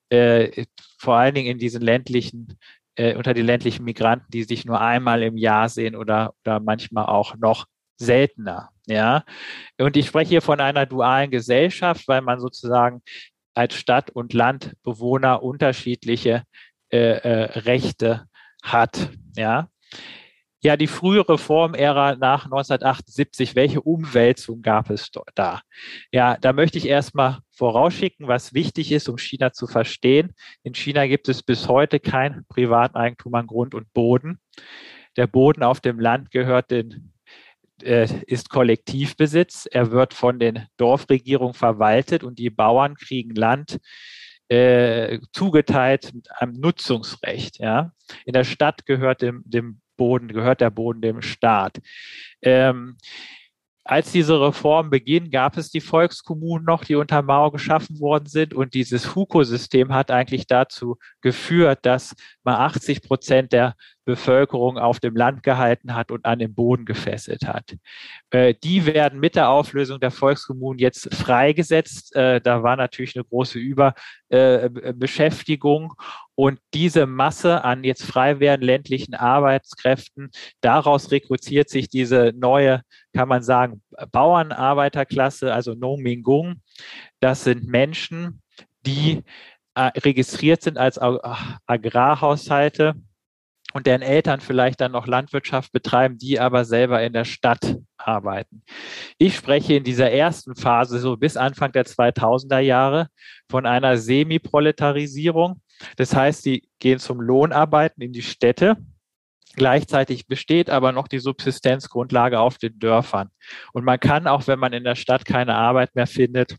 äh, 0.10 0.66
vor 1.00 1.16
allen 1.16 1.36
Dingen 1.36 1.52
in 1.52 1.58
diesen 1.58 1.82
ländlichen 1.82 2.58
äh, 2.96 3.16
unter 3.16 3.34
die 3.34 3.42
ländlichen 3.42 3.84
Migranten, 3.86 4.28
die 4.30 4.44
sich 4.44 4.66
nur 4.66 4.80
einmal 4.80 5.24
im 5.24 5.36
Jahr 5.36 5.68
sehen 5.68 5.96
oder, 5.96 6.36
oder 6.46 6.60
manchmal 6.60 7.08
auch 7.08 7.36
noch 7.38 7.66
seltener. 7.98 8.70
Ja, 8.86 9.24
und 9.80 9.98
ich 9.98 10.08
spreche 10.08 10.30
hier 10.30 10.42
von 10.42 10.60
einer 10.60 10.86
dualen 10.86 11.32
Gesellschaft, 11.32 12.08
weil 12.08 12.22
man 12.22 12.40
sozusagen 12.40 13.02
als 13.56 13.76
Stadt- 13.76 14.12
und 14.12 14.34
Landbewohner 14.34 15.42
unterschiedliche 15.42 16.44
äh, 16.92 16.98
äh, 16.98 17.60
Rechte 17.62 18.28
hat. 18.64 19.12
Ja, 19.36 19.70
ja, 20.64 20.78
die 20.78 20.88
frühe 20.88 21.28
Reformära 21.28 22.16
nach 22.16 22.46
1978, 22.46 23.54
welche 23.54 23.82
Umwälzung 23.82 24.62
gab 24.62 24.90
es 24.90 25.12
da? 25.36 25.62
Ja, 26.10 26.38
da 26.38 26.54
möchte 26.54 26.78
ich 26.78 26.88
erstmal 26.88 27.40
vorausschicken, 27.52 28.30
was 28.30 28.54
wichtig 28.54 28.94
ist, 28.94 29.10
um 29.10 29.18
China 29.18 29.52
zu 29.52 29.68
verstehen. 29.68 30.34
In 30.64 30.74
China 30.74 31.06
gibt 31.06 31.28
es 31.28 31.44
bis 31.44 31.68
heute 31.68 32.00
kein 32.00 32.46
Privateigentum 32.48 33.36
an 33.36 33.48
Grund 33.48 33.76
und 33.76 33.92
Boden. 33.92 34.40
Der 35.18 35.28
Boden 35.28 35.64
auf 35.64 35.82
dem 35.82 36.00
Land 36.00 36.32
gehört 36.32 36.72
den 36.72 37.12
äh, 37.84 38.08
ist 38.26 38.50
Kollektivbesitz. 38.50 39.68
Er 39.70 39.92
wird 39.92 40.14
von 40.14 40.40
den 40.40 40.66
Dorfregierungen 40.78 41.56
verwaltet 41.56 42.24
und 42.24 42.40
die 42.40 42.50
Bauern 42.50 42.96
kriegen 42.96 43.36
Land 43.36 43.80
äh, 44.54 45.20
zugeteilt 45.32 46.14
mit 46.14 46.28
einem 46.40 46.54
Nutzungsrecht. 46.54 47.60
Ja. 47.60 47.92
In 48.26 48.34
der 48.34 48.44
Stadt 48.44 48.86
gehört 48.86 49.22
dem, 49.22 49.42
dem 49.46 49.82
Boden, 49.98 50.28
gehört 50.28 50.62
der 50.62 50.70
Boden 50.70 51.02
dem 51.02 51.22
Staat. 51.22 51.80
Ähm, 52.42 52.98
als 53.86 54.12
diese 54.12 54.40
Reform 54.40 54.90
beginnt, 54.90 55.32
gab 55.32 55.58
es 55.58 55.70
die 55.70 55.82
Volkskommunen 55.82 56.66
noch, 56.66 56.86
die 56.86 56.96
unter 56.96 57.22
Mao 57.22 57.52
geschaffen 57.52 58.00
worden 58.00 58.28
sind. 58.28 58.54
Und 58.54 58.76
dieses 58.76 59.16
Huko-System 59.16 59.92
hat 59.94 60.10
eigentlich 60.10 60.48
dazu 60.48 60.98
geführt, 61.22 61.80
dass 61.82 62.16
mal 62.44 62.56
80 62.56 63.02
Prozent 63.02 63.52
der 63.52 63.76
Bevölkerung 64.06 64.78
auf 64.78 65.00
dem 65.00 65.16
Land 65.16 65.42
gehalten 65.44 65.96
hat 65.96 66.12
und 66.12 66.26
an 66.26 66.40
den 66.40 66.54
Boden 66.54 66.84
gefesselt 66.86 67.48
hat. 67.48 67.76
Äh, 68.32 68.54
die 68.62 68.86
werden 68.86 69.20
mit 69.20 69.36
der 69.36 69.50
Auflösung 69.50 70.00
der 70.00 70.12
Volkskommunen 70.12 70.80
jetzt 70.80 71.14
freigesetzt. 71.16 72.16
Äh, 72.16 72.40
da 72.42 72.64
war 72.64 72.76
natürlich 72.76 73.16
eine 73.16 73.24
große 73.24 73.60
Überbeschäftigung. 73.60 75.94
Äh, 75.98 76.04
und 76.36 76.60
diese 76.74 77.06
Masse 77.06 77.64
an 77.64 77.84
jetzt 77.84 78.04
frei 78.04 78.40
werdenden 78.40 78.66
ländlichen 78.68 79.14
Arbeitskräften, 79.14 80.32
daraus 80.62 81.12
rekrutiert 81.12 81.70
sich 81.70 81.90
diese 81.90 82.34
neue, 82.36 82.82
kann 83.14 83.30
man 83.30 83.44
sagen, 83.44 83.84
Bauernarbeiterklasse, 84.12 85.54
also 85.54 85.76
Nongmingung. 85.76 86.56
Das 87.20 87.44
sind 87.44 87.68
Menschen, 87.68 88.42
die 88.86 89.22
registriert 89.76 90.62
sind 90.62 90.78
als 90.78 91.00
Agrarhaushalte 91.00 92.94
und 93.74 93.88
deren 93.88 94.02
Eltern 94.02 94.40
vielleicht 94.40 94.82
dann 94.82 94.92
noch 94.92 95.08
Landwirtschaft 95.08 95.72
betreiben, 95.72 96.18
die 96.18 96.40
aber 96.40 96.64
selber 96.64 97.02
in 97.04 97.14
der 97.14 97.26
Stadt 97.26 97.78
arbeiten. 97.98 98.64
Ich 99.18 99.36
spreche 99.36 99.74
in 99.74 99.84
dieser 99.84 100.12
ersten 100.12 100.56
Phase 100.56 101.00
so 101.00 101.18
bis 101.18 101.38
Anfang 101.38 101.72
der 101.72 101.86
2000er 101.86 102.60
Jahre 102.60 103.08
von 103.50 103.66
einer 103.66 103.98
Semiproletarisierung. 103.98 105.62
Das 105.98 106.16
heißt, 106.16 106.46
die 106.46 106.70
gehen 106.80 107.00
zum 107.00 107.20
Lohnarbeiten 107.20 108.02
in 108.04 108.14
die 108.14 108.22
Städte. 108.22 108.78
Gleichzeitig 109.56 110.28
besteht 110.28 110.70
aber 110.70 110.92
noch 110.92 111.08
die 111.08 111.20
Subsistenzgrundlage 111.20 112.40
auf 112.40 112.58
den 112.58 112.80
Dörfern. 112.80 113.30
Und 113.72 113.86
man 113.86 114.00
kann 114.00 114.28
auch, 114.28 114.48
wenn 114.48 114.60
man 114.60 114.74
in 114.74 114.84
der 114.84 114.96
Stadt 114.96 115.26
keine 115.26 115.56
Arbeit 115.56 115.96
mehr 115.96 116.08
findet, 116.08 116.58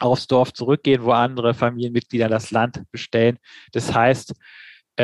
aufs 0.00 0.26
Dorf 0.26 0.52
zurückgehen, 0.52 1.04
wo 1.04 1.12
andere 1.12 1.54
Familienmitglieder 1.54 2.28
das 2.28 2.50
Land 2.50 2.82
bestellen. 2.90 3.38
Das 3.72 3.94
heißt, 3.94 4.34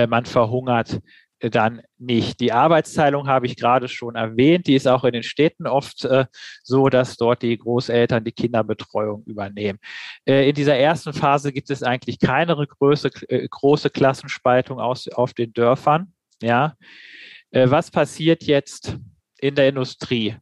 man 0.07 0.27
verhungert 0.27 1.01
äh, 1.39 1.51
dann 1.51 1.83
nicht. 1.99 2.41
Die 2.41 2.53
Arbeitsteilung 2.53 3.29
habe 3.29 3.47
ich 3.47 3.57
gerade 3.57 3.89
schon 3.89 4.15
erwähnt. 4.15 4.67
Die 4.67 4.75
ist 4.75 4.89
auch 4.89 5.05
in 5.05 5.13
den 5.13 5.23
Städten 5.23 5.67
oft 5.67 6.05
äh, 6.05 6.27
so, 6.63 6.89
dass 6.89 7.17
dort 7.17 7.43
die 7.43 7.57
Großeltern 7.57 8.25
die 8.25 8.33
Kinderbetreuung 8.33 9.25
übernehmen. 9.25 9.79
Äh, 10.27 10.49
in 10.49 10.55
dieser 10.55 10.77
ersten 10.77 11.13
Phase 11.13 11.53
gibt 11.53 11.71
es 11.71 11.83
eigentlich 11.83 12.19
keine 12.21 12.55
große, 12.57 13.11
äh, 13.29 13.49
große 13.49 13.91
Klassenspaltung 13.91 14.81
aus, 14.81 15.09
auf 15.09 15.35
den 15.35 15.53
Dörfern. 15.53 16.13
Ja. 16.43 16.75
Äh, 17.51 17.71
was 17.71 17.91
passiert 17.91 18.45
jetzt 18.45 18.97
in 19.39 19.55
der 19.55 19.69
Industrie? 19.69 20.37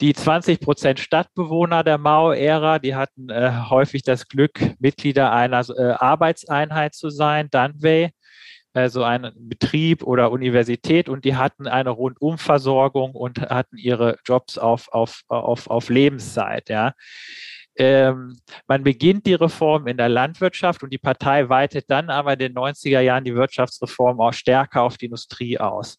Die 0.00 0.12
20 0.12 0.60
Prozent 0.60 1.00
Stadtbewohner 1.00 1.82
der 1.82 1.96
Mao-Ära, 1.96 2.78
die 2.78 2.94
hatten 2.94 3.30
häufig 3.70 4.02
das 4.02 4.28
Glück, 4.28 4.60
Mitglieder 4.78 5.32
einer 5.32 5.64
Arbeitseinheit 6.02 6.94
zu 6.94 7.08
sein, 7.08 7.48
Danwei 7.50 8.12
äh, 8.76 8.90
so 8.90 9.02
einen 9.04 9.32
Betrieb 9.48 10.02
oder 10.02 10.30
Universität 10.30 11.08
und 11.08 11.24
die 11.24 11.34
hatten 11.34 11.66
eine 11.66 11.88
Rundumversorgung 11.88 13.12
und 13.12 13.40
hatten 13.40 13.78
ihre 13.78 14.18
Jobs 14.26 14.58
auf, 14.58 14.92
auf, 14.92 15.22
auf, 15.28 15.70
auf 15.70 15.88
Lebenszeit. 15.88 16.68
Ja. 16.68 16.92
Ähm, 17.76 18.38
man 18.68 18.84
beginnt 18.84 19.24
die 19.24 19.32
Reform 19.32 19.86
in 19.86 19.96
der 19.96 20.10
Landwirtschaft 20.10 20.82
und 20.82 20.92
die 20.92 20.98
Partei 20.98 21.48
weitet 21.48 21.90
dann 21.90 22.10
aber 22.10 22.34
in 22.34 22.38
den 22.38 22.54
90er 22.54 23.00
Jahren 23.00 23.24
die 23.24 23.34
Wirtschaftsreform 23.34 24.20
auch 24.20 24.34
stärker 24.34 24.82
auf 24.82 24.98
die 24.98 25.06
Industrie 25.06 25.58
aus. 25.58 25.98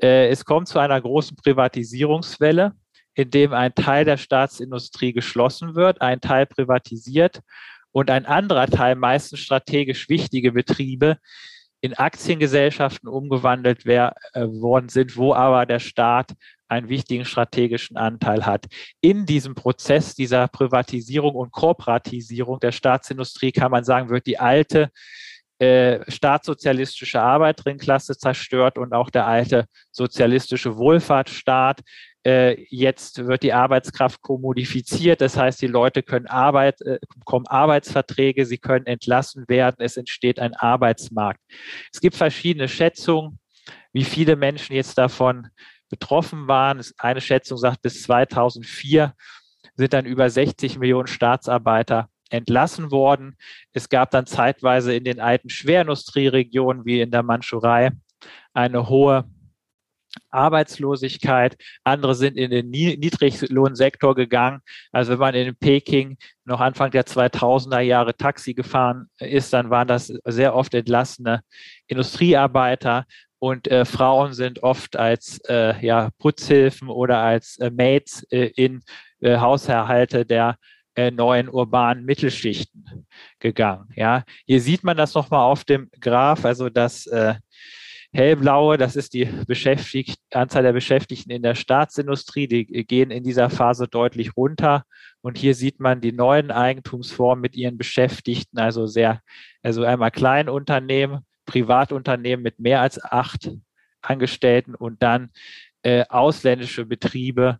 Äh, 0.00 0.28
es 0.28 0.44
kommt 0.44 0.68
zu 0.68 0.78
einer 0.78 1.00
großen 1.00 1.36
Privatisierungswelle, 1.36 2.70
in 3.14 3.30
dem 3.30 3.52
ein 3.52 3.74
Teil 3.74 4.04
der 4.04 4.16
Staatsindustrie 4.16 5.12
geschlossen 5.12 5.74
wird, 5.74 6.00
ein 6.00 6.20
Teil 6.20 6.46
privatisiert 6.46 7.40
und 7.90 8.10
ein 8.10 8.26
anderer 8.26 8.68
Teil, 8.68 8.94
meistens 8.94 9.40
strategisch 9.40 10.08
wichtige 10.08 10.52
Betriebe, 10.52 11.18
in 11.82 11.94
Aktiengesellschaften 11.94 13.08
umgewandelt 13.08 13.84
wär, 13.84 14.14
äh, 14.32 14.46
worden 14.46 14.88
sind, 14.88 15.16
wo 15.16 15.34
aber 15.34 15.66
der 15.66 15.80
Staat 15.80 16.32
einen 16.68 16.88
wichtigen 16.88 17.24
strategischen 17.24 17.96
Anteil 17.96 18.46
hat. 18.46 18.66
In 19.00 19.26
diesem 19.26 19.54
Prozess 19.54 20.14
dieser 20.14 20.48
Privatisierung 20.48 21.34
und 21.34 21.50
Kooperatisierung 21.50 22.60
der 22.60 22.72
Staatsindustrie 22.72 23.52
kann 23.52 23.72
man 23.72 23.84
sagen, 23.84 24.08
wird 24.08 24.26
die 24.26 24.38
alte 24.38 24.90
äh, 25.62 26.10
staatssozialistische 26.10 27.22
Arbeiterinklasse 27.22 28.18
zerstört 28.18 28.78
und 28.78 28.92
auch 28.92 29.10
der 29.10 29.28
alte 29.28 29.66
sozialistische 29.92 30.76
Wohlfahrtsstaat. 30.76 31.82
Äh, 32.26 32.66
jetzt 32.68 33.28
wird 33.28 33.44
die 33.44 33.52
Arbeitskraft 33.52 34.20
kommodifiziert, 34.22 35.20
das 35.20 35.36
heißt, 35.36 35.62
die 35.62 35.68
Leute 35.68 36.02
können 36.02 36.26
Arbeit, 36.26 36.80
äh, 36.80 36.98
bekommen 37.16 37.46
Arbeitsverträge, 37.46 38.44
sie 38.44 38.58
können 38.58 38.86
entlassen 38.86 39.44
werden, 39.46 39.76
es 39.78 39.96
entsteht 39.96 40.40
ein 40.40 40.54
Arbeitsmarkt. 40.54 41.38
Es 41.92 42.00
gibt 42.00 42.16
verschiedene 42.16 42.66
Schätzungen, 42.66 43.38
wie 43.92 44.04
viele 44.04 44.34
Menschen 44.34 44.74
jetzt 44.74 44.98
davon 44.98 45.46
betroffen 45.88 46.48
waren. 46.48 46.82
Eine 46.98 47.20
Schätzung 47.20 47.56
sagt, 47.56 47.82
bis 47.82 48.02
2004 48.02 49.14
sind 49.76 49.92
dann 49.92 50.06
über 50.06 50.28
60 50.28 50.80
Millionen 50.80 51.06
Staatsarbeiter 51.06 52.08
entlassen 52.32 52.90
worden. 52.90 53.36
Es 53.72 53.88
gab 53.88 54.10
dann 54.10 54.26
zeitweise 54.26 54.94
in 54.94 55.04
den 55.04 55.20
alten 55.20 55.50
Schwerindustrieregionen 55.50 56.84
wie 56.84 57.00
in 57.00 57.10
der 57.10 57.22
Mandschurei 57.22 57.92
eine 58.52 58.88
hohe 58.88 59.24
Arbeitslosigkeit. 60.30 61.56
Andere 61.84 62.14
sind 62.14 62.36
in 62.36 62.50
den 62.50 62.70
Niedriglohnsektor 62.70 64.14
gegangen. 64.14 64.60
Also 64.90 65.12
wenn 65.12 65.18
man 65.18 65.34
in 65.34 65.56
Peking 65.56 66.18
noch 66.44 66.60
Anfang 66.60 66.90
der 66.90 67.04
2000er 67.04 67.80
Jahre 67.80 68.16
Taxi 68.16 68.54
gefahren 68.54 69.08
ist, 69.18 69.52
dann 69.52 69.70
waren 69.70 69.88
das 69.88 70.08
sehr 70.24 70.54
oft 70.54 70.74
entlassene 70.74 71.42
Industriearbeiter 71.86 73.06
und 73.38 73.66
äh, 73.68 73.84
Frauen 73.84 74.34
sind 74.34 74.62
oft 74.62 74.96
als 74.96 75.40
äh, 75.48 75.84
ja, 75.84 76.10
Putzhilfen 76.18 76.88
oder 76.88 77.18
als 77.18 77.58
äh, 77.58 77.70
Maids 77.70 78.22
äh, 78.30 78.52
in 78.54 78.82
äh, 79.20 79.38
Haushalte 79.38 80.24
der 80.24 80.56
äh, 80.94 81.10
neuen 81.10 81.48
urbanen 81.48 82.04
Mittelschichten 82.04 83.06
gegangen. 83.38 83.88
Ja, 83.96 84.24
hier 84.46 84.60
sieht 84.60 84.84
man 84.84 84.96
das 84.96 85.14
nochmal 85.14 85.50
auf 85.50 85.64
dem 85.64 85.90
Graph, 86.00 86.44
also 86.44 86.68
das 86.68 87.06
äh, 87.06 87.34
hellblaue, 88.12 88.76
das 88.76 88.94
ist 88.94 89.14
die 89.14 89.24
Beschäftigt 89.46 90.20
Anzahl 90.30 90.62
der 90.62 90.72
Beschäftigten 90.72 91.30
in 91.30 91.42
der 91.42 91.54
Staatsindustrie, 91.54 92.46
die 92.46 92.66
gehen 92.66 93.10
in 93.10 93.24
dieser 93.24 93.48
Phase 93.50 93.88
deutlich 93.88 94.36
runter. 94.36 94.84
Und 95.22 95.38
hier 95.38 95.54
sieht 95.54 95.80
man 95.80 96.00
die 96.00 96.12
neuen 96.12 96.50
Eigentumsformen 96.50 97.40
mit 97.40 97.54
ihren 97.54 97.78
Beschäftigten, 97.78 98.58
also 98.58 98.86
sehr, 98.86 99.20
also 99.62 99.84
einmal 99.84 100.10
Kleinunternehmen, 100.10 101.20
Privatunternehmen 101.46 102.42
mit 102.42 102.58
mehr 102.58 102.80
als 102.80 103.02
acht 103.02 103.50
Angestellten 104.02 104.74
und 104.74 105.02
dann 105.02 105.30
äh, 105.82 106.04
ausländische 106.08 106.84
Betriebe, 106.84 107.58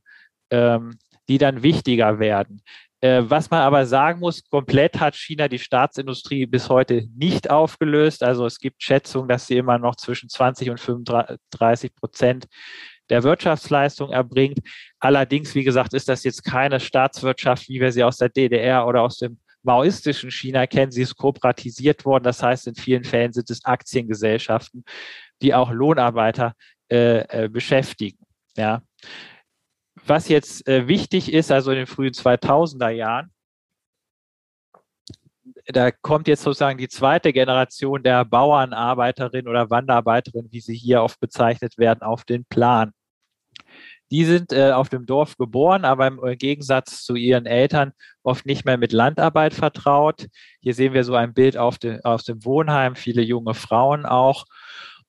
ähm, 0.51 0.99
die 1.29 1.39
dann 1.39 1.63
wichtiger 1.63 2.19
werden. 2.19 2.63
Äh, 3.03 3.29
was 3.29 3.51
man 3.51 3.61
aber 3.61 3.85
sagen 3.85 4.21
muss, 4.21 4.49
komplett 4.49 5.01
hat 5.01 5.17
China 5.17 5.49
die 5.49 5.59
Staatsindustrie 5.59 6.47
bis 6.47 6.69
heute 6.69 7.09
nicht 7.17 7.51
aufgelöst. 7.51 8.23
Also 8.23 8.47
es 8.47 8.59
gibt 8.59 8.81
Schätzungen, 8.81 9.29
dass 9.29 9.49
sie 9.49 9.57
immer 9.57 9.77
noch 9.79 9.97
zwischen 9.97 10.29
20 10.29 10.71
und 10.71 10.79
35 10.79 11.97
Prozent 11.97 12.47
der 13.11 13.25
Wirtschaftsleistung 13.25 14.11
erbringt. 14.11 14.61
Allerdings, 15.01 15.57
wie 15.57 15.65
gesagt, 15.65 15.95
ist 15.95 16.09
das 16.09 16.23
jetzt 16.23 16.45
keine 16.45 16.79
Staatswirtschaft, 16.79 17.69
wie 17.69 17.81
wir 17.81 17.91
sie 17.91 18.05
aus 18.05 18.19
der 18.19 18.29
DDR 18.29 18.87
oder 18.87 19.03
aus 19.03 19.19
dem 19.19 19.41
maoistischen 19.65 20.31
China 20.31 20.69
kennen. 20.69 20.93
Sie 20.93 21.03
ist 21.03 21.17
kooperatisiert 21.17 22.05
worden. 22.05 22.23
Das 22.23 22.41
heißt, 22.41 22.69
in 22.69 22.77
vielen 22.77 23.03
Fällen 23.03 23.33
sind 23.33 23.51
es 23.51 23.65
Aktiengesellschaften, 23.65 24.85
die 25.43 25.55
auch 25.55 25.73
Lohnarbeiter 25.73 26.55
äh, 26.89 27.45
äh, 27.45 27.49
beschäftigen. 27.49 28.19
Ja 28.57 28.81
was 29.95 30.29
jetzt 30.29 30.67
äh, 30.69 30.89
wichtig 30.89 31.33
ist, 31.33 31.51
also 31.53 31.71
in 31.71 31.79
den 31.79 31.87
frühen 31.87 32.13
2000er 32.13 32.91
Jahren, 32.91 33.31
da 35.67 35.91
kommt 35.91 36.29
jetzt 36.29 36.43
sozusagen 36.43 36.79
die 36.79 36.89
zweite 36.89 37.33
Generation 37.33 38.03
der 38.03 38.25
Bauernarbeiterin 38.25 39.49
oder 39.49 39.71
Wanderarbeiterin, 39.71 40.49
wie 40.51 40.61
sie 40.61 40.75
hier 40.75 41.03
oft 41.03 41.21
bezeichnet 41.21 41.79
werden, 41.79 42.03
auf 42.03 42.25
den 42.25 42.45
Plan. 42.45 42.93
Die 44.11 44.25
sind 44.27 44.53
äh, 44.53 44.73
auf 44.73 44.91
dem 44.91 45.07
Dorf 45.07 45.39
geboren, 45.39 45.85
aber 45.87 46.07
im 46.07 46.21
Gegensatz 46.37 47.03
zu 47.03 47.15
ihren 47.15 47.47
Eltern 47.47 47.93
oft 48.23 48.45
nicht 48.45 48.65
mehr 48.67 48.77
mit 48.77 48.93
Landarbeit 48.93 49.55
vertraut. 49.55 50.27
Hier 50.61 50.75
sehen 50.75 50.93
wir 50.93 51.05
so 51.05 51.15
ein 51.15 51.33
Bild 51.33 51.57
auf 51.57 51.79
de, 51.79 52.03
aus 52.03 52.25
dem 52.25 52.45
Wohnheim, 52.45 52.95
viele 52.95 53.23
junge 53.23 53.55
Frauen 53.55 54.05
auch. 54.05 54.45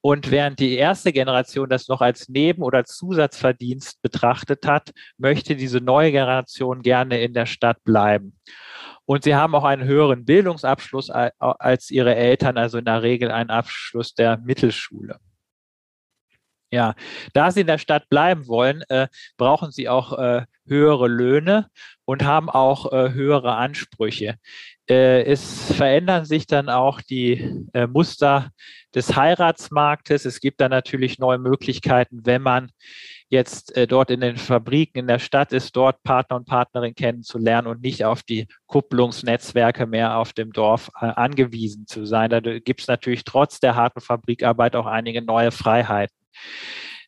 Und 0.05 0.31
während 0.31 0.59
die 0.59 0.75
erste 0.75 1.13
Generation 1.13 1.69
das 1.69 1.87
noch 1.87 2.01
als 2.01 2.27
Neben- 2.27 2.61
oder 2.61 2.83
Zusatzverdienst 2.83 4.01
betrachtet 4.01 4.67
hat, 4.67 4.91
möchte 5.17 5.55
diese 5.55 5.79
neue 5.79 6.11
Generation 6.11 6.81
gerne 6.81 7.21
in 7.21 7.33
der 7.33 7.45
Stadt 7.45 7.81
bleiben. 7.85 8.37
Und 9.05 9.23
sie 9.23 9.33
haben 9.33 9.55
auch 9.55 9.63
einen 9.63 9.85
höheren 9.85 10.25
Bildungsabschluss 10.25 11.09
als 11.09 11.89
ihre 11.89 12.15
Eltern, 12.15 12.57
also 12.57 12.79
in 12.79 12.85
der 12.85 13.01
Regel 13.01 13.31
einen 13.31 13.49
Abschluss 13.49 14.13
der 14.13 14.39
Mittelschule. 14.39 15.19
Ja, 16.73 16.95
da 17.33 17.51
sie 17.51 17.61
in 17.61 17.67
der 17.67 17.77
Stadt 17.77 18.09
bleiben 18.09 18.47
wollen, 18.47 18.81
äh, 18.89 19.07
brauchen 19.37 19.69
sie 19.69 19.87
auch 19.89 20.17
äh, 20.17 20.45
höhere 20.65 21.07
Löhne 21.07 21.67
und 22.03 22.23
haben 22.23 22.49
auch 22.49 22.91
äh, 22.91 23.11
höhere 23.11 23.53
Ansprüche. 23.53 24.37
Äh, 24.89 25.21
es 25.25 25.71
verändern 25.71 26.25
sich 26.25 26.47
dann 26.47 26.69
auch 26.69 26.99
die 26.99 27.67
äh, 27.73 27.85
Muster 27.85 28.49
des 28.95 29.15
Heiratsmarktes. 29.15 30.25
Es 30.25 30.39
gibt 30.39 30.61
dann 30.61 30.71
natürlich 30.71 31.19
neue 31.19 31.37
Möglichkeiten, 31.37 32.21
wenn 32.25 32.41
man 32.41 32.71
jetzt 33.29 33.77
äh, 33.77 33.85
dort 33.85 34.09
in 34.09 34.21
den 34.21 34.37
Fabriken 34.37 34.97
in 34.97 35.07
der 35.07 35.19
Stadt 35.19 35.53
ist, 35.53 35.75
dort 35.75 36.01
Partner 36.01 36.37
und 36.37 36.47
Partnerin 36.47 36.95
kennenzulernen 36.95 37.67
und 37.67 37.83
nicht 37.83 38.03
auf 38.03 38.23
die 38.23 38.47
Kupplungsnetzwerke 38.65 39.85
mehr 39.85 40.17
auf 40.17 40.33
dem 40.33 40.51
Dorf 40.53 40.89
angewiesen 40.95 41.85
zu 41.85 42.07
sein. 42.07 42.31
Da 42.31 42.39
gibt 42.39 42.81
es 42.81 42.87
natürlich 42.87 43.25
trotz 43.25 43.59
der 43.59 43.75
harten 43.75 44.01
Fabrikarbeit 44.01 44.75
auch 44.75 44.87
einige 44.87 45.21
neue 45.21 45.51
Freiheiten. 45.51 46.22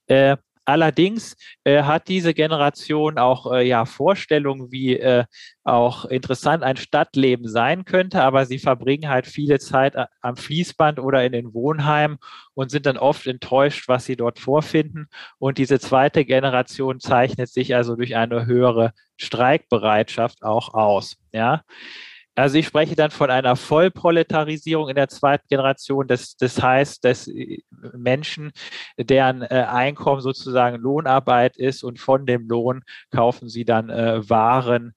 Äh, 0.08 0.38
Allerdings 0.66 1.38
äh, 1.64 1.84
hat 1.84 2.08
diese 2.08 2.34
Generation 2.34 3.20
auch 3.20 3.52
äh, 3.54 3.68
ja 3.68 3.86
Vorstellungen, 3.86 4.72
wie 4.72 4.98
äh, 4.98 5.26
auch 5.64 6.06
interessant 6.06 6.64
ein 6.64 6.76
Stadtleben 6.76 7.48
sein 7.48 7.86
könnte, 7.86 8.24
aber 8.24 8.48
sie 8.48 8.58
verbringen 8.58 9.08
halt 9.10 9.28
viele 9.28 9.60
Zeit 9.60 9.96
am 10.22 10.36
Fließband 10.36 11.00
oder 11.00 11.24
in 11.24 11.34
den 11.34 11.54
Wohnheimen 11.54 12.18
und 12.56 12.72
sind 12.72 12.88
dann 12.88 12.98
oft 12.98 13.28
enttäuscht, 13.28 13.88
was 13.88 14.06
sie 14.06 14.16
dort 14.16 14.40
vorfinden. 14.40 15.08
Und 15.38 15.60
diese 15.60 15.80
zweite 15.80 16.26
Generation 16.26 17.00
zeichnet 17.00 17.50
sich 17.50 17.76
also 17.76 17.96
durch 17.96 18.16
eine 18.16 18.48
höhere 18.48 18.92
Streikbereitschaft 19.18 20.44
auch 20.44 20.74
aus. 20.74 21.18
Ja. 21.32 21.62
Also 22.38 22.58
ich 22.58 22.68
spreche 22.68 22.98
dann 22.98 23.12
von 23.12 23.32
einer 23.32 23.56
Vollproletarisierung 23.56 24.90
in 24.90 24.96
der 24.96 25.08
zweiten 25.08 25.48
Generation. 25.48 26.06
Das, 26.06 26.36
das 26.36 26.62
heißt, 26.62 27.06
dass 27.06 27.30
äh, 27.30 27.62
Menschen, 27.96 28.52
deren 28.98 29.42
äh, 29.42 29.66
Einkommen 29.70 30.20
sozusagen 30.20 30.78
Lohnarbeit 30.82 31.56
ist 31.56 31.84
und 31.84 31.98
von 31.98 32.26
dem 32.26 32.50
Lohn 32.50 32.84
kaufen 33.10 33.48
sie 33.48 33.64
dann 33.64 33.90
äh, 33.90 34.30
Waren, 34.30 34.94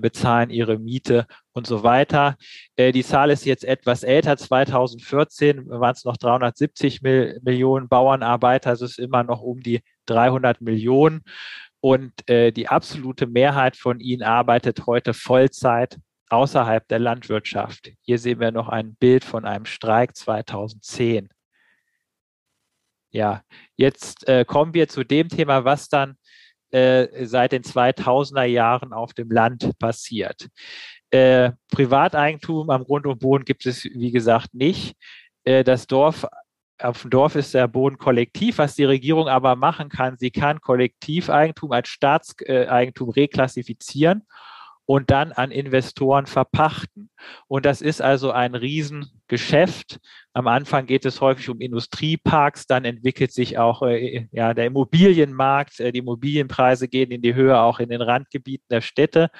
bezahlen 0.00 0.50
ihre 0.50 0.78
Miete 0.78 1.26
und 1.52 1.66
so 1.66 1.82
weiter. 1.82 2.36
Die 2.78 3.04
Zahl 3.04 3.30
ist 3.30 3.44
jetzt 3.44 3.64
etwas 3.64 4.02
älter. 4.02 4.36
2014 4.36 5.68
waren 5.68 5.92
es 5.92 6.04
noch 6.04 6.16
370 6.16 7.02
Mil 7.02 7.40
Millionen 7.42 7.88
Bauernarbeiter. 7.88 8.70
Also 8.70 8.84
es 8.84 8.92
ist 8.92 8.98
immer 8.98 9.24
noch 9.24 9.40
um 9.40 9.60
die 9.60 9.80
300 10.06 10.60
Millionen. 10.60 11.22
Und 11.80 12.12
die 12.28 12.68
absolute 12.68 13.26
Mehrheit 13.26 13.76
von 13.76 14.00
ihnen 14.00 14.22
arbeitet 14.22 14.86
heute 14.86 15.14
Vollzeit 15.14 15.98
außerhalb 16.32 16.88
der 16.88 16.98
Landwirtschaft. 16.98 17.92
Hier 18.00 18.18
sehen 18.18 18.40
wir 18.40 18.50
noch 18.52 18.68
ein 18.68 18.94
Bild 18.94 19.22
von 19.22 19.44
einem 19.44 19.66
Streik 19.66 20.16
2010. 20.16 21.28
Ja, 23.10 23.42
jetzt 23.76 24.26
äh, 24.26 24.46
kommen 24.46 24.72
wir 24.72 24.88
zu 24.88 25.04
dem 25.04 25.28
Thema, 25.28 25.66
was 25.66 25.90
dann 25.90 26.16
äh, 26.70 27.26
seit 27.26 27.52
den 27.52 27.62
2000er 27.62 28.44
Jahren 28.44 28.94
auf 28.94 29.12
dem 29.12 29.30
Land 29.30 29.78
passiert. 29.78 30.48
Äh, 31.10 31.52
Privateigentum 31.70 32.70
am 32.70 32.84
Grund 32.84 33.06
und 33.06 33.20
Boden 33.20 33.44
gibt 33.44 33.66
es, 33.66 33.84
wie 33.84 34.10
gesagt, 34.10 34.54
nicht. 34.54 34.96
Äh, 35.44 35.64
das 35.64 35.86
Dorf 35.86 36.26
auf 36.78 37.02
dem 37.02 37.10
Dorf 37.10 37.36
ist 37.36 37.52
der 37.52 37.68
Boden 37.68 37.98
kollektiv. 37.98 38.56
Was 38.56 38.74
die 38.74 38.84
Regierung 38.84 39.28
aber 39.28 39.54
machen 39.54 39.90
kann, 39.90 40.16
sie 40.16 40.30
kann 40.30 40.62
Kollektiveigentum 40.62 41.72
als 41.72 41.90
Staatseigentum 41.90 43.10
reklassifizieren 43.10 44.26
und 44.86 45.10
dann 45.10 45.32
an 45.32 45.50
Investoren 45.50 46.26
verpachten. 46.26 47.10
Und 47.46 47.64
das 47.64 47.82
ist 47.82 48.02
also 48.02 48.32
ein 48.32 48.54
Riesengeschäft. 48.54 50.00
Am 50.32 50.48
Anfang 50.48 50.86
geht 50.86 51.04
es 51.04 51.20
häufig 51.20 51.48
um 51.48 51.60
Industrieparks, 51.60 52.66
dann 52.66 52.84
entwickelt 52.84 53.32
sich 53.32 53.58
auch 53.58 53.82
äh, 53.82 54.26
ja, 54.32 54.54
der 54.54 54.66
Immobilienmarkt, 54.66 55.80
äh, 55.80 55.92
die 55.92 56.00
Immobilienpreise 56.00 56.88
gehen 56.88 57.10
in 57.10 57.22
die 57.22 57.34
Höhe, 57.34 57.58
auch 57.60 57.78
in 57.78 57.90
den 57.90 58.02
Randgebieten 58.02 58.66
der 58.70 58.80
Städte. 58.80 59.30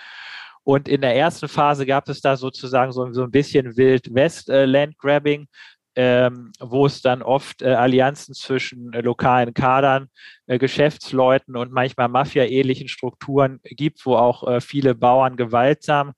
Und 0.64 0.88
in 0.88 1.00
der 1.00 1.16
ersten 1.16 1.48
Phase 1.48 1.86
gab 1.86 2.08
es 2.08 2.20
da 2.20 2.36
sozusagen 2.36 2.92
so, 2.92 3.12
so 3.12 3.24
ein 3.24 3.30
bisschen 3.32 3.76
Wild-West-Landgrabbing. 3.76 5.42
Äh, 5.42 5.46
ähm, 5.94 6.52
wo 6.58 6.86
es 6.86 7.02
dann 7.02 7.22
oft 7.22 7.62
äh, 7.62 7.74
Allianzen 7.74 8.34
zwischen 8.34 8.92
äh, 8.92 9.00
lokalen 9.00 9.52
Kadern, 9.52 10.08
äh, 10.46 10.58
Geschäftsleuten 10.58 11.56
und 11.56 11.72
manchmal 11.72 12.08
Mafia-ähnlichen 12.08 12.88
Strukturen 12.88 13.60
gibt, 13.62 14.04
wo 14.06 14.16
auch 14.16 14.46
äh, 14.48 14.60
viele 14.60 14.94
Bauern 14.94 15.36
gewaltsam 15.36 16.12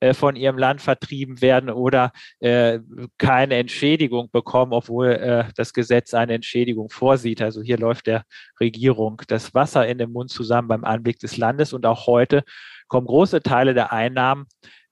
äh, 0.00 0.14
von 0.14 0.34
ihrem 0.34 0.56
Land 0.56 0.80
vertrieben 0.80 1.42
werden 1.42 1.68
oder 1.68 2.12
äh, 2.40 2.78
keine 3.18 3.56
Entschädigung 3.56 4.30
bekommen, 4.30 4.72
obwohl 4.72 5.52
das 5.56 5.72
Gesetz 5.72 6.14
eine 6.14 6.34
Entschädigung 6.34 6.88
vorsieht. 6.88 7.42
Also 7.42 7.60
hier 7.60 7.78
läuft 7.78 8.06
der 8.06 8.24
Regierung 8.60 9.20
das 9.28 9.54
Wasser 9.54 9.86
in 9.86 9.98
den 9.98 10.12
Mund 10.12 10.30
zusammen 10.30 10.68
beim 10.68 10.84
Anblick 10.84 11.18
des 11.18 11.36
Landes 11.36 11.72
und 11.72 11.84
auch 11.84 12.06
heute 12.06 12.44
kommen 12.88 13.06
große 13.06 13.42
Teile 13.42 13.74
der 13.74 13.92
Einnahmen 13.92 14.46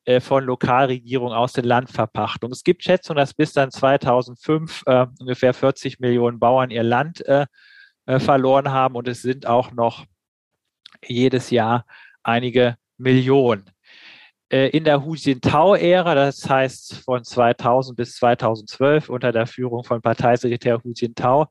äh, 0.07 0.21
von 0.21 0.45
Lokalregierungen 0.45 1.37
aus 1.37 1.53
den 1.53 1.65
Landverpachtungen. 1.65 2.53
Es 2.53 2.63
gibt 2.63 2.85
Schätzungen, 2.85 3.19
dass 3.19 3.35
bis 3.35 3.53
dann 3.53 3.73
2005 3.73 4.85
äh, 4.87 5.07
ungefähr 5.19 5.53
40 5.53 5.99
Millionen 5.99 6.39
Bauern 6.39 6.71
ihr 6.71 6.85
Land 6.85 7.27
äh, 7.27 7.47
äh, 8.07 8.21
verloren 8.21 8.71
haben 8.71 8.95
und 8.95 9.09
es 9.09 9.23
sind 9.23 9.47
auch 9.47 9.73
noch 9.73 10.05
jedes 11.05 11.51
Jahr 11.51 11.87
einige 12.23 12.77
Millionen. 12.97 13.71
In 14.49 14.85
der 14.85 15.05
Hu 15.05 15.17
Jintao-Ära, 15.17 16.15
das 16.15 16.49
heißt 16.49 17.03
von 17.05 17.25
2000 17.25 17.97
bis 17.97 18.15
2012 18.15 19.09
unter 19.09 19.33
der 19.33 19.49
Führung 19.49 19.83
von 19.83 20.01
Parteisekretär 20.01 20.81
Hu 20.85 20.93
Jintao, 20.95 21.49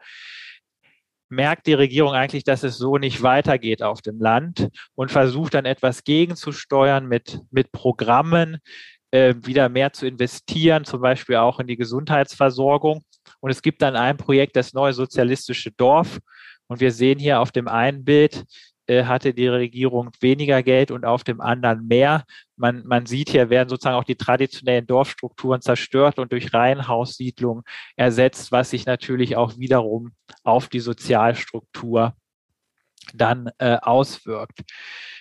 merkt 1.29 1.67
die 1.67 1.73
Regierung 1.73 2.13
eigentlich, 2.13 2.43
dass 2.43 2.63
es 2.63 2.77
so 2.77 2.97
nicht 2.97 3.21
weitergeht 3.21 3.81
auf 3.81 4.01
dem 4.01 4.19
Land 4.19 4.69
und 4.95 5.11
versucht 5.11 5.53
dann 5.53 5.65
etwas 5.65 6.03
gegenzusteuern 6.03 7.07
mit, 7.07 7.39
mit 7.51 7.71
Programmen, 7.71 8.59
äh, 9.11 9.33
wieder 9.43 9.69
mehr 9.69 9.93
zu 9.93 10.05
investieren, 10.05 10.85
zum 10.85 11.01
Beispiel 11.01 11.37
auch 11.37 11.59
in 11.59 11.67
die 11.67 11.77
Gesundheitsversorgung. 11.77 13.03
Und 13.39 13.49
es 13.49 13.61
gibt 13.61 13.81
dann 13.81 13.95
ein 13.95 14.17
Projekt, 14.17 14.55
das 14.55 14.73
neue 14.73 14.93
sozialistische 14.93 15.71
Dorf. 15.71 16.19
Und 16.67 16.79
wir 16.79 16.91
sehen 16.91 17.19
hier 17.19 17.39
auf 17.39 17.51
dem 17.51 17.67
einen 17.67 18.03
Bild, 18.03 18.43
hatte 18.87 19.33
die 19.33 19.47
Regierung 19.47 20.11
weniger 20.19 20.61
Geld 20.63 20.91
und 20.91 21.05
auf 21.05 21.23
dem 21.23 21.41
anderen 21.41 21.87
mehr. 21.87 22.25
Man, 22.55 22.85
man 22.85 23.05
sieht 23.05 23.29
hier, 23.29 23.49
werden 23.49 23.69
sozusagen 23.69 23.97
auch 23.97 24.03
die 24.03 24.15
traditionellen 24.15 24.87
Dorfstrukturen 24.87 25.61
zerstört 25.61 26.19
und 26.19 26.31
durch 26.31 26.53
Reihenhaussiedlungen 26.53 27.63
ersetzt, 27.95 28.51
was 28.51 28.69
sich 28.69 28.85
natürlich 28.85 29.35
auch 29.35 29.57
wiederum 29.57 30.13
auf 30.43 30.69
die 30.69 30.79
Sozialstruktur 30.79 32.13
dann 33.13 33.49
äh, 33.57 33.77
auswirkt. 33.81 34.61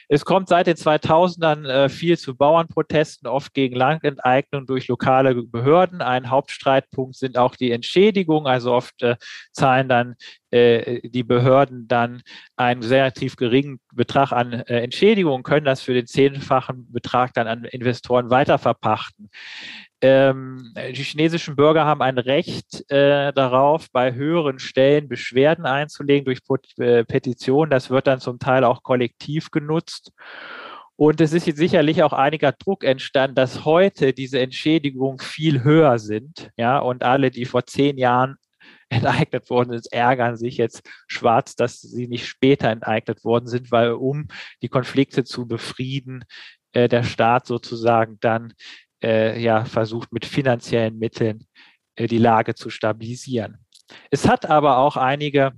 Es 0.09 0.25
kommt 0.25 0.49
seit 0.49 0.67
den 0.67 0.77
2000ern 0.77 1.67
äh, 1.67 1.89
viel 1.89 2.19
zu 2.19 2.37
Bauernprotesten, 2.37 3.29
oft 3.29 3.55
gegen 3.55 3.77
Landenteignung 3.77 4.67
durch 4.67 4.89
lokale 4.89 5.35
Behörden. 5.35 6.03
Ein 6.03 6.31
Hauptstreitpunkt 6.31 7.17
sind 7.17 7.39
auch 7.39 7.57
die 7.57 7.71
Entschädigungen. 7.71 8.47
Also 8.47 8.73
oft 8.73 9.03
äh, 9.03 9.17
zahlen 9.53 9.89
dann 9.89 10.15
äh, 10.51 11.09
die 11.09 11.25
Behörden 11.25 11.89
dann 11.89 12.23
einen 12.57 12.83
sehr 12.83 13.11
geringen 13.11 13.81
Betrag 13.93 14.33
an 14.33 14.53
äh, 14.53 14.81
Entschädigungen, 14.81 15.43
können 15.43 15.67
das 15.67 15.83
für 15.83 15.95
den 15.95 16.07
zehnfachen 16.07 16.93
Betrag 16.93 17.33
dann 17.35 17.47
an 17.47 17.65
Investoren 17.65 18.31
weiterverpachten 18.31 19.31
ähm, 20.07 20.75
die 20.77 21.03
chinesischen 21.03 21.57
Bürger 21.57 21.87
haben 21.87 22.03
ein 22.03 22.19
Recht 22.19 22.85
äh, 22.91 23.33
darauf, 23.33 23.91
bei 23.91 24.13
höheren 24.13 24.59
Stellen 24.59 25.09
Beschwerden 25.09 25.65
einzulegen 25.65 26.27
durch 26.27 26.41
äh, 26.79 27.05
Petitionen. 27.05 27.71
Das 27.71 27.89
wird 27.89 28.07
dann 28.07 28.21
zum 28.21 28.39
Teil 28.39 28.65
auch 28.65 28.83
kollektiv 28.83 29.51
genutzt. 29.51 30.13
Und 30.97 31.23
es 31.23 31.33
ist 31.33 31.47
jetzt 31.47 31.57
sicherlich 31.57 32.03
auch 32.03 32.13
einiger 32.13 32.53
Druck 32.53 32.85
entstanden, 32.85 33.35
dass 33.35 33.65
heute 33.65 34.13
diese 34.13 34.41
Entschädigungen 34.41 35.21
viel 35.21 35.65
höher 35.65 35.99
sind. 35.99 36.51
Ja, 36.59 36.81
und 36.81 37.03
alle, 37.03 37.31
die 37.31 37.47
vor 37.47 37.65
zehn 37.65 37.97
Jahren 37.97 38.37
enteignet 38.91 39.49
worden 39.49 39.71
sind, 39.73 39.91
ärgern 39.91 40.37
sich 40.37 40.59
jetzt 40.59 40.83
schwarz, 41.09 41.57
dass 41.57 41.81
sie 41.81 42.09
nicht 42.09 42.27
später 42.27 42.69
enteignet 42.69 43.25
worden 43.25 43.47
sind, 43.47 43.73
weil 43.73 43.93
um 43.93 44.29
die 44.61 44.69
Konflikte 44.69 45.25
zu 45.25 45.49
befrieden, 45.49 46.27
äh, 46.73 46.89
der 46.89 47.05
Staat 47.05 47.47
sozusagen 47.47 48.19
dann 48.21 48.53
äh, 49.05 49.39
ja, 49.39 49.65
versucht 49.65 50.13
mit 50.13 50.25
finanziellen 50.25 50.99
Mitteln 50.99 51.47
äh, 51.97 52.07
die 52.07 52.19
Lage 52.19 52.55
zu 52.55 52.71
stabilisieren. 52.71 53.59
Es 54.11 54.27
hat 54.27 54.47
aber 54.47 54.79
auch 54.79 54.97
einige 54.97 55.53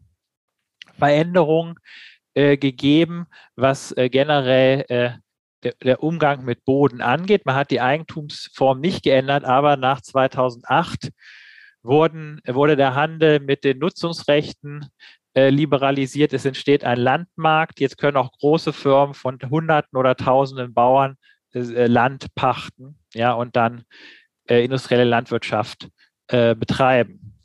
Veränderungen 0.98 1.76
äh, 2.34 2.56
gegeben, 2.56 3.26
was 3.54 3.92
äh, 3.92 4.08
generell 4.08 4.84
äh, 4.88 5.10
der, 5.62 5.74
der, 5.82 6.02
Umgang 6.02 6.44
mit 6.44 6.64
Boden 6.64 7.00
angeht. 7.00 7.46
Man 7.46 7.54
hat 7.54 7.70
die 7.70 7.80
Eigentumsform 7.80 8.80
nicht 8.80 9.04
geändert, 9.04 9.44
aber 9.44 9.76
nach 9.76 10.00
2008 10.00 11.10
wurden, 11.82 12.40
wurde 12.46 12.76
der 12.76 12.94
Handel 12.94 13.40
mit 13.40 13.64
den 13.64 13.78
Nutzungsrechten 13.78 14.86
äh, 15.34 15.50
liberalisiert. 15.50 16.32
Es 16.32 16.44
entsteht 16.44 16.84
ein 16.84 16.98
Landmarkt. 16.98 17.80
Jetzt 17.80 17.98
können 17.98 18.16
auch 18.16 18.32
große 18.32 18.72
Firmen 18.72 19.14
von 19.14 19.38
Hunderten 19.48 19.96
oder 19.96 20.16
Tausenden 20.16 20.74
Bauern 20.74 21.16
Land 21.60 22.34
pachten, 22.34 22.98
ja, 23.14 23.32
und 23.32 23.56
dann 23.56 23.84
äh, 24.48 24.64
industrielle 24.64 25.04
Landwirtschaft 25.04 25.88
äh, 26.28 26.54
betreiben. 26.54 27.36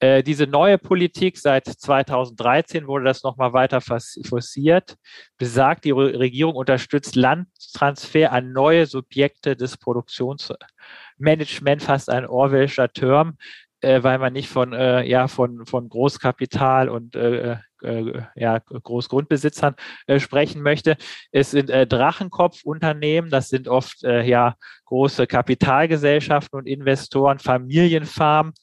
Äh, 0.00 0.22
diese 0.22 0.46
neue 0.46 0.76
Politik 0.76 1.38
seit 1.38 1.66
2013 1.66 2.86
wurde 2.86 3.06
das 3.06 3.22
nochmal 3.22 3.52
weiter 3.52 3.80
forciert, 3.80 4.96
besagt, 5.38 5.84
die 5.84 5.92
Regierung 5.92 6.56
unterstützt 6.56 7.16
Landtransfer 7.16 8.32
an 8.32 8.52
neue 8.52 8.86
Subjekte 8.86 9.56
des 9.56 9.78
Produktionsmanagements, 9.78 11.86
fast 11.86 12.10
ein 12.10 12.26
Orwellscher 12.26 12.92
Term, 12.92 13.38
äh, 13.84 14.02
weil 14.02 14.18
man 14.18 14.32
nicht 14.32 14.48
von, 14.48 14.72
äh, 14.72 15.04
ja, 15.04 15.28
von, 15.28 15.66
von 15.66 15.88
Großkapital 15.88 16.88
und 16.88 17.14
äh, 17.14 17.56
äh, 17.82 18.22
ja, 18.34 18.58
Großgrundbesitzern 18.58 19.76
äh, 20.06 20.18
sprechen 20.18 20.62
möchte. 20.62 20.96
Es 21.30 21.50
sind 21.50 21.70
äh, 21.70 21.86
Drachenkopfunternehmen, 21.86 23.30
das 23.30 23.50
sind 23.50 23.68
oft 23.68 24.02
äh, 24.04 24.22
ja 24.24 24.56
große 24.86 25.26
Kapitalgesellschaften 25.26 26.58
und 26.58 26.66
Investoren, 26.66 27.38
Familienfarmen, 27.38 28.54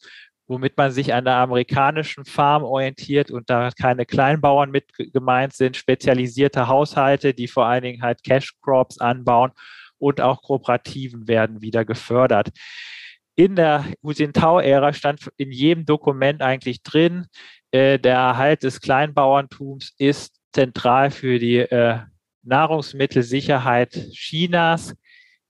womit 0.47 0.75
man 0.75 0.91
sich 0.91 1.13
an 1.13 1.25
der 1.25 1.35
amerikanischen 1.35 2.25
Farm 2.25 2.63
orientiert 2.63 3.31
und 3.31 3.49
da 3.49 3.69
keine 3.71 4.05
Kleinbauern 4.05 4.71
mit 4.71 4.91
gemeint 5.13 5.53
sind, 5.53 5.77
spezialisierte 5.77 6.67
Haushalte, 6.67 7.33
die 7.33 7.47
vor 7.47 7.67
allen 7.67 7.83
Dingen 7.83 8.01
halt 8.01 8.23
Cash 8.23 8.53
Crops 8.61 8.97
anbauen 8.97 9.51
und 9.97 10.19
auch 10.19 10.41
Kooperativen 10.41 11.27
werden 11.27 11.61
wieder 11.61 11.85
gefördert 11.85 12.49
in 13.35 13.55
der 13.55 13.85
Hu-Jintao-Ära 14.03 14.93
stand 14.93 15.29
in 15.37 15.51
jedem 15.51 15.85
Dokument 15.85 16.41
eigentlich 16.41 16.83
drin, 16.83 17.27
äh, 17.71 17.99
der 17.99 18.15
Erhalt 18.15 18.63
des 18.63 18.81
Kleinbauerntums 18.81 19.93
ist 19.97 20.35
zentral 20.53 21.11
für 21.11 21.39
die 21.39 21.57
äh, 21.57 21.99
Nahrungsmittelsicherheit 22.43 23.93
Chinas. 24.11 24.95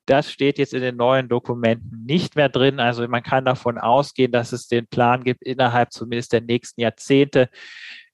Das 0.05 0.31
steht 0.31 0.57
jetzt 0.57 0.73
in 0.73 0.81
den 0.81 0.97
neuen 0.97 1.29
Dokumenten 1.29 2.05
nicht 2.05 2.35
mehr 2.35 2.49
drin. 2.49 2.79
Also 2.79 3.07
man 3.07 3.23
kann 3.23 3.45
davon 3.45 3.77
ausgehen, 3.77 4.31
dass 4.31 4.51
es 4.51 4.67
den 4.67 4.87
Plan 4.87 5.23
gibt, 5.23 5.41
innerhalb 5.41 5.91
zumindest 5.91 6.33
der 6.33 6.41
nächsten 6.41 6.81
Jahrzehnte 6.81 7.49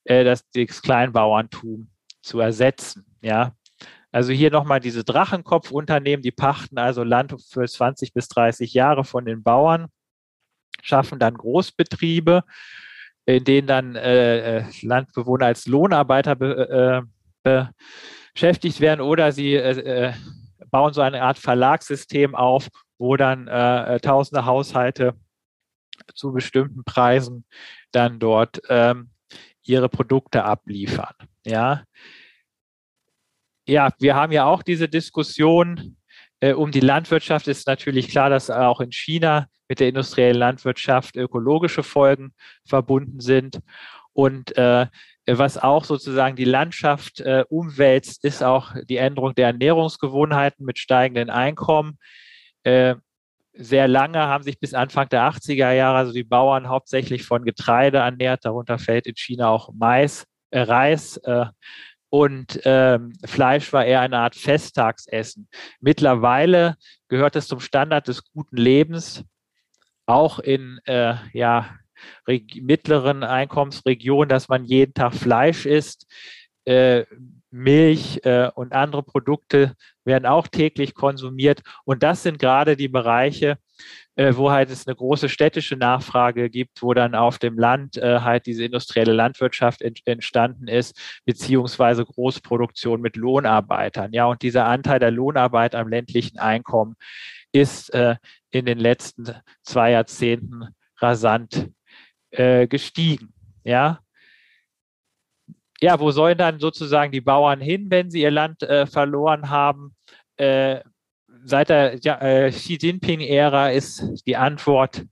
äh, 0.06 0.24
das, 0.24 0.50
das 0.52 0.82
Kleinbauerntum 0.82 1.90
zu 2.22 2.40
ersetzen. 2.40 3.06
Ja, 3.22 3.54
also 4.18 4.34
hier 4.34 4.50
nochmal 4.50 4.80
diese 4.80 5.04
Drachenkopfunternehmen, 5.04 6.24
die 6.24 6.32
pachten 6.32 6.80
also 6.80 7.04
Land 7.04 7.36
für 7.40 7.68
20 7.68 8.14
bis 8.14 8.28
30 8.30 8.74
Jahre 8.74 9.04
von 9.04 9.26
den 9.26 9.44
Bauern, 9.44 9.90
schaffen 10.82 11.20
dann 11.20 11.36
Großbetriebe, 11.36 12.42
in 13.28 13.44
denen 13.44 13.68
dann 13.68 13.96
äh, 13.96 14.58
äh 14.58 14.64
Landbewohner 14.82 15.46
als 15.46 15.68
Lohnarbeiter 15.68 16.36
be, 16.36 17.06
äh, 17.44 17.66
beschäftigt 18.34 18.82
werden 18.82 19.02
oder 19.02 19.32
sie 19.32 19.54
äh, 19.54 20.08
äh, 20.08 20.14
bauen 20.72 20.94
so 20.94 21.02
eine 21.02 21.22
Art 21.22 21.38
Verlagssystem 21.38 22.34
auf, 22.34 22.70
wo 22.98 23.18
dann 23.18 23.48
äh, 23.48 24.00
tausende 24.00 24.46
Haushalte 24.46 25.14
zu 26.16 26.32
bestimmten 26.32 26.84
Preisen 26.84 27.46
dann 27.92 28.18
dort 28.18 28.62
ähm, 28.68 29.12
ihre 29.62 29.90
Produkte 29.90 30.44
abliefern. 30.44 31.14
Ja, 31.46 31.84
ja, 33.68 33.90
wir 34.00 34.16
haben 34.16 34.32
ja 34.32 34.46
auch 34.46 34.64
diese 34.64 34.88
Diskussion 34.88 35.98
äh, 36.40 36.54
um 36.54 36.72
die 36.72 36.80
Landwirtschaft. 36.80 37.48
Ist 37.48 37.68
natürlich 37.68 38.10
klar, 38.10 38.30
dass 38.30 38.50
auch 38.50 38.82
in 38.82 38.92
China 38.92 39.48
mit 39.68 39.80
der 39.80 39.90
industriellen 39.90 40.38
Landwirtschaft 40.38 41.16
ökologische 41.16 41.84
Folgen 41.84 42.34
verbunden 42.66 43.20
sind. 43.20 43.60
Und 44.14 44.58
äh, 44.58 44.88
was 45.28 45.58
auch 45.58 45.84
sozusagen 45.84 46.38
die 46.38 46.46
Landschaft 46.46 47.20
äh, 47.20 47.44
umwälzt, 47.50 48.24
ist 48.24 48.42
auch 48.42 48.74
die 48.90 48.98
Änderung 48.98 49.36
der 49.36 49.48
Ernährungsgewohnheiten 49.48 50.66
mit 50.66 50.80
steigenden 50.80 51.30
Einkommen. 51.30 52.00
Äh, 52.64 52.96
sehr 53.54 53.88
lange 53.88 54.20
haben 54.20 54.44
sich 54.44 54.60
bis 54.60 54.74
Anfang 54.74 55.10
der 55.10 55.24
80er 55.30 55.72
Jahre 55.72 55.98
also 55.98 56.14
die 56.14 56.24
Bauern 56.24 56.70
hauptsächlich 56.70 57.26
von 57.26 57.44
Getreide 57.44 57.98
ernährt. 57.98 58.46
Darunter 58.46 58.80
fällt 58.80 59.08
in 59.08 59.16
China 59.16 59.50
auch 59.50 59.72
Mais, 59.74 60.26
äh, 60.52 60.62
Reis. 60.62 61.20
Und 62.10 62.60
ähm, 62.64 63.14
Fleisch 63.26 63.74
war 63.74 63.86
eher 63.86 64.02
eine 64.02 64.20
Art 64.20 64.36
Festtagsessen. 64.36 65.50
Mittlerweile 65.80 66.78
gehört 67.10 67.36
es 67.36 67.48
zum 67.48 67.60
Standard 67.60 68.08
des 68.08 68.24
guten 68.32 68.58
Lebens, 68.58 69.24
auch 70.06 70.40
in 70.40 70.80
äh, 70.86 71.16
ja, 71.34 71.76
mittleren 72.26 73.24
Einkommensregionen, 73.24 74.30
dass 74.30 74.48
man 74.48 74.66
jeden 74.66 74.94
Tag 74.94 75.14
Fleisch 75.14 75.66
isst. 75.66 76.08
Äh, 76.66 77.06
Milch 77.50 78.20
äh, 78.24 78.50
und 78.54 78.74
andere 78.74 79.04
Produkte 79.04 79.74
werden 80.04 80.26
auch 80.26 80.48
täglich 80.48 80.94
konsumiert. 80.94 81.62
Und 81.86 82.04
das 82.04 82.24
sind 82.24 82.40
gerade 82.40 82.76
die 82.76 82.90
Bereiche, 82.90 83.58
wo 84.18 84.52
halt 84.52 84.72
es 84.72 84.88
eine 84.88 84.96
große 84.96 85.30
städtische 85.30 85.76
Nachfrage 85.76 86.50
gibt, 86.50 86.82
wo 86.82 86.94
dann 86.94 87.14
auf 87.14 87.38
dem 87.38 87.58
Land 87.58 87.98
äh, 87.98 88.22
halt 88.22 88.46
diese 88.48 88.66
industrielle 88.66 89.14
Landwirtschaft 89.14 89.82
ent 89.82 90.02
entstanden 90.06 90.68
ist, 90.68 91.00
beziehungsweise 91.26 92.04
Großproduktion 92.04 93.00
mit 93.00 93.16
Lohnarbeitern. 93.16 94.14
Ja, 94.14 94.26
und 94.26 94.42
dieser 94.42 94.66
Anteil 94.66 95.00
der 95.00 95.12
Lohnarbeit 95.12 95.76
am 95.76 95.88
ländlichen 95.88 96.40
Einkommen 96.40 96.96
ist 97.52 97.94
äh, 97.94 98.16
in 98.50 98.66
den 98.66 98.80
letzten 98.80 99.32
zwei 99.62 99.92
Jahrzehnten 99.92 100.70
rasant 101.00 101.70
äh, 102.32 102.68
gestiegen. 102.68 103.34
Ja, 103.64 104.00
ja, 105.80 106.00
wo 106.00 106.12
sollen 106.12 106.38
dann 106.38 106.60
sozusagen 106.60 107.12
die 107.12 107.22
Bauern 107.22 107.62
hin, 107.62 107.92
wenn 107.92 108.10
sie 108.10 108.22
ihr 108.22 108.32
Land 108.32 108.64
äh, 108.64 108.88
verloren 108.88 109.50
haben? 109.50 109.96
Äh, 110.38 110.82
seit 111.48 111.70
der 111.70 111.98
ja, 112.02 112.20
äh, 112.22 112.52
Xi 112.52 112.78
Jinping-Ära 112.80 113.72
ist 113.72 114.04
die 114.26 114.36
Antwort 114.36 115.06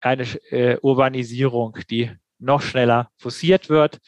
eine 0.00 0.24
äh, 0.50 0.78
Urbanisierung, 0.82 1.78
die 1.90 2.10
noch 2.38 2.62
schneller 2.62 3.10
forciert 3.18 3.68
wird. 3.68 3.98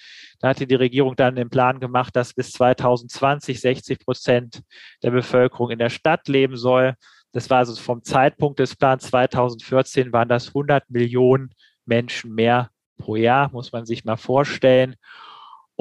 Da 0.41 0.49
hatte 0.49 0.67
die 0.67 0.75
Regierung 0.75 1.17
dann 1.17 1.37
den 1.37 1.51
Plan 1.51 1.81
gemacht, 1.81 2.17
dass 2.17 2.35
bis 2.35 2.53
2020 2.53 3.61
60 3.61 3.99
Prozent 4.01 4.63
der 5.03 5.11
Bevölkerung 5.11 5.71
in 5.71 5.79
der 5.79 5.91
Stadt 5.91 6.29
leben 6.29 6.57
soll. 6.57 6.95
Das 7.33 7.49
war 7.49 7.59
also 7.59 7.75
vom 7.77 8.03
Zeitpunkt 8.03 8.59
des 8.59 8.77
Plans 8.77 9.05
2014 9.05 10.13
waren 10.13 10.29
das 10.29 10.49
100 10.49 10.91
Millionen 10.91 11.51
Menschen 11.87 12.35
mehr 12.35 12.71
pro 12.99 13.17
Jahr, 13.17 13.51
muss 13.51 13.73
man 13.73 13.87
sich 13.87 14.05
mal 14.05 14.17
vorstellen. 14.17 14.97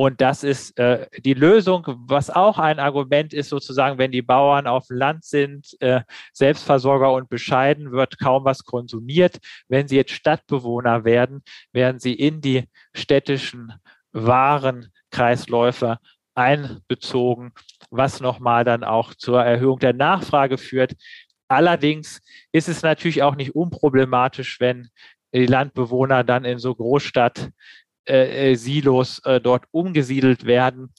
Und 0.02 0.20
das 0.20 0.44
ist 0.44 0.80
äh, 0.80 1.06
die 1.20 1.36
Lösung, 1.36 1.86
was 2.08 2.32
auch 2.32 2.58
ein 2.58 2.80
Argument 2.80 3.36
ist, 3.36 3.50
sozusagen, 3.50 4.00
wenn 4.00 4.12
die 4.12 4.24
Bauern 4.24 4.66
auf 4.66 4.88
dem 4.88 4.98
Land 4.98 5.26
sind, 5.26 5.80
äh, 5.80 6.02
Selbstversorger 6.34 7.14
und 7.14 7.30
bescheiden, 7.30 7.92
wird 7.92 8.18
kaum 8.18 8.44
was 8.44 8.64
konsumiert. 8.64 9.38
Wenn 9.68 9.88
sie 9.88 9.98
jetzt 9.98 10.14
Stadtbewohner 10.14 11.06
werden, 11.06 11.44
werden 11.72 12.00
sie 12.00 12.16
in 12.16 12.42
die 12.42 12.64
städtischen 12.96 13.74
Warenkreisläufe 14.12 16.00
einbezogen, 16.34 17.52
was 17.92 18.22
nochmal 18.22 18.64
dann 18.64 18.84
auch 18.84 19.14
zur 19.14 19.44
Erhöhung 19.44 19.78
der 19.78 19.94
Nachfrage 19.94 20.58
führt. 20.58 20.94
Allerdings 21.48 22.22
ist 22.52 22.70
es 22.70 22.82
natürlich 22.82 23.22
auch 23.22 23.36
nicht 23.36 23.54
unproblematisch, 23.54 24.60
wenn 24.60 24.90
die 25.32 25.46
Landbewohner 25.46 26.24
dann 26.24 26.44
in 26.44 26.58
so 26.58 26.74
Großstadt 26.74 27.52
äh, 28.06 28.52
äh, 28.52 28.56
Silos 28.56 29.20
äh, 29.26 29.40
dort 29.40 29.66
umgesiedelt 29.72 30.46
werden. 30.46 30.94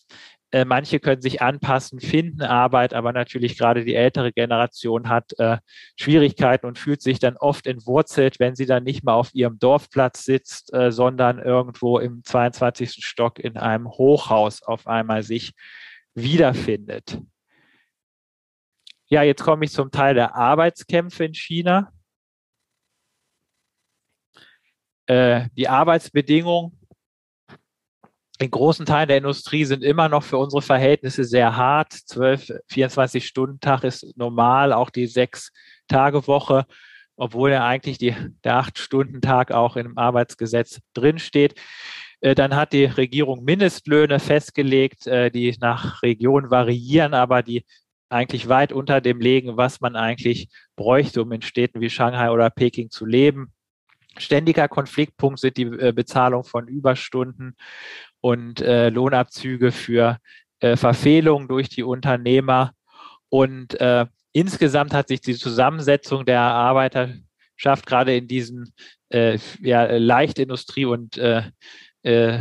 Äh, 0.52 0.66
manche 0.66 1.00
können 1.00 1.22
sich 1.22 1.40
anpassen, 1.40 1.98
finden 1.98 2.42
Arbeit, 2.42 2.92
aber 2.92 3.12
natürlich 3.12 3.56
gerade 3.56 3.84
die 3.84 3.94
ältere 3.94 4.32
Generation 4.32 5.08
hat 5.08 5.32
äh, 5.38 5.56
Schwierigkeiten 5.96 6.66
und 6.66 6.78
fühlt 6.78 7.00
sich 7.00 7.18
dann 7.18 7.38
oft 7.38 7.66
entwurzelt, 7.66 8.38
wenn 8.38 8.54
sie 8.54 8.66
dann 8.66 8.84
nicht 8.84 9.02
mal 9.02 9.14
auf 9.14 9.34
ihrem 9.34 9.58
Dorfplatz 9.58 10.24
sitzt, 10.24 10.72
äh, 10.74 10.92
sondern 10.92 11.38
irgendwo 11.38 11.98
im 11.98 12.22
22. 12.22 13.04
Stock 13.04 13.38
in 13.38 13.56
einem 13.56 13.88
Hochhaus 13.88 14.62
auf 14.62 14.86
einmal 14.86 15.22
sich 15.22 15.54
wiederfindet. 16.14 17.18
Ja, 19.06 19.22
jetzt 19.22 19.42
komme 19.42 19.64
ich 19.64 19.72
zum 19.72 19.90
Teil 19.90 20.14
der 20.14 20.34
Arbeitskämpfe 20.34 21.24
in 21.24 21.34
China. 21.34 21.92
die 25.08 25.68
Arbeitsbedingungen 25.68 26.78
in 28.38 28.50
großen 28.50 28.86
Teilen 28.86 29.08
der 29.08 29.18
Industrie 29.18 29.64
sind 29.64 29.84
immer 29.84 30.08
noch 30.08 30.22
für 30.22 30.38
unsere 30.38 30.62
Verhältnisse 30.62 31.24
sehr 31.24 31.56
hart. 31.56 31.92
12, 31.92 32.52
24 32.68 33.26
Stunden 33.26 33.60
Tag 33.60 33.84
ist 33.84 34.16
normal, 34.16 34.72
auch 34.72 34.90
die 34.90 35.06
sechs 35.06 35.52
Tage 35.86 36.26
Woche, 36.26 36.66
obwohl 37.16 37.52
ja 37.52 37.66
eigentlich 37.66 37.98
die, 37.98 38.16
der 38.44 38.56
acht 38.56 38.78
Stunden 38.78 39.20
Tag 39.20 39.52
auch 39.52 39.76
im 39.76 39.96
Arbeitsgesetz 39.98 40.80
drinsteht. 40.94 41.60
Äh, 42.20 42.34
dann 42.34 42.56
hat 42.56 42.72
die 42.72 42.86
Regierung 42.86 43.44
Mindestlöhne 43.44 44.18
festgelegt, 44.18 45.06
äh, 45.06 45.30
die 45.30 45.56
nach 45.60 46.02
Region 46.02 46.50
variieren, 46.50 47.14
aber 47.14 47.42
die 47.42 47.64
eigentlich 48.08 48.48
weit 48.48 48.72
unter 48.72 49.00
dem 49.00 49.20
liegen, 49.20 49.56
was 49.56 49.80
man 49.80 49.96
eigentlich 49.96 50.48
bräuchte, 50.76 51.22
um 51.22 51.32
in 51.32 51.42
Städten 51.42 51.80
wie 51.80 51.90
Shanghai 51.90 52.30
oder 52.30 52.50
Peking 52.50 52.90
zu 52.90 53.06
leben. 53.06 53.52
Ständiger 54.18 54.68
Konfliktpunkt 54.68 55.40
sind 55.40 55.56
die 55.56 55.64
äh, 55.64 55.92
Bezahlung 55.92 56.44
von 56.44 56.68
Überstunden 56.68 57.56
und 58.22 58.62
äh, 58.62 58.88
Lohnabzüge 58.88 59.72
für 59.72 60.16
äh, 60.60 60.76
Verfehlungen 60.76 61.48
durch 61.48 61.68
die 61.68 61.82
Unternehmer. 61.82 62.72
Und 63.28 63.78
äh, 63.80 64.06
insgesamt 64.32 64.94
hat 64.94 65.08
sich 65.08 65.20
die 65.20 65.34
Zusammensetzung 65.34 66.24
der 66.24 66.40
Arbeiterschaft 66.40 67.84
gerade 67.84 68.16
in 68.16 68.28
diesen 68.28 68.72
äh, 69.10 69.38
ja, 69.60 69.84
Leichtindustrie 69.84 70.86
und 70.86 71.18
äh, 71.18 71.42
äh, 72.02 72.38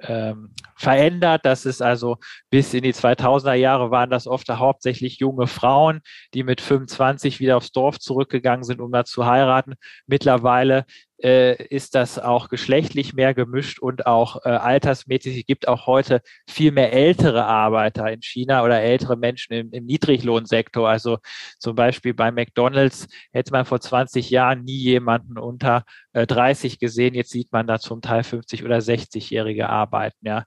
ähm, 0.00 0.54
verändert. 0.76 1.44
Das 1.44 1.66
ist 1.66 1.82
also 1.82 2.18
bis 2.50 2.74
in 2.74 2.82
die 2.82 2.92
2000er 2.92 3.54
Jahre 3.54 3.90
waren 3.90 4.10
das 4.10 4.26
oft 4.26 4.48
hauptsächlich 4.48 5.18
junge 5.18 5.46
Frauen, 5.46 6.00
die 6.34 6.44
mit 6.44 6.60
25 6.60 7.40
wieder 7.40 7.56
aufs 7.56 7.72
Dorf 7.72 7.98
zurückgegangen 7.98 8.64
sind, 8.64 8.80
um 8.80 8.92
da 8.92 9.04
zu 9.04 9.26
heiraten. 9.26 9.74
Mittlerweile 10.06 10.84
äh, 11.22 11.62
ist 11.66 11.94
das 11.94 12.18
auch 12.18 12.48
geschlechtlich 12.48 13.12
mehr 13.14 13.34
gemischt 13.34 13.80
und 13.80 14.06
auch 14.06 14.44
äh, 14.44 14.50
altersmäßig. 14.50 15.38
Es 15.38 15.46
gibt 15.46 15.68
auch 15.68 15.86
heute 15.86 16.20
viel 16.48 16.70
mehr 16.72 16.92
ältere 16.92 17.44
Arbeiter 17.44 18.10
in 18.10 18.22
China 18.22 18.64
oder 18.64 18.80
ältere 18.80 19.16
Menschen 19.16 19.52
im, 19.52 19.72
im 19.72 19.84
Niedriglohnsektor. 19.84 20.88
Also 20.88 21.18
zum 21.58 21.74
Beispiel 21.74 22.14
bei 22.14 22.30
McDonald's 22.30 23.08
hätte 23.32 23.52
man 23.52 23.64
vor 23.64 23.80
20 23.80 24.30
Jahren 24.30 24.64
nie 24.64 24.78
jemanden 24.78 25.38
unter 25.38 25.84
äh, 26.12 26.26
30 26.26 26.78
gesehen. 26.78 27.14
Jetzt 27.14 27.30
sieht 27.30 27.52
man 27.52 27.66
da 27.66 27.78
zum 27.78 28.00
Teil 28.00 28.22
50 28.22 28.64
oder 28.64 28.78
60-jährige 28.78 29.68
arbeiten. 29.68 30.26
Ja. 30.26 30.44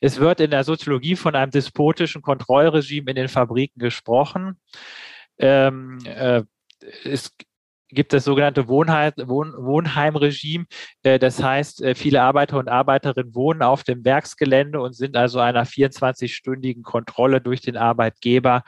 Es 0.00 0.18
wird 0.18 0.40
in 0.40 0.50
der 0.50 0.64
Soziologie 0.64 1.16
von 1.16 1.34
einem 1.34 1.52
despotischen 1.52 2.22
Kontrollregime 2.22 3.10
in 3.10 3.16
den 3.16 3.28
Fabriken 3.28 3.78
gesprochen. 3.78 4.58
Ähm, 5.38 5.98
äh, 6.04 6.42
es 7.04 7.34
gibt 7.88 8.12
das 8.12 8.24
sogenannte 8.24 8.68
Wohnheim, 8.68 9.12
Wohn, 9.16 9.54
Wohnheimregime. 9.56 10.66
Äh, 11.02 11.18
das 11.18 11.42
heißt, 11.42 11.82
äh, 11.82 11.94
viele 11.94 12.22
Arbeiter 12.22 12.58
und 12.58 12.68
Arbeiterinnen 12.68 13.34
wohnen 13.34 13.62
auf 13.62 13.84
dem 13.84 14.04
Werksgelände 14.04 14.80
und 14.80 14.94
sind 14.94 15.16
also 15.16 15.40
einer 15.40 15.64
24-stündigen 15.64 16.82
Kontrolle 16.82 17.40
durch 17.40 17.60
den 17.60 17.76
Arbeitgeber 17.76 18.62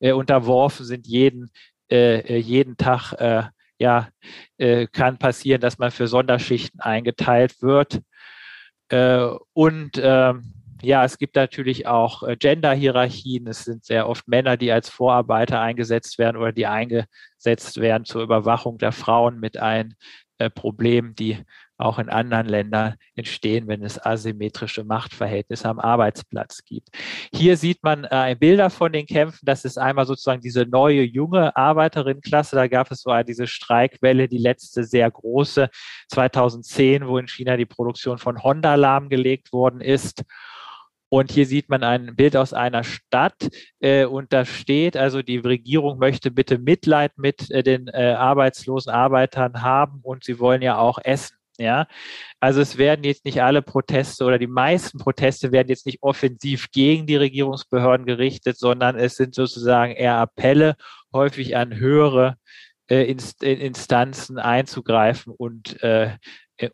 äh, 0.00 0.12
unterworfen, 0.12 0.84
sind 0.84 1.06
jeden, 1.06 1.50
jeden 1.88 2.76
Tag, 2.76 3.14
ja, 3.78 4.08
kann 4.58 5.18
passieren, 5.18 5.60
dass 5.60 5.78
man 5.78 5.92
für 5.92 6.08
Sonderschichten 6.08 6.80
eingeteilt 6.80 7.62
wird. 7.62 8.00
Und 8.90 9.92
ähm, 9.94 10.55
ja, 10.86 11.04
es 11.04 11.18
gibt 11.18 11.34
natürlich 11.34 11.88
auch 11.88 12.22
äh, 12.22 12.36
Gender-Hierarchien. 12.36 13.48
Es 13.48 13.64
sind 13.64 13.84
sehr 13.84 14.08
oft 14.08 14.28
Männer, 14.28 14.56
die 14.56 14.70
als 14.70 14.88
Vorarbeiter 14.88 15.60
eingesetzt 15.60 16.16
werden 16.18 16.36
oder 16.36 16.52
die 16.52 16.66
eingesetzt 16.66 17.80
werden 17.80 18.04
zur 18.04 18.22
Überwachung 18.22 18.78
der 18.78 18.92
Frauen 18.92 19.40
mit 19.40 19.56
ein 19.56 19.96
äh, 20.38 20.48
Problem, 20.48 21.16
die 21.16 21.38
auch 21.76 21.98
in 21.98 22.08
anderen 22.08 22.46
Ländern 22.46 22.94
entstehen, 23.16 23.66
wenn 23.66 23.82
es 23.82 24.02
asymmetrische 24.02 24.84
Machtverhältnisse 24.84 25.68
am 25.68 25.80
Arbeitsplatz 25.80 26.64
gibt. 26.64 26.88
Hier 27.34 27.56
sieht 27.56 27.82
man 27.82 28.04
äh, 28.04 28.36
Bilder 28.38 28.70
von 28.70 28.92
den 28.92 29.06
Kämpfen. 29.06 29.44
Das 29.44 29.64
ist 29.64 29.78
einmal 29.78 30.06
sozusagen 30.06 30.40
diese 30.40 30.66
neue 30.66 31.02
junge 31.02 31.54
Arbeiterinnenklasse. 31.56 32.54
Da 32.54 32.68
gab 32.68 32.92
es 32.92 33.02
so 33.02 33.12
diese 33.26 33.48
Streikwelle, 33.48 34.28
die 34.28 34.38
letzte 34.38 34.84
sehr 34.84 35.10
große 35.10 35.68
2010, 36.08 37.08
wo 37.08 37.18
in 37.18 37.26
China 37.26 37.56
die 37.56 37.66
Produktion 37.66 38.18
von 38.18 38.40
Honda 38.40 38.76
lahmgelegt 38.76 39.52
worden 39.52 39.80
ist. 39.80 40.22
Und 41.08 41.30
hier 41.30 41.46
sieht 41.46 41.68
man 41.68 41.84
ein 41.84 42.16
Bild 42.16 42.36
aus 42.36 42.52
einer 42.52 42.82
Stadt 42.82 43.48
äh, 43.80 44.04
und 44.04 44.32
da 44.32 44.44
steht, 44.44 44.96
also 44.96 45.22
die 45.22 45.38
Regierung 45.38 45.98
möchte 45.98 46.30
bitte 46.30 46.58
Mitleid 46.58 47.16
mit 47.16 47.50
äh, 47.50 47.62
den 47.62 47.88
äh, 47.88 48.14
arbeitslosen 48.18 48.92
Arbeitern 48.92 49.62
haben 49.62 50.00
und 50.02 50.24
sie 50.24 50.40
wollen 50.40 50.62
ja 50.62 50.78
auch 50.78 50.98
essen. 51.02 51.36
Ja, 51.58 51.86
also 52.38 52.60
es 52.60 52.76
werden 52.76 53.02
jetzt 53.02 53.24
nicht 53.24 53.42
alle 53.42 53.62
Proteste 53.62 54.26
oder 54.26 54.38
die 54.38 54.46
meisten 54.46 54.98
Proteste 54.98 55.52
werden 55.52 55.68
jetzt 55.68 55.86
nicht 55.86 56.02
offensiv 56.02 56.70
gegen 56.70 57.06
die 57.06 57.16
Regierungsbehörden 57.16 58.04
gerichtet, 58.04 58.58
sondern 58.58 58.96
es 58.96 59.16
sind 59.16 59.34
sozusagen 59.34 59.92
eher 59.92 60.16
Appelle, 60.16 60.76
häufig 61.14 61.56
an 61.56 61.74
höhere 61.74 62.36
äh, 62.90 63.10
Instanzen 63.10 64.38
einzugreifen 64.38 65.32
und 65.34 65.82
äh, 65.82 66.18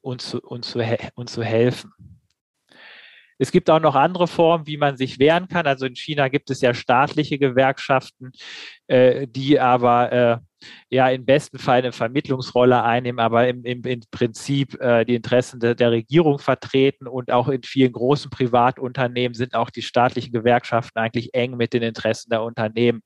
uns, 0.00 0.30
zu, 0.30 0.40
uns, 0.40 0.70
zu, 0.72 0.80
uns 1.14 1.32
zu 1.32 1.44
helfen. 1.44 1.92
Es 3.42 3.50
gibt 3.50 3.68
auch 3.70 3.80
noch 3.80 3.96
andere 3.96 4.28
Formen, 4.28 4.68
wie 4.68 4.76
man 4.76 4.96
sich 4.96 5.18
wehren 5.18 5.48
kann. 5.48 5.66
Also 5.66 5.84
in 5.84 5.96
China 5.96 6.28
gibt 6.28 6.48
es 6.50 6.60
ja 6.60 6.74
staatliche 6.74 7.40
Gewerkschaften, 7.40 8.30
äh, 8.86 9.26
die 9.26 9.58
aber 9.58 10.12
äh, 10.12 10.38
ja 10.90 11.08
im 11.08 11.24
besten 11.24 11.58
Fall 11.58 11.78
eine 11.78 11.90
Vermittlungsrolle 11.90 12.84
einnehmen, 12.84 13.18
aber 13.18 13.48
im, 13.48 13.64
im, 13.64 13.82
im 13.82 14.00
Prinzip 14.12 14.80
äh, 14.80 15.04
die 15.04 15.16
Interessen 15.16 15.58
de, 15.58 15.74
der 15.74 15.90
Regierung 15.90 16.38
vertreten 16.38 17.08
und 17.08 17.32
auch 17.32 17.48
in 17.48 17.64
vielen 17.64 17.90
großen 17.90 18.30
Privatunternehmen 18.30 19.34
sind 19.34 19.56
auch 19.56 19.70
die 19.70 19.82
staatlichen 19.82 20.32
Gewerkschaften 20.32 21.00
eigentlich 21.00 21.34
eng 21.34 21.56
mit 21.56 21.72
den 21.72 21.82
Interessen 21.82 22.30
der 22.30 22.44
Unternehmen 22.44 23.02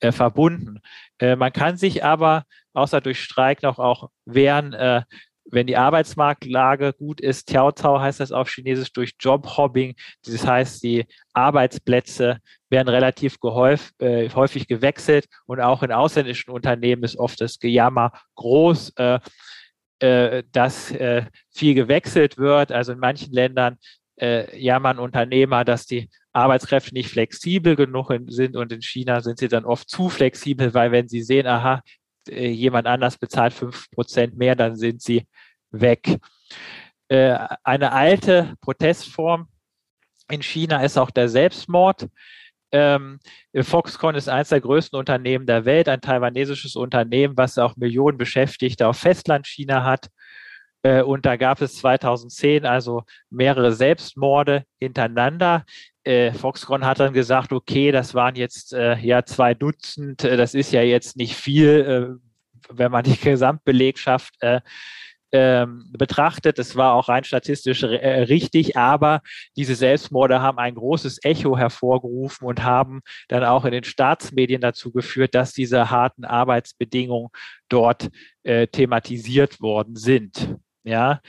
äh, 0.00 0.12
verbunden. 0.12 0.80
Äh, 1.18 1.34
man 1.36 1.50
kann 1.50 1.78
sich 1.78 2.04
aber 2.04 2.44
außer 2.74 3.00
durch 3.00 3.20
Streik 3.20 3.62
noch 3.62 3.78
auch 3.78 4.10
wehren, 4.26 4.74
äh, 4.74 5.00
wenn 5.50 5.66
die 5.66 5.76
Arbeitsmarktlage 5.76 6.92
gut 6.92 7.20
ist, 7.20 7.46
Tiao 7.46 7.72
Tao 7.72 8.00
heißt 8.00 8.20
das 8.20 8.32
auf 8.32 8.48
Chinesisch 8.48 8.92
durch 8.92 9.14
Jobhobbing. 9.18 9.94
Das 10.24 10.46
heißt, 10.46 10.82
die 10.82 11.06
Arbeitsplätze 11.32 12.38
werden 12.70 12.88
relativ 12.88 13.38
gehäuf, 13.40 13.90
äh, 13.98 14.28
häufig 14.30 14.66
gewechselt 14.66 15.26
und 15.46 15.60
auch 15.60 15.82
in 15.82 15.92
ausländischen 15.92 16.50
Unternehmen 16.50 17.02
ist 17.02 17.16
oft 17.16 17.40
das 17.40 17.58
Gejammer 17.58 18.12
groß, 18.36 18.92
äh, 18.96 19.18
äh, 19.98 20.42
dass 20.52 20.90
äh, 20.92 21.26
viel 21.50 21.74
gewechselt 21.74 22.38
wird. 22.38 22.72
Also 22.72 22.92
in 22.92 22.98
manchen 22.98 23.32
Ländern 23.32 23.78
äh, 24.20 24.58
jammern 24.58 24.98
Unternehmer, 24.98 25.64
dass 25.64 25.86
die 25.86 26.08
Arbeitskräfte 26.32 26.94
nicht 26.94 27.10
flexibel 27.10 27.76
genug 27.76 28.12
sind 28.28 28.56
und 28.56 28.72
in 28.72 28.82
China 28.82 29.20
sind 29.20 29.38
sie 29.38 29.48
dann 29.48 29.64
oft 29.64 29.88
zu 29.88 30.08
flexibel, 30.08 30.72
weil 30.74 30.92
wenn 30.92 31.08
sie 31.08 31.22
sehen, 31.22 31.46
aha, 31.46 31.82
jemand 32.28 32.86
anders 32.86 33.18
bezahlt 33.18 33.52
fünf 33.52 33.90
Prozent 33.90 34.36
mehr, 34.36 34.54
dann 34.54 34.76
sind 34.76 35.02
sie 35.02 35.26
weg. 35.70 36.18
Äh, 37.08 37.38
eine 37.62 37.92
alte 37.92 38.54
Protestform 38.60 39.48
in 40.30 40.42
China 40.42 40.82
ist 40.82 40.96
auch 40.96 41.10
der 41.10 41.28
Selbstmord. 41.28 42.08
Ähm, 42.72 43.20
Foxconn 43.54 44.14
ist 44.14 44.28
eines 44.28 44.48
der 44.48 44.62
größten 44.62 44.98
Unternehmen 44.98 45.46
der 45.46 45.66
Welt, 45.66 45.88
ein 45.88 46.00
taiwanesisches 46.00 46.74
Unternehmen, 46.74 47.36
was 47.36 47.58
auch 47.58 47.76
Millionen 47.76 48.16
Beschäftigte 48.16 48.86
auf 48.86 48.96
Festlandchina 48.96 49.84
hat. 49.84 50.08
Äh, 50.82 51.02
und 51.02 51.26
da 51.26 51.36
gab 51.36 51.60
es 51.60 51.76
2010 51.76 52.64
also 52.64 53.04
mehrere 53.30 53.72
Selbstmorde 53.72 54.64
hintereinander 54.80 55.64
äh, 56.04 56.32
Foxconn 56.32 56.84
hat 56.84 57.00
dann 57.00 57.12
gesagt, 57.12 57.52
okay, 57.52 57.92
das 57.92 58.14
waren 58.14 58.34
jetzt 58.34 58.72
äh, 58.72 58.98
ja 58.98 59.24
zwei 59.24 59.54
Dutzend, 59.54 60.24
äh, 60.24 60.36
das 60.36 60.54
ist 60.54 60.72
ja 60.72 60.82
jetzt 60.82 61.16
nicht 61.16 61.36
viel, 61.36 62.18
äh, 62.18 62.70
wenn 62.70 62.90
man 62.90 63.04
die 63.04 63.16
Gesamtbelegschaft 63.20 64.34
äh, 64.40 64.60
ähm, 65.34 65.90
betrachtet. 65.96 66.58
Das 66.58 66.76
war 66.76 66.92
auch 66.92 67.08
rein 67.08 67.24
statistisch 67.24 67.82
äh, 67.84 68.22
richtig, 68.24 68.76
aber 68.76 69.22
diese 69.56 69.74
Selbstmorde 69.74 70.42
haben 70.42 70.58
ein 70.58 70.74
großes 70.74 71.20
Echo 71.24 71.56
hervorgerufen 71.56 72.46
und 72.46 72.62
haben 72.64 73.00
dann 73.28 73.44
auch 73.44 73.64
in 73.64 73.72
den 73.72 73.84
Staatsmedien 73.84 74.60
dazu 74.60 74.92
geführt, 74.92 75.34
dass 75.34 75.52
diese 75.52 75.90
harten 75.90 76.24
Arbeitsbedingungen 76.24 77.30
dort 77.68 78.10
thematisiert 78.44 79.60
worden 79.60 79.94
sind. 79.94 80.58
Ja, 80.84 81.20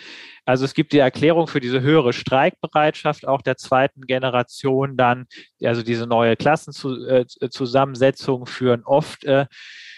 also 0.46 0.66
es 0.66 0.74
gibt 0.74 0.94
die 0.94 1.00
Erklärung 1.00 1.48
für 1.48 1.60
diese 1.60 1.82
höhere 1.82 2.12
Streikbereitschaft 2.12 3.28
auch 3.28 3.44
der 3.44 3.56
zweiten 3.56 4.02
Generation 4.02 4.98
dann, 4.98 5.28
also 5.64 5.84
diese 5.84 6.08
neue 6.08 6.36
Klassenzusammensetzung 6.36 8.44
äh, 8.44 8.46
führen 8.48 8.84
oft 8.84 9.24
äh, 9.26 9.46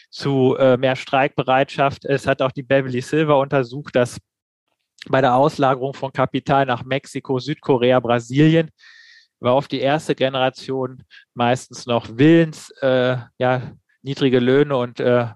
zu 0.10 0.58
äh, 0.58 0.76
mehr 0.76 0.98
Streikbereitschaft. 0.98 2.04
Es 2.04 2.28
hat 2.28 2.42
auch 2.42 2.52
die 2.52 2.64
Beverly 2.64 3.00
Silver 3.02 3.40
untersucht, 3.40 3.96
dass 3.96 4.20
bei 5.08 5.22
der 5.22 5.36
Auslagerung 5.36 5.94
von 5.94 6.12
Kapital 6.12 6.66
nach 6.66 6.84
Mexiko, 6.84 7.40
Südkorea, 7.40 8.02
Brasilien 8.02 8.72
war 9.40 9.56
oft 9.56 9.72
die 9.72 9.80
erste 9.80 10.16
Generation 10.16 11.04
meistens 11.34 11.86
noch 11.86 12.10
willens, 12.18 12.72
äh, 12.82 13.20
ja, 13.38 13.72
niedrige 14.02 14.40
Löhne 14.40 14.76
und 14.76 15.00
äh, 15.00 15.28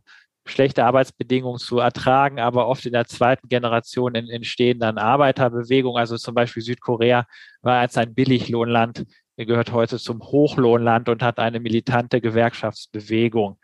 schlechte 0.50 0.86
Arbeitsbedingungen 0.86 1.60
zu 1.60 1.80
ertragen, 1.80 2.40
aber 2.40 2.68
oft 2.68 2.86
in 2.86 2.94
der 2.94 3.06
zweiten 3.06 3.48
Generation 3.48 4.16
entstehen 4.16 4.80
dann 4.80 4.98
Arbeiterbewegungen. 4.98 6.00
Also 6.00 6.18
zum 6.18 6.36
Beispiel 6.36 6.64
Südkorea 6.64 7.26
war 7.62 7.80
als 7.80 7.98
ein 7.98 8.14
Billiglohnland, 8.14 9.06
gehört 9.38 9.72
heute 9.72 9.98
zum 10.00 10.22
Hochlohnland 10.22 11.08
und 11.10 11.24
hat 11.24 11.40
eine 11.40 11.60
militante 11.60 12.20
Gewerkschaftsbewegung. 12.20 13.58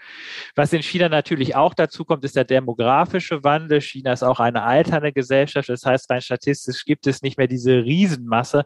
Was 0.55 0.71
in 0.73 0.81
China 0.81 1.09
natürlich 1.09 1.55
auch 1.55 1.73
dazu 1.73 2.05
kommt, 2.05 2.23
ist 2.23 2.35
der 2.35 2.45
demografische 2.45 3.43
Wandel. 3.43 3.81
China 3.81 4.13
ist 4.13 4.23
auch 4.23 4.39
eine 4.39 4.63
alternde 4.63 5.11
Gesellschaft. 5.11 5.69
Das 5.69 5.85
heißt, 5.85 6.09
rein 6.09 6.21
statistisch 6.21 6.85
gibt 6.85 7.07
es 7.07 7.21
nicht 7.21 7.37
mehr 7.37 7.47
diese 7.47 7.83
Riesenmasse 7.83 8.65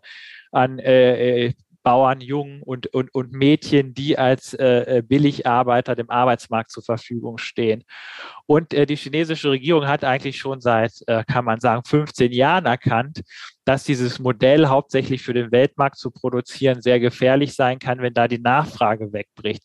an 0.52 0.80
äh, 0.80 1.46
äh 1.48 1.54
Bauern, 1.90 2.22
Jungen 2.22 2.62
und, 2.62 2.86
und, 2.94 3.12
und 3.16 3.32
Mädchen, 3.32 3.96
die 3.96 4.16
als 4.16 4.54
äh, 4.54 4.98
äh, 4.98 5.02
Billigarbeiter 5.02 5.96
dem 5.96 6.12
Arbeitsmarkt 6.12 6.70
zur 6.70 6.84
Verfügung 6.84 7.40
stehen. 7.40 7.84
Und 8.46 8.76
äh, 8.76 8.86
die 8.86 8.96
chinesische 8.96 9.50
Regierung 9.50 9.88
hat 9.88 10.04
eigentlich 10.04 10.38
schon 10.38 10.62
seit, 10.62 10.92
äh, 11.08 11.24
kann 11.24 11.46
man 11.46 11.60
sagen, 11.60 11.82
15 11.84 12.32
Jahren 12.32 12.68
erkannt, 12.68 13.22
dass 13.66 13.86
dieses 13.86 14.20
Modell 14.20 14.68
hauptsächlich 14.68 15.24
für 15.24 15.34
den 15.34 15.52
Weltmarkt 15.52 15.98
zu 15.98 16.12
produzieren 16.12 16.84
sehr 16.84 17.00
gefährlich 17.00 17.56
sein 17.56 17.80
kann, 17.80 18.04
wenn 18.04 18.14
da 18.14 18.28
die 18.28 18.38
Nachfrage 18.38 19.12
wegbricht. 19.12 19.64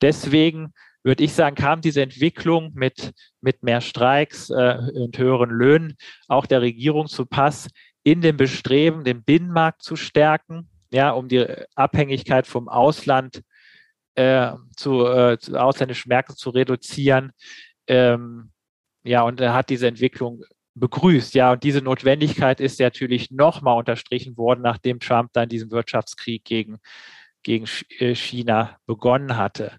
Deswegen 0.00 0.72
würde 1.02 1.22
ich 1.22 1.34
sagen, 1.34 1.54
kam 1.54 1.82
diese 1.82 2.00
Entwicklung 2.00 2.72
mit, 2.72 3.12
mit 3.42 3.62
mehr 3.62 3.82
Streiks 3.82 4.48
äh, 4.48 4.78
und 4.94 5.18
höheren 5.18 5.50
Löhnen 5.50 5.98
auch 6.28 6.46
der 6.46 6.62
Regierung 6.62 7.08
zu 7.08 7.26
Pass, 7.26 7.68
in 8.04 8.22
dem 8.22 8.38
Bestreben, 8.38 9.04
den 9.04 9.22
Binnenmarkt 9.22 9.82
zu 9.82 9.94
stärken, 9.94 10.70
ja, 10.90 11.10
um 11.10 11.28
die 11.28 11.46
Abhängigkeit 11.74 12.46
vom 12.46 12.68
Ausland 12.68 13.42
äh, 14.14 14.52
zu, 14.76 15.06
äh, 15.06 15.38
zu 15.38 15.56
ausländischen 15.56 16.08
Märkten 16.08 16.36
zu 16.36 16.50
reduzieren. 16.50 17.32
Ähm, 17.86 18.50
ja, 19.04 19.22
und 19.22 19.40
er 19.40 19.54
hat 19.54 19.70
diese 19.70 19.86
Entwicklung 19.86 20.42
begrüßt. 20.74 21.34
Ja, 21.34 21.52
und 21.52 21.62
diese 21.62 21.82
Notwendigkeit 21.82 22.60
ist 22.60 22.80
natürlich 22.80 23.30
nochmal 23.30 23.78
unterstrichen 23.78 24.36
worden, 24.36 24.62
nachdem 24.62 25.00
Trump 25.00 25.32
dann 25.32 25.48
diesen 25.48 25.70
Wirtschaftskrieg 25.70 26.44
gegen, 26.44 26.78
gegen 27.42 27.66
äh, 27.98 28.14
China 28.14 28.78
begonnen 28.86 29.36
hatte. 29.36 29.78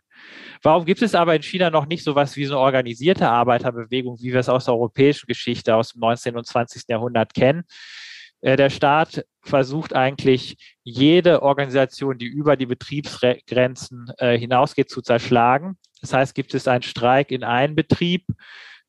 Warum 0.62 0.86
gibt 0.86 1.02
es 1.02 1.16
aber 1.16 1.36
in 1.36 1.44
China 1.44 1.70
noch 1.70 1.86
nicht 1.86 2.04
so 2.04 2.12
etwas 2.12 2.36
wie 2.36 2.46
so 2.46 2.56
eine 2.56 2.62
organisierte 2.62 3.30
Arbeiterbewegung, 3.30 4.20
wie 4.20 4.34
wir 4.34 4.40
es 4.40 4.50
aus 4.50 4.66
der 4.66 4.74
europäischen 4.74 5.28
Geschichte 5.28 5.76
aus 5.76 5.94
dem 5.94 6.02
19. 6.02 6.36
und 6.36 6.46
20. 6.46 6.84
Jahrhundert 6.90 7.34
kennen? 7.34 7.64
Äh, 8.42 8.56
der 8.56 8.70
Staat 8.70 9.26
versucht 9.42 9.94
eigentlich 9.96 10.58
jede 10.84 11.42
Organisation, 11.42 12.18
die 12.18 12.28
über 12.28 12.56
die 12.56 12.66
Betriebsgrenzen 12.66 14.12
äh, 14.18 14.38
hinausgeht, 14.38 14.90
zu 14.90 15.02
zerschlagen. 15.02 15.78
Das 16.02 16.14
heißt, 16.14 16.36
gibt 16.36 16.54
es 16.54 16.68
einen 16.68 16.84
Streik 16.84 17.32
in 17.32 17.44
einem 17.44 17.76
Betrieb, 17.76 18.26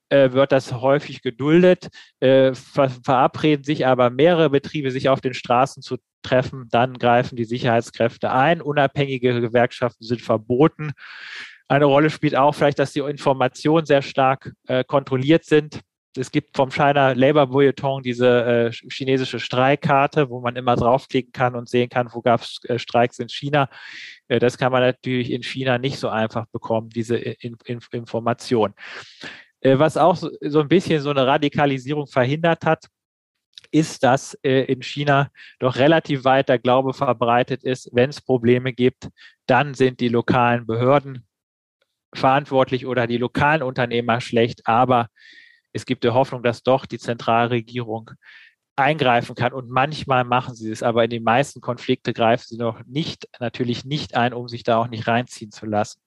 äh, 0.09 0.33
wird 0.33 0.53
das 0.53 0.73
häufig 0.73 1.23
geduldet, 1.23 1.89
verabreden 2.21 3.65
sich 3.65 3.87
aber 3.87 4.11
mehrere 4.11 4.51
Betriebe, 4.51 4.91
sich 4.91 5.09
auf 5.09 5.21
den 5.21 5.35
Straßen 5.35 5.83
zu 5.83 5.99
treffen, 6.23 6.69
dann 6.71 6.95
greifen 6.95 7.37
die 7.37 7.45
Sicherheitskräfte 7.45 8.31
ein. 8.31 8.61
Unabhängige 8.61 9.41
Gewerkschaften 9.41 10.05
sind 10.05 10.21
verboten. 10.21 10.93
Eine 11.69 11.87
Rolle 11.87 12.11
spielt 12.11 12.37
auch 12.37 12.55
vielleicht, 12.55 12.79
dass 12.79 12.93
die 12.93 13.01
Informationen 13.01 13.87
sehr 13.87 14.03
stark 14.03 14.53
kontrolliert 14.87 15.45
sind 15.45 15.81
es 16.17 16.31
gibt 16.31 16.57
vom 16.57 16.71
China 16.71 17.13
Labor 17.13 17.47
Bulletin 17.47 18.03
diese 18.03 18.45
äh, 18.45 18.73
chinesische 18.73 19.39
Streikkarte, 19.39 20.29
wo 20.29 20.41
man 20.41 20.57
immer 20.57 20.77
draufklicken 20.77 21.33
kann 21.33 21.55
und 21.55 21.69
sehen 21.69 21.89
kann, 21.89 22.09
wo 22.13 22.21
gab 22.21 22.41
es 22.43 22.59
äh, 22.65 22.79
Streiks 22.79 23.19
in 23.19 23.29
China. 23.29 23.69
Äh, 24.29 24.41
das 24.41 24.59
kann 24.59 24.73
man 24.73 24.83
natürlich 24.83 25.31
in 25.31 25.43
China 25.43 25.79
nicht 25.79 25.99
so 25.99 26.09
einfach 26.09 26.47
bekommen, 26.47 26.89
diese 26.91 27.17
in, 27.17 27.57
in, 27.65 27.81
Information. 27.93 28.75
Äh, 29.61 29.79
was 29.79 29.97
auch 29.97 30.17
so, 30.17 30.31
so, 30.41 30.61
ein 30.61 30.69
bisschen 30.69 31.01
so 31.01 31.11
eine 31.11 31.27
Radikalisierung 31.27 32.07
verhindert 32.07 32.65
hat, 32.65 32.87
ist, 33.71 34.03
dass 34.03 34.35
äh, 34.43 34.65
in 34.65 34.83
China 34.83 35.31
doch 35.61 35.77
relativ 35.77 36.25
weit 36.25 36.49
der 36.49 36.59
Glaube 36.59 36.93
verbreitet 36.93 37.63
ist, 37.63 37.89
wenn 37.93 38.11
es 38.11 38.21
Probleme 38.21 38.73
gibt, 38.73 39.09
dann 39.47 39.75
sind 39.75 40.01
die 40.01 40.09
lokalen 40.09 40.67
Behörden 40.67 41.25
verantwortlich 42.13 42.87
oder 42.87 43.07
die 43.07 43.19
lokalen 43.19 43.63
Unternehmer 43.63 44.21
schlecht, 44.21 44.67
aber 44.67 45.09
es 45.73 45.87
gibt 45.87 46.05
die 46.05 46.11
Hoffnung, 46.11 46.43
dass 46.43 46.63
doch 46.63 46.87
die 46.87 46.99
Zentralregierung 46.99 48.11
eingreifen 48.81 49.35
kann. 49.35 49.53
Und 49.53 49.71
manchmal 49.71 50.25
machen 50.25 50.55
sie 50.55 50.71
es, 50.71 50.83
aber 50.83 51.05
in 51.05 51.11
den 51.11 51.23
meisten 51.23 51.61
Konflikte 51.61 52.13
greifen 52.13 52.45
sie 52.49 52.57
noch 52.57 52.81
nicht, 52.87 53.29
natürlich 53.39 53.85
nicht 53.85 54.17
ein, 54.17 54.33
um 54.33 54.49
sich 54.49 54.63
da 54.63 54.79
auch 54.79 54.89
nicht 54.89 55.07
reinziehen 55.07 55.51
zu 55.51 55.67
lassen. 55.67 56.01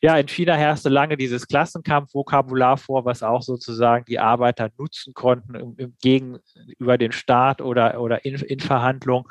Ja, 0.00 0.16
in 0.16 0.28
China 0.28 0.54
herrschte 0.54 0.88
lange 0.88 1.16
dieses 1.16 1.46
Klassenkampfvokabular 1.46 2.76
vor, 2.76 3.04
was 3.04 3.22
auch 3.22 3.42
sozusagen 3.42 4.04
die 4.04 4.18
Arbeiter 4.18 4.70
nutzen 4.78 5.14
konnten 5.14 5.54
im, 5.54 5.74
im 5.78 5.94
gegenüber 6.00 6.98
den 6.98 7.12
Staat 7.12 7.60
oder, 7.60 8.00
oder 8.00 8.24
in, 8.24 8.34
in 8.34 8.60
Verhandlungen. 8.60 9.26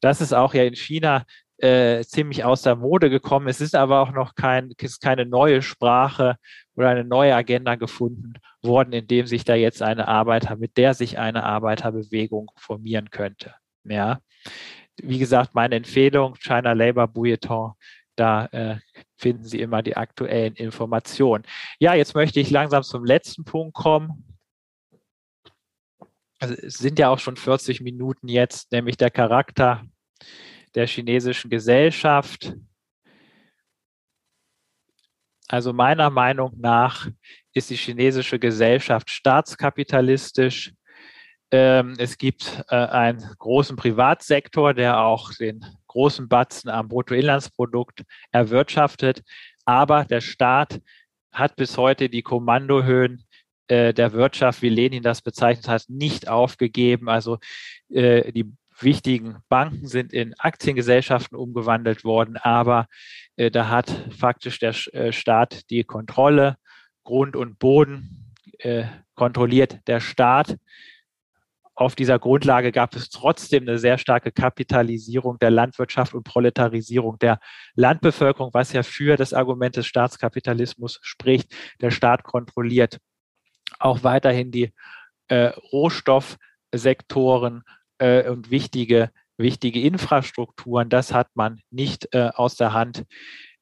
Das 0.00 0.20
ist 0.20 0.32
auch 0.32 0.54
ja 0.54 0.64
in 0.64 0.74
China 0.74 1.24
äh, 1.58 2.04
ziemlich 2.04 2.44
aus 2.44 2.62
der 2.62 2.76
Mode 2.76 3.10
gekommen. 3.10 3.48
Es 3.48 3.60
ist 3.60 3.74
aber 3.74 4.00
auch 4.00 4.12
noch 4.12 4.34
kein, 4.34 4.72
ist 4.78 5.00
keine 5.00 5.24
neue 5.24 5.62
Sprache 5.62 6.36
oder 6.74 6.90
eine 6.90 7.04
neue 7.04 7.34
Agenda 7.34 7.76
gefunden 7.76 8.34
worden, 8.62 8.92
in 8.92 9.06
dem 9.06 9.26
sich 9.26 9.44
da 9.44 9.54
jetzt 9.54 9.82
eine 9.82 10.08
Arbeiter, 10.08 10.56
mit 10.56 10.76
der 10.76 10.94
sich 10.94 11.18
eine 11.18 11.44
Arbeiterbewegung 11.44 12.50
formieren 12.56 13.10
könnte. 13.10 13.54
Ja. 13.84 14.20
Wie 14.96 15.18
gesagt, 15.18 15.54
meine 15.54 15.76
Empfehlung, 15.76 16.34
China 16.36 16.72
Labour 16.72 17.06
Bulletin, 17.08 17.72
Da 18.16 18.46
äh, 18.46 18.76
finden 19.16 19.44
Sie 19.44 19.60
immer 19.60 19.82
die 19.82 19.96
aktuellen 19.96 20.54
Informationen. 20.54 21.44
Ja, 21.78 21.94
jetzt 21.94 22.14
möchte 22.14 22.40
ich 22.40 22.50
langsam 22.50 22.82
zum 22.82 23.04
letzten 23.04 23.44
Punkt 23.44 23.74
kommen. 23.74 24.24
Also 26.38 26.54
es 26.54 26.74
sind 26.74 26.98
ja 26.98 27.08
auch 27.08 27.18
schon 27.18 27.36
40 27.36 27.80
Minuten 27.80 28.28
jetzt, 28.28 28.72
nämlich 28.72 28.96
der 28.96 29.10
Charakter 29.10 29.84
der 30.76 30.86
chinesischen 30.86 31.50
Gesellschaft. 31.50 32.54
Also 35.48 35.72
meiner 35.72 36.10
Meinung 36.10 36.52
nach 36.58 37.08
ist 37.54 37.70
die 37.70 37.76
chinesische 37.76 38.38
Gesellschaft 38.38 39.10
staatskapitalistisch. 39.10 40.74
Ähm, 41.50 41.94
es 41.98 42.18
gibt 42.18 42.62
äh, 42.68 42.74
einen 42.74 43.22
großen 43.38 43.76
Privatsektor, 43.76 44.74
der 44.74 45.00
auch 45.00 45.32
den 45.32 45.64
großen 45.86 46.28
Batzen 46.28 46.68
am 46.68 46.88
Bruttoinlandsprodukt 46.88 48.02
erwirtschaftet. 48.30 49.22
Aber 49.64 50.04
der 50.04 50.20
Staat 50.20 50.80
hat 51.32 51.56
bis 51.56 51.78
heute 51.78 52.08
die 52.08 52.22
Kommandohöhen 52.22 53.24
äh, 53.68 53.94
der 53.94 54.12
Wirtschaft, 54.12 54.60
wie 54.60 54.68
Lenin 54.68 55.02
das 55.02 55.22
bezeichnet 55.22 55.68
hat, 55.68 55.84
nicht 55.88 56.28
aufgegeben. 56.28 57.08
Also 57.08 57.38
äh, 57.88 58.32
die 58.32 58.52
wichtigen 58.80 59.38
Banken 59.48 59.86
sind 59.86 60.12
in 60.12 60.34
Aktiengesellschaften 60.38 61.36
umgewandelt 61.36 62.04
worden, 62.04 62.36
aber 62.36 62.86
äh, 63.36 63.50
da 63.50 63.68
hat 63.68 63.90
faktisch 64.16 64.58
der 64.58 64.74
äh, 64.92 65.12
Staat 65.12 65.70
die 65.70 65.84
Kontrolle. 65.84 66.56
Grund 67.04 67.36
und 67.36 67.58
Boden 67.58 68.34
äh, 68.58 68.84
kontrolliert 69.14 69.78
der 69.86 70.00
Staat. 70.00 70.56
Auf 71.74 71.94
dieser 71.94 72.18
Grundlage 72.18 72.72
gab 72.72 72.96
es 72.96 73.10
trotzdem 73.10 73.62
eine 73.64 73.78
sehr 73.78 73.98
starke 73.98 74.32
Kapitalisierung 74.32 75.38
der 75.38 75.50
Landwirtschaft 75.50 76.14
und 76.14 76.24
Proletarisierung 76.24 77.18
der 77.18 77.38
Landbevölkerung, 77.74 78.54
was 78.54 78.72
ja 78.72 78.82
für 78.82 79.16
das 79.16 79.34
Argument 79.34 79.76
des 79.76 79.86
Staatskapitalismus 79.86 80.98
spricht. 81.02 81.54
Der 81.80 81.90
Staat 81.90 82.24
kontrolliert 82.24 82.98
auch 83.78 84.02
weiterhin 84.04 84.50
die 84.50 84.72
äh, 85.28 85.52
Rohstoffsektoren 85.72 87.62
äh, 87.98 88.28
und 88.28 88.50
wichtige, 88.50 89.10
wichtige 89.36 89.80
Infrastrukturen. 89.80 90.88
Das 90.88 91.12
hat 91.12 91.28
man 91.34 91.60
nicht 91.70 92.08
äh, 92.12 92.30
aus 92.34 92.56
der 92.56 92.72
Hand 92.72 93.04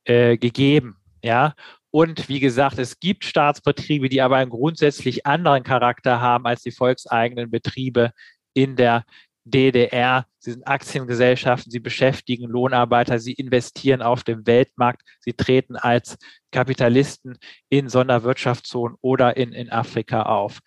äh, 0.05 0.37
gegeben. 0.37 0.97
Ja, 1.23 1.55
und 1.91 2.29
wie 2.29 2.41
gesagt, 2.41 2.79
es 2.79 2.99
gibt 2.99 3.25
Staatsbetriebe, 3.25 4.09
die 4.09 4.21
aber 4.21 4.37
einen 4.37 4.51
grundsätzlich 4.51 5.27
anderen 5.27 5.63
Charakter 5.63 6.21
haben 6.21 6.45
als 6.45 6.63
die 6.63 6.73
volkseigenen 6.73 7.51
Betriebe 7.51 8.11
in 8.53 8.77
der 8.77 9.05
DDR. 9.45 10.27
Sie 10.45 10.53
sind 10.53 10.69
Aktiengesellschaften, 10.69 11.71
sie 11.73 11.81
beschäftigen 11.81 12.47
Lohnarbeiter, 12.51 13.19
sie 13.19 13.33
investieren 13.33 14.03
auf 14.03 14.25
dem 14.25 14.47
Weltmarkt, 14.47 15.01
sie 15.21 15.33
treten 15.33 15.75
als 15.75 16.19
Kapitalisten 16.51 17.39
in 17.71 17.89
Sonderwirtschaftszonen 17.89 18.99
oder 19.01 19.39
in, 19.39 19.53
in 19.53 19.71
Afrika 19.71 20.25
auf. 20.25 20.59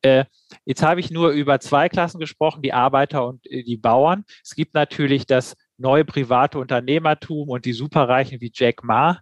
Äh, 0.00 0.24
jetzt 0.64 0.82
habe 0.82 1.00
ich 1.00 1.10
nur 1.10 1.32
über 1.32 1.60
zwei 1.60 1.90
Klassen 1.90 2.18
gesprochen, 2.18 2.62
die 2.62 2.72
Arbeiter 2.72 3.26
und 3.26 3.44
äh, 3.50 3.62
die 3.62 3.76
Bauern. 3.76 4.24
Es 4.42 4.54
gibt 4.54 4.72
natürlich 4.72 5.26
das 5.26 5.54
neue 5.76 6.06
private 6.06 6.58
Unternehmertum 6.58 7.50
und 7.50 7.66
die 7.66 7.74
Superreichen 7.74 8.40
wie 8.40 8.52
Jack 8.54 8.84
Ma. 8.84 9.20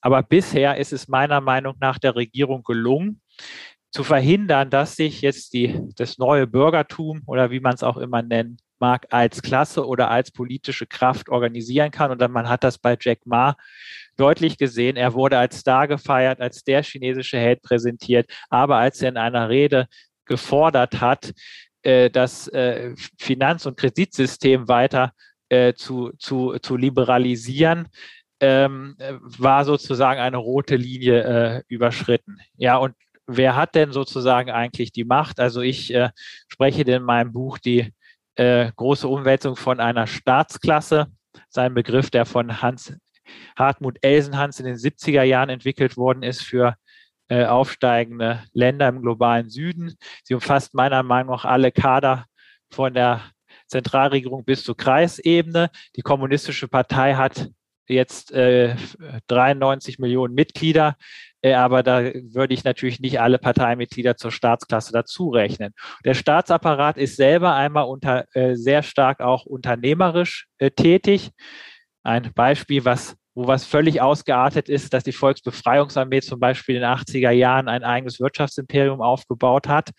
Aber 0.00 0.22
bisher 0.22 0.76
ist 0.76 0.92
es 0.92 1.08
meiner 1.08 1.40
Meinung 1.40 1.74
nach 1.80 1.98
der 1.98 2.14
Regierung 2.14 2.62
gelungen, 2.62 3.20
zu 3.90 4.04
verhindern, 4.04 4.70
dass 4.70 4.94
sich 4.94 5.22
jetzt 5.22 5.54
die, 5.54 5.80
das 5.96 6.18
neue 6.18 6.46
Bürgertum 6.46 7.22
oder 7.26 7.50
wie 7.50 7.60
man 7.60 7.74
es 7.74 7.82
auch 7.82 7.96
immer 7.96 8.22
nennen 8.22 8.58
mag, 8.80 9.06
als 9.10 9.42
Klasse 9.42 9.86
oder 9.86 10.10
als 10.10 10.30
politische 10.30 10.86
Kraft 10.86 11.28
organisieren 11.28 11.90
kann. 11.90 12.10
Und 12.10 12.20
dann, 12.20 12.32
man 12.32 12.48
hat 12.48 12.64
das 12.64 12.78
bei 12.78 12.96
Jack 13.00 13.26
Ma 13.26 13.56
deutlich 14.16 14.58
gesehen. 14.58 14.96
Er 14.96 15.14
wurde 15.14 15.38
als 15.38 15.58
Star 15.58 15.88
gefeiert, 15.88 16.40
als 16.40 16.64
der 16.64 16.82
chinesische 16.82 17.38
Held 17.38 17.62
präsentiert. 17.62 18.30
Aber 18.50 18.76
als 18.76 19.02
er 19.02 19.10
in 19.10 19.16
einer 19.16 19.48
Rede 19.48 19.86
gefordert 20.24 21.00
hat, 21.00 21.32
äh, 21.82 22.10
das 22.10 22.48
äh, 22.48 22.94
Finanz- 23.18 23.66
und 23.66 23.76
Kreditsystem 23.76 24.68
weiter 24.68 25.12
äh, 25.48 25.74
zu, 25.74 26.12
zu, 26.18 26.58
zu 26.58 26.76
liberalisieren, 26.76 27.88
ähm, 28.40 28.96
war 29.20 29.64
sozusagen 29.64 30.20
eine 30.20 30.36
rote 30.36 30.76
Linie 30.76 31.22
äh, 31.22 31.62
überschritten. 31.68 32.38
Ja, 32.56 32.76
und 32.76 32.94
wer 33.26 33.56
hat 33.56 33.74
denn 33.74 33.92
sozusagen 33.92 34.50
eigentlich 34.50 34.92
die 34.92 35.04
Macht? 35.04 35.40
Also 35.40 35.60
ich 35.60 35.92
äh, 35.94 36.10
spreche 36.48 36.82
in 36.82 37.02
meinem 37.02 37.32
Buch 37.32 37.58
die 37.58 37.92
äh, 38.36 38.70
große 38.76 39.08
Umwälzung 39.08 39.56
von 39.56 39.80
einer 39.80 40.06
Staatsklasse. 40.06 41.06
Sein 41.48 41.74
Begriff, 41.74 42.10
der 42.10 42.24
von 42.24 42.62
Hans 42.62 42.94
Hartmut 43.58 43.98
Elsenhans 44.02 44.60
in 44.60 44.66
den 44.66 44.76
70er 44.76 45.22
Jahren 45.22 45.48
entwickelt 45.48 45.96
worden 45.96 46.22
ist 46.22 46.42
für 46.42 46.76
äh, 47.28 47.44
aufsteigende 47.44 48.44
Länder 48.52 48.88
im 48.88 49.02
globalen 49.02 49.48
Süden. 49.48 49.96
Sie 50.22 50.34
umfasst 50.34 50.74
meiner 50.74 51.02
Meinung 51.02 51.34
nach 51.34 51.44
alle 51.44 51.72
Kader 51.72 52.26
von 52.70 52.94
der 52.94 53.22
Zentralregierung 53.66 54.44
bis 54.44 54.62
zur 54.62 54.76
Kreisebene. 54.76 55.70
Die 55.96 56.02
Kommunistische 56.02 56.68
Partei 56.68 57.14
hat 57.14 57.50
jetzt 57.88 58.32
äh, 58.32 58.76
93 59.28 59.98
Millionen 59.98 60.34
Mitglieder, 60.34 60.96
äh, 61.42 61.54
aber 61.54 61.82
da 61.82 62.02
würde 62.02 62.54
ich 62.54 62.64
natürlich 62.64 63.00
nicht 63.00 63.20
alle 63.20 63.38
Parteimitglieder 63.38 64.16
zur 64.16 64.32
Staatsklasse 64.32 64.92
dazu 64.92 65.30
rechnen. 65.30 65.72
Der 66.04 66.14
Staatsapparat 66.14 66.96
ist 66.96 67.16
selber 67.16 67.54
einmal 67.54 67.84
unter, 67.84 68.26
äh, 68.34 68.56
sehr 68.56 68.82
stark 68.82 69.20
auch 69.20 69.46
unternehmerisch 69.46 70.46
äh, 70.58 70.70
tätig. 70.70 71.30
Ein 72.02 72.32
Beispiel, 72.34 72.84
was 72.84 73.16
wo 73.36 73.46
was 73.46 73.66
völlig 73.66 74.00
ausgeartet 74.00 74.70
ist, 74.70 74.94
dass 74.94 75.04
die 75.04 75.12
Volksbefreiungsarmee 75.12 76.22
zum 76.22 76.40
Beispiel 76.40 76.76
in 76.76 76.80
den 76.80 76.90
80er 76.90 77.30
Jahren 77.30 77.68
ein 77.68 77.84
eigenes 77.84 78.18
Wirtschaftsimperium 78.18 79.02
aufgebaut 79.02 79.68
hat 79.68 79.90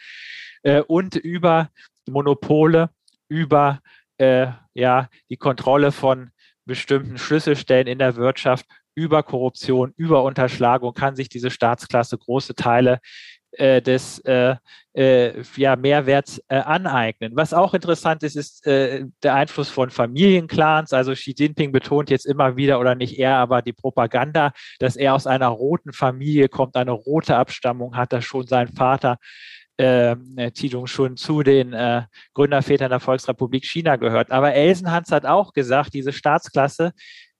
äh, 0.64 0.82
und 0.82 1.16
über 1.16 1.70
Monopole, 2.10 2.90
über 3.30 3.80
äh, 4.18 4.48
ja, 4.74 5.08
die 5.30 5.38
Kontrolle 5.38 5.92
von 5.92 6.32
bestimmten 6.68 7.18
Schlüsselstellen 7.18 7.88
in 7.88 8.00
der 8.00 8.16
Wirtschaft 8.16 8.66
über 8.94 9.24
Korruption, 9.24 9.94
über 9.96 10.24
Unterschlagung 10.24 10.94
kann 10.94 11.16
sich 11.16 11.30
diese 11.30 11.52
Staatsklasse 11.52 12.18
große 12.18 12.56
Teile 12.56 13.00
äh, 13.52 13.82
des 13.82 14.20
äh, 14.20 14.56
äh, 14.94 15.42
ja, 15.56 15.76
Mehrwerts 15.76 16.42
äh, 16.48 16.58
aneignen. 16.58 17.34
Was 17.36 17.54
auch 17.54 17.74
interessant 17.74 18.24
ist, 18.24 18.36
ist 18.36 18.66
äh, 18.66 19.06
der 19.24 19.36
Einfluss 19.36 19.70
von 19.70 19.90
Familienclans. 19.90 20.94
Also 20.94 21.14
Xi 21.14 21.36
Jinping 21.38 21.72
betont 21.72 22.10
jetzt 22.10 22.26
immer 22.26 22.58
wieder, 22.58 22.80
oder 22.80 22.96
nicht 22.96 23.18
er, 23.20 23.36
aber 23.38 23.62
die 23.62 23.74
Propaganda, 23.74 24.52
dass 24.80 24.96
er 24.96 25.14
aus 25.14 25.28
einer 25.28 25.48
roten 25.48 25.94
Familie 25.94 26.50
kommt, 26.50 26.76
eine 26.76 26.92
rote 26.92 27.36
Abstammung 27.38 27.96
hat, 27.96 28.14
dass 28.14 28.26
schon 28.26 28.48
sein 28.48 28.68
Vater 28.68 29.18
äh, 29.78 30.16
Tidung 30.52 30.88
schon 30.88 31.18
zu 31.18 31.44
den 31.44 31.74
äh, 31.74 32.04
Gründervätern 32.34 32.90
der 32.90 33.00
Volksrepublik 33.00 33.66
China 33.66 33.96
gehört. 33.96 34.32
Aber 34.32 34.54
Elsenhans 34.54 35.12
hat 35.12 35.26
auch 35.26 35.54
gesagt, 35.54 35.94
diese 35.94 36.12
Staatsklasse 36.12 36.92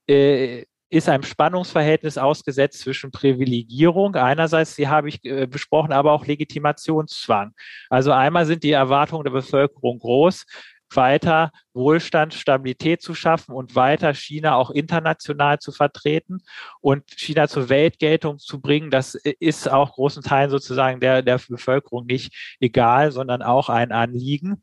äh, 0.08 0.64
ist 0.90 1.08
einem 1.08 1.22
Spannungsverhältnis 1.22 2.16
ausgesetzt 2.16 2.80
zwischen 2.80 3.10
Privilegierung, 3.10 4.14
einerseits, 4.14 4.74
die 4.74 4.88
habe 4.88 5.08
ich 5.10 5.22
äh, 5.24 5.46
besprochen, 5.46 5.92
aber 5.92 6.12
auch 6.12 6.24
Legitimationszwang. 6.24 7.52
Also 7.90 8.12
einmal 8.12 8.46
sind 8.46 8.62
die 8.62 8.72
Erwartungen 8.72 9.24
der 9.24 9.32
Bevölkerung 9.32 9.98
groß, 9.98 10.46
weiter 10.94 11.52
Wohlstand, 11.74 12.34
Stabilität 12.34 13.02
zu 13.02 13.14
schaffen 13.14 13.54
und 13.54 13.74
weiter 13.74 14.14
China 14.14 14.56
auch 14.56 14.70
international 14.70 15.58
zu 15.58 15.72
vertreten 15.72 16.42
und 16.80 17.04
China 17.10 17.48
zur 17.48 17.68
Weltgeltung 17.68 18.38
zu 18.38 18.60
bringen. 18.60 18.90
Das 18.90 19.14
ist 19.14 19.70
auch 19.70 19.92
großen 19.92 20.22
Teilen 20.22 20.50
sozusagen 20.50 21.00
der, 21.00 21.22
der 21.22 21.40
Bevölkerung 21.48 22.06
nicht 22.06 22.56
egal, 22.60 23.12
sondern 23.12 23.42
auch 23.42 23.68
ein 23.68 23.92
Anliegen. 23.92 24.62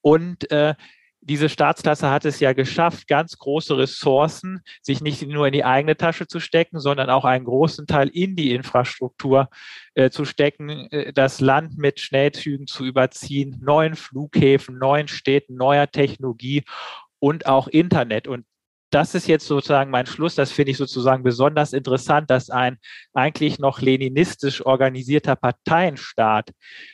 Und 0.00 0.50
äh, 0.50 0.74
diese 1.22 1.48
Staatsklasse 1.48 2.10
hat 2.10 2.24
es 2.24 2.40
ja 2.40 2.52
geschafft, 2.52 3.06
ganz 3.06 3.36
große 3.36 3.76
Ressourcen 3.76 4.62
sich 4.80 5.00
nicht 5.00 5.26
nur 5.26 5.46
in 5.46 5.52
die 5.52 5.64
eigene 5.64 5.96
Tasche 5.96 6.26
zu 6.26 6.40
stecken, 6.40 6.80
sondern 6.80 7.10
auch 7.10 7.24
einen 7.24 7.44
großen 7.44 7.86
Teil 7.86 8.08
in 8.08 8.36
die 8.36 8.54
Infrastruktur 8.54 9.50
äh, 9.94 10.10
zu 10.10 10.24
stecken, 10.24 10.90
äh, 10.90 11.12
das 11.12 11.40
Land 11.40 11.76
mit 11.76 12.00
Schnellzügen 12.00 12.66
zu 12.66 12.84
überziehen, 12.84 13.58
neuen 13.62 13.96
Flughäfen, 13.96 14.78
neuen 14.78 15.08
Städten, 15.08 15.56
neuer 15.56 15.90
Technologie 15.90 16.64
und 17.18 17.46
auch 17.46 17.68
Internet. 17.68 18.26
Und 18.26 18.46
das 18.90 19.14
ist 19.14 19.26
jetzt 19.28 19.46
sozusagen 19.46 19.90
mein 19.90 20.06
Schluss. 20.06 20.34
Das 20.34 20.52
finde 20.52 20.72
ich 20.72 20.76
sozusagen 20.76 21.22
besonders 21.22 21.72
interessant, 21.72 22.30
dass 22.30 22.50
ein 22.50 22.78
eigentlich 23.14 23.58
noch 23.58 23.80
leninistisch 23.80 24.64
organisierter 24.64 25.36
Parteienstaat 25.36 26.50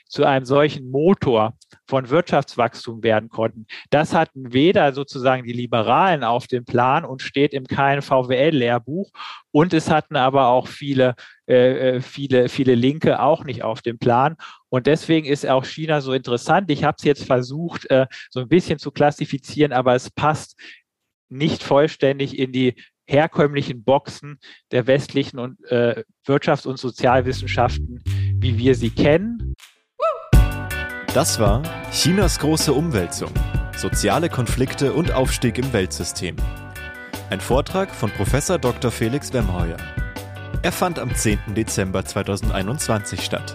zu 0.09 0.25
einem 0.25 0.45
solchen 0.45 0.91
Motor 0.91 1.55
von 1.89 2.11
Wirtschaftswachstum 2.11 3.03
werden 3.03 3.29
konnten. 3.29 3.67
Das 3.91 4.15
hatten 4.15 4.53
weder 4.53 4.93
sozusagen 4.93 5.45
die 5.45 5.53
Liberalen 5.53 6.23
auf 6.23 6.47
dem 6.47 6.65
Plan 6.65 7.05
und 7.05 7.23
steht 7.23 7.53
im 7.53 7.67
kein 7.67 8.03
VWL-Lehrbuch. 8.03 9.11
Und 9.51 9.73
es 9.73 9.91
hatten 9.91 10.17
aber 10.17 10.49
auch 10.49 10.69
viele, 10.69 11.15
äh, 11.49 11.97
äh, 11.97 12.01
viele, 12.01 12.49
viele 12.49 12.75
Linke 12.75 13.21
auch 13.21 13.45
nicht 13.45 13.63
auf 13.63 13.83
dem 13.83 13.99
Plan. 13.99 14.37
Und 14.69 14.87
deswegen 14.87 15.27
ist 15.27 15.47
auch 15.47 15.65
China 15.65 16.01
so 16.01 16.13
interessant. 16.13 16.71
Ich 16.71 16.85
habe 16.85 16.97
es 16.99 17.05
jetzt 17.05 17.25
versucht, 17.25 17.91
äh, 17.91 18.07
so 18.31 18.41
ein 18.41 18.49
bisschen 18.49 18.79
zu 18.79 18.91
klassifizieren, 18.91 19.73
aber 19.73 19.95
es 19.95 20.11
passt 20.11 20.57
nicht 21.29 21.62
vollständig 21.62 22.39
in 22.39 22.53
die 22.53 22.74
herkömmlichen 23.07 23.85
Boxen 23.85 24.39
der 24.72 24.87
westlichen 24.87 25.39
und, 25.39 25.62
äh, 25.70 26.05
Wirtschafts- 26.27 26.66
und 26.66 26.79
Sozialwissenschaften, 26.79 28.03
wie 28.39 28.59
wir 28.59 28.74
sie 28.74 28.91
kennen. 28.91 29.55
Das 31.14 31.39
war 31.39 31.62
Chinas 31.93 32.39
große 32.39 32.72
Umwälzung, 32.72 33.33
soziale 33.77 34.29
Konflikte 34.29 34.93
und 34.93 35.12
Aufstieg 35.12 35.59
im 35.59 35.72
Weltsystem. 35.72 36.37
Ein 37.31 37.41
Vortrag 37.41 37.95
von 37.95 38.11
Prof. 38.11 38.33
Dr. 38.61 38.91
Felix 38.91 39.33
Wemheuer. 39.33 39.79
Er 40.62 40.72
fand 40.72 40.99
am 40.99 41.14
10. 41.14 41.55
Dezember 41.55 42.05
2021 42.05 43.20
statt. 43.20 43.55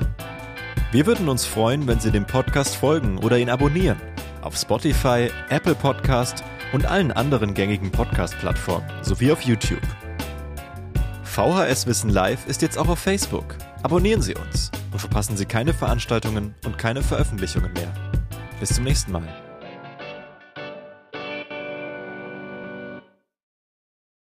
Wir 0.92 1.06
würden 1.06 1.30
uns 1.30 1.46
freuen, 1.46 1.88
wenn 1.88 2.00
Sie 2.00 2.12
dem 2.12 2.26
Podcast 2.26 2.76
folgen 2.76 3.18
oder 3.18 3.38
ihn 3.38 3.50
abonnieren. 3.50 4.00
Auf 4.42 4.58
Spotify, 4.58 5.30
Apple 5.50 5.76
Podcast 5.76 6.44
und 6.74 6.86
allen 6.86 7.12
anderen 7.12 7.54
gängigen 7.54 7.92
Podcast-Plattformen 7.92 8.88
sowie 9.02 9.32
auf 9.32 9.42
YouTube. 9.42 9.82
VHS 11.24 11.88
Wissen 11.88 12.10
Live 12.10 12.46
ist 12.48 12.62
jetzt 12.62 12.78
auch 12.78 12.90
auf 12.90 13.00
Facebook. 13.00 13.56
Abonnieren 13.84 14.22
Sie 14.22 14.36
uns 14.36 14.72
und 14.92 15.00
verpassen 15.00 15.38
Sie 15.38 15.46
keine 15.46 15.74
Veranstaltungen 15.74 16.56
und 16.66 16.78
keine 16.78 17.02
Veröffentlichungen 17.02 17.72
mehr. 17.74 17.94
Bis 18.60 18.76
zum 18.76 18.84
nächsten 18.84 19.12
Mal. 19.12 19.41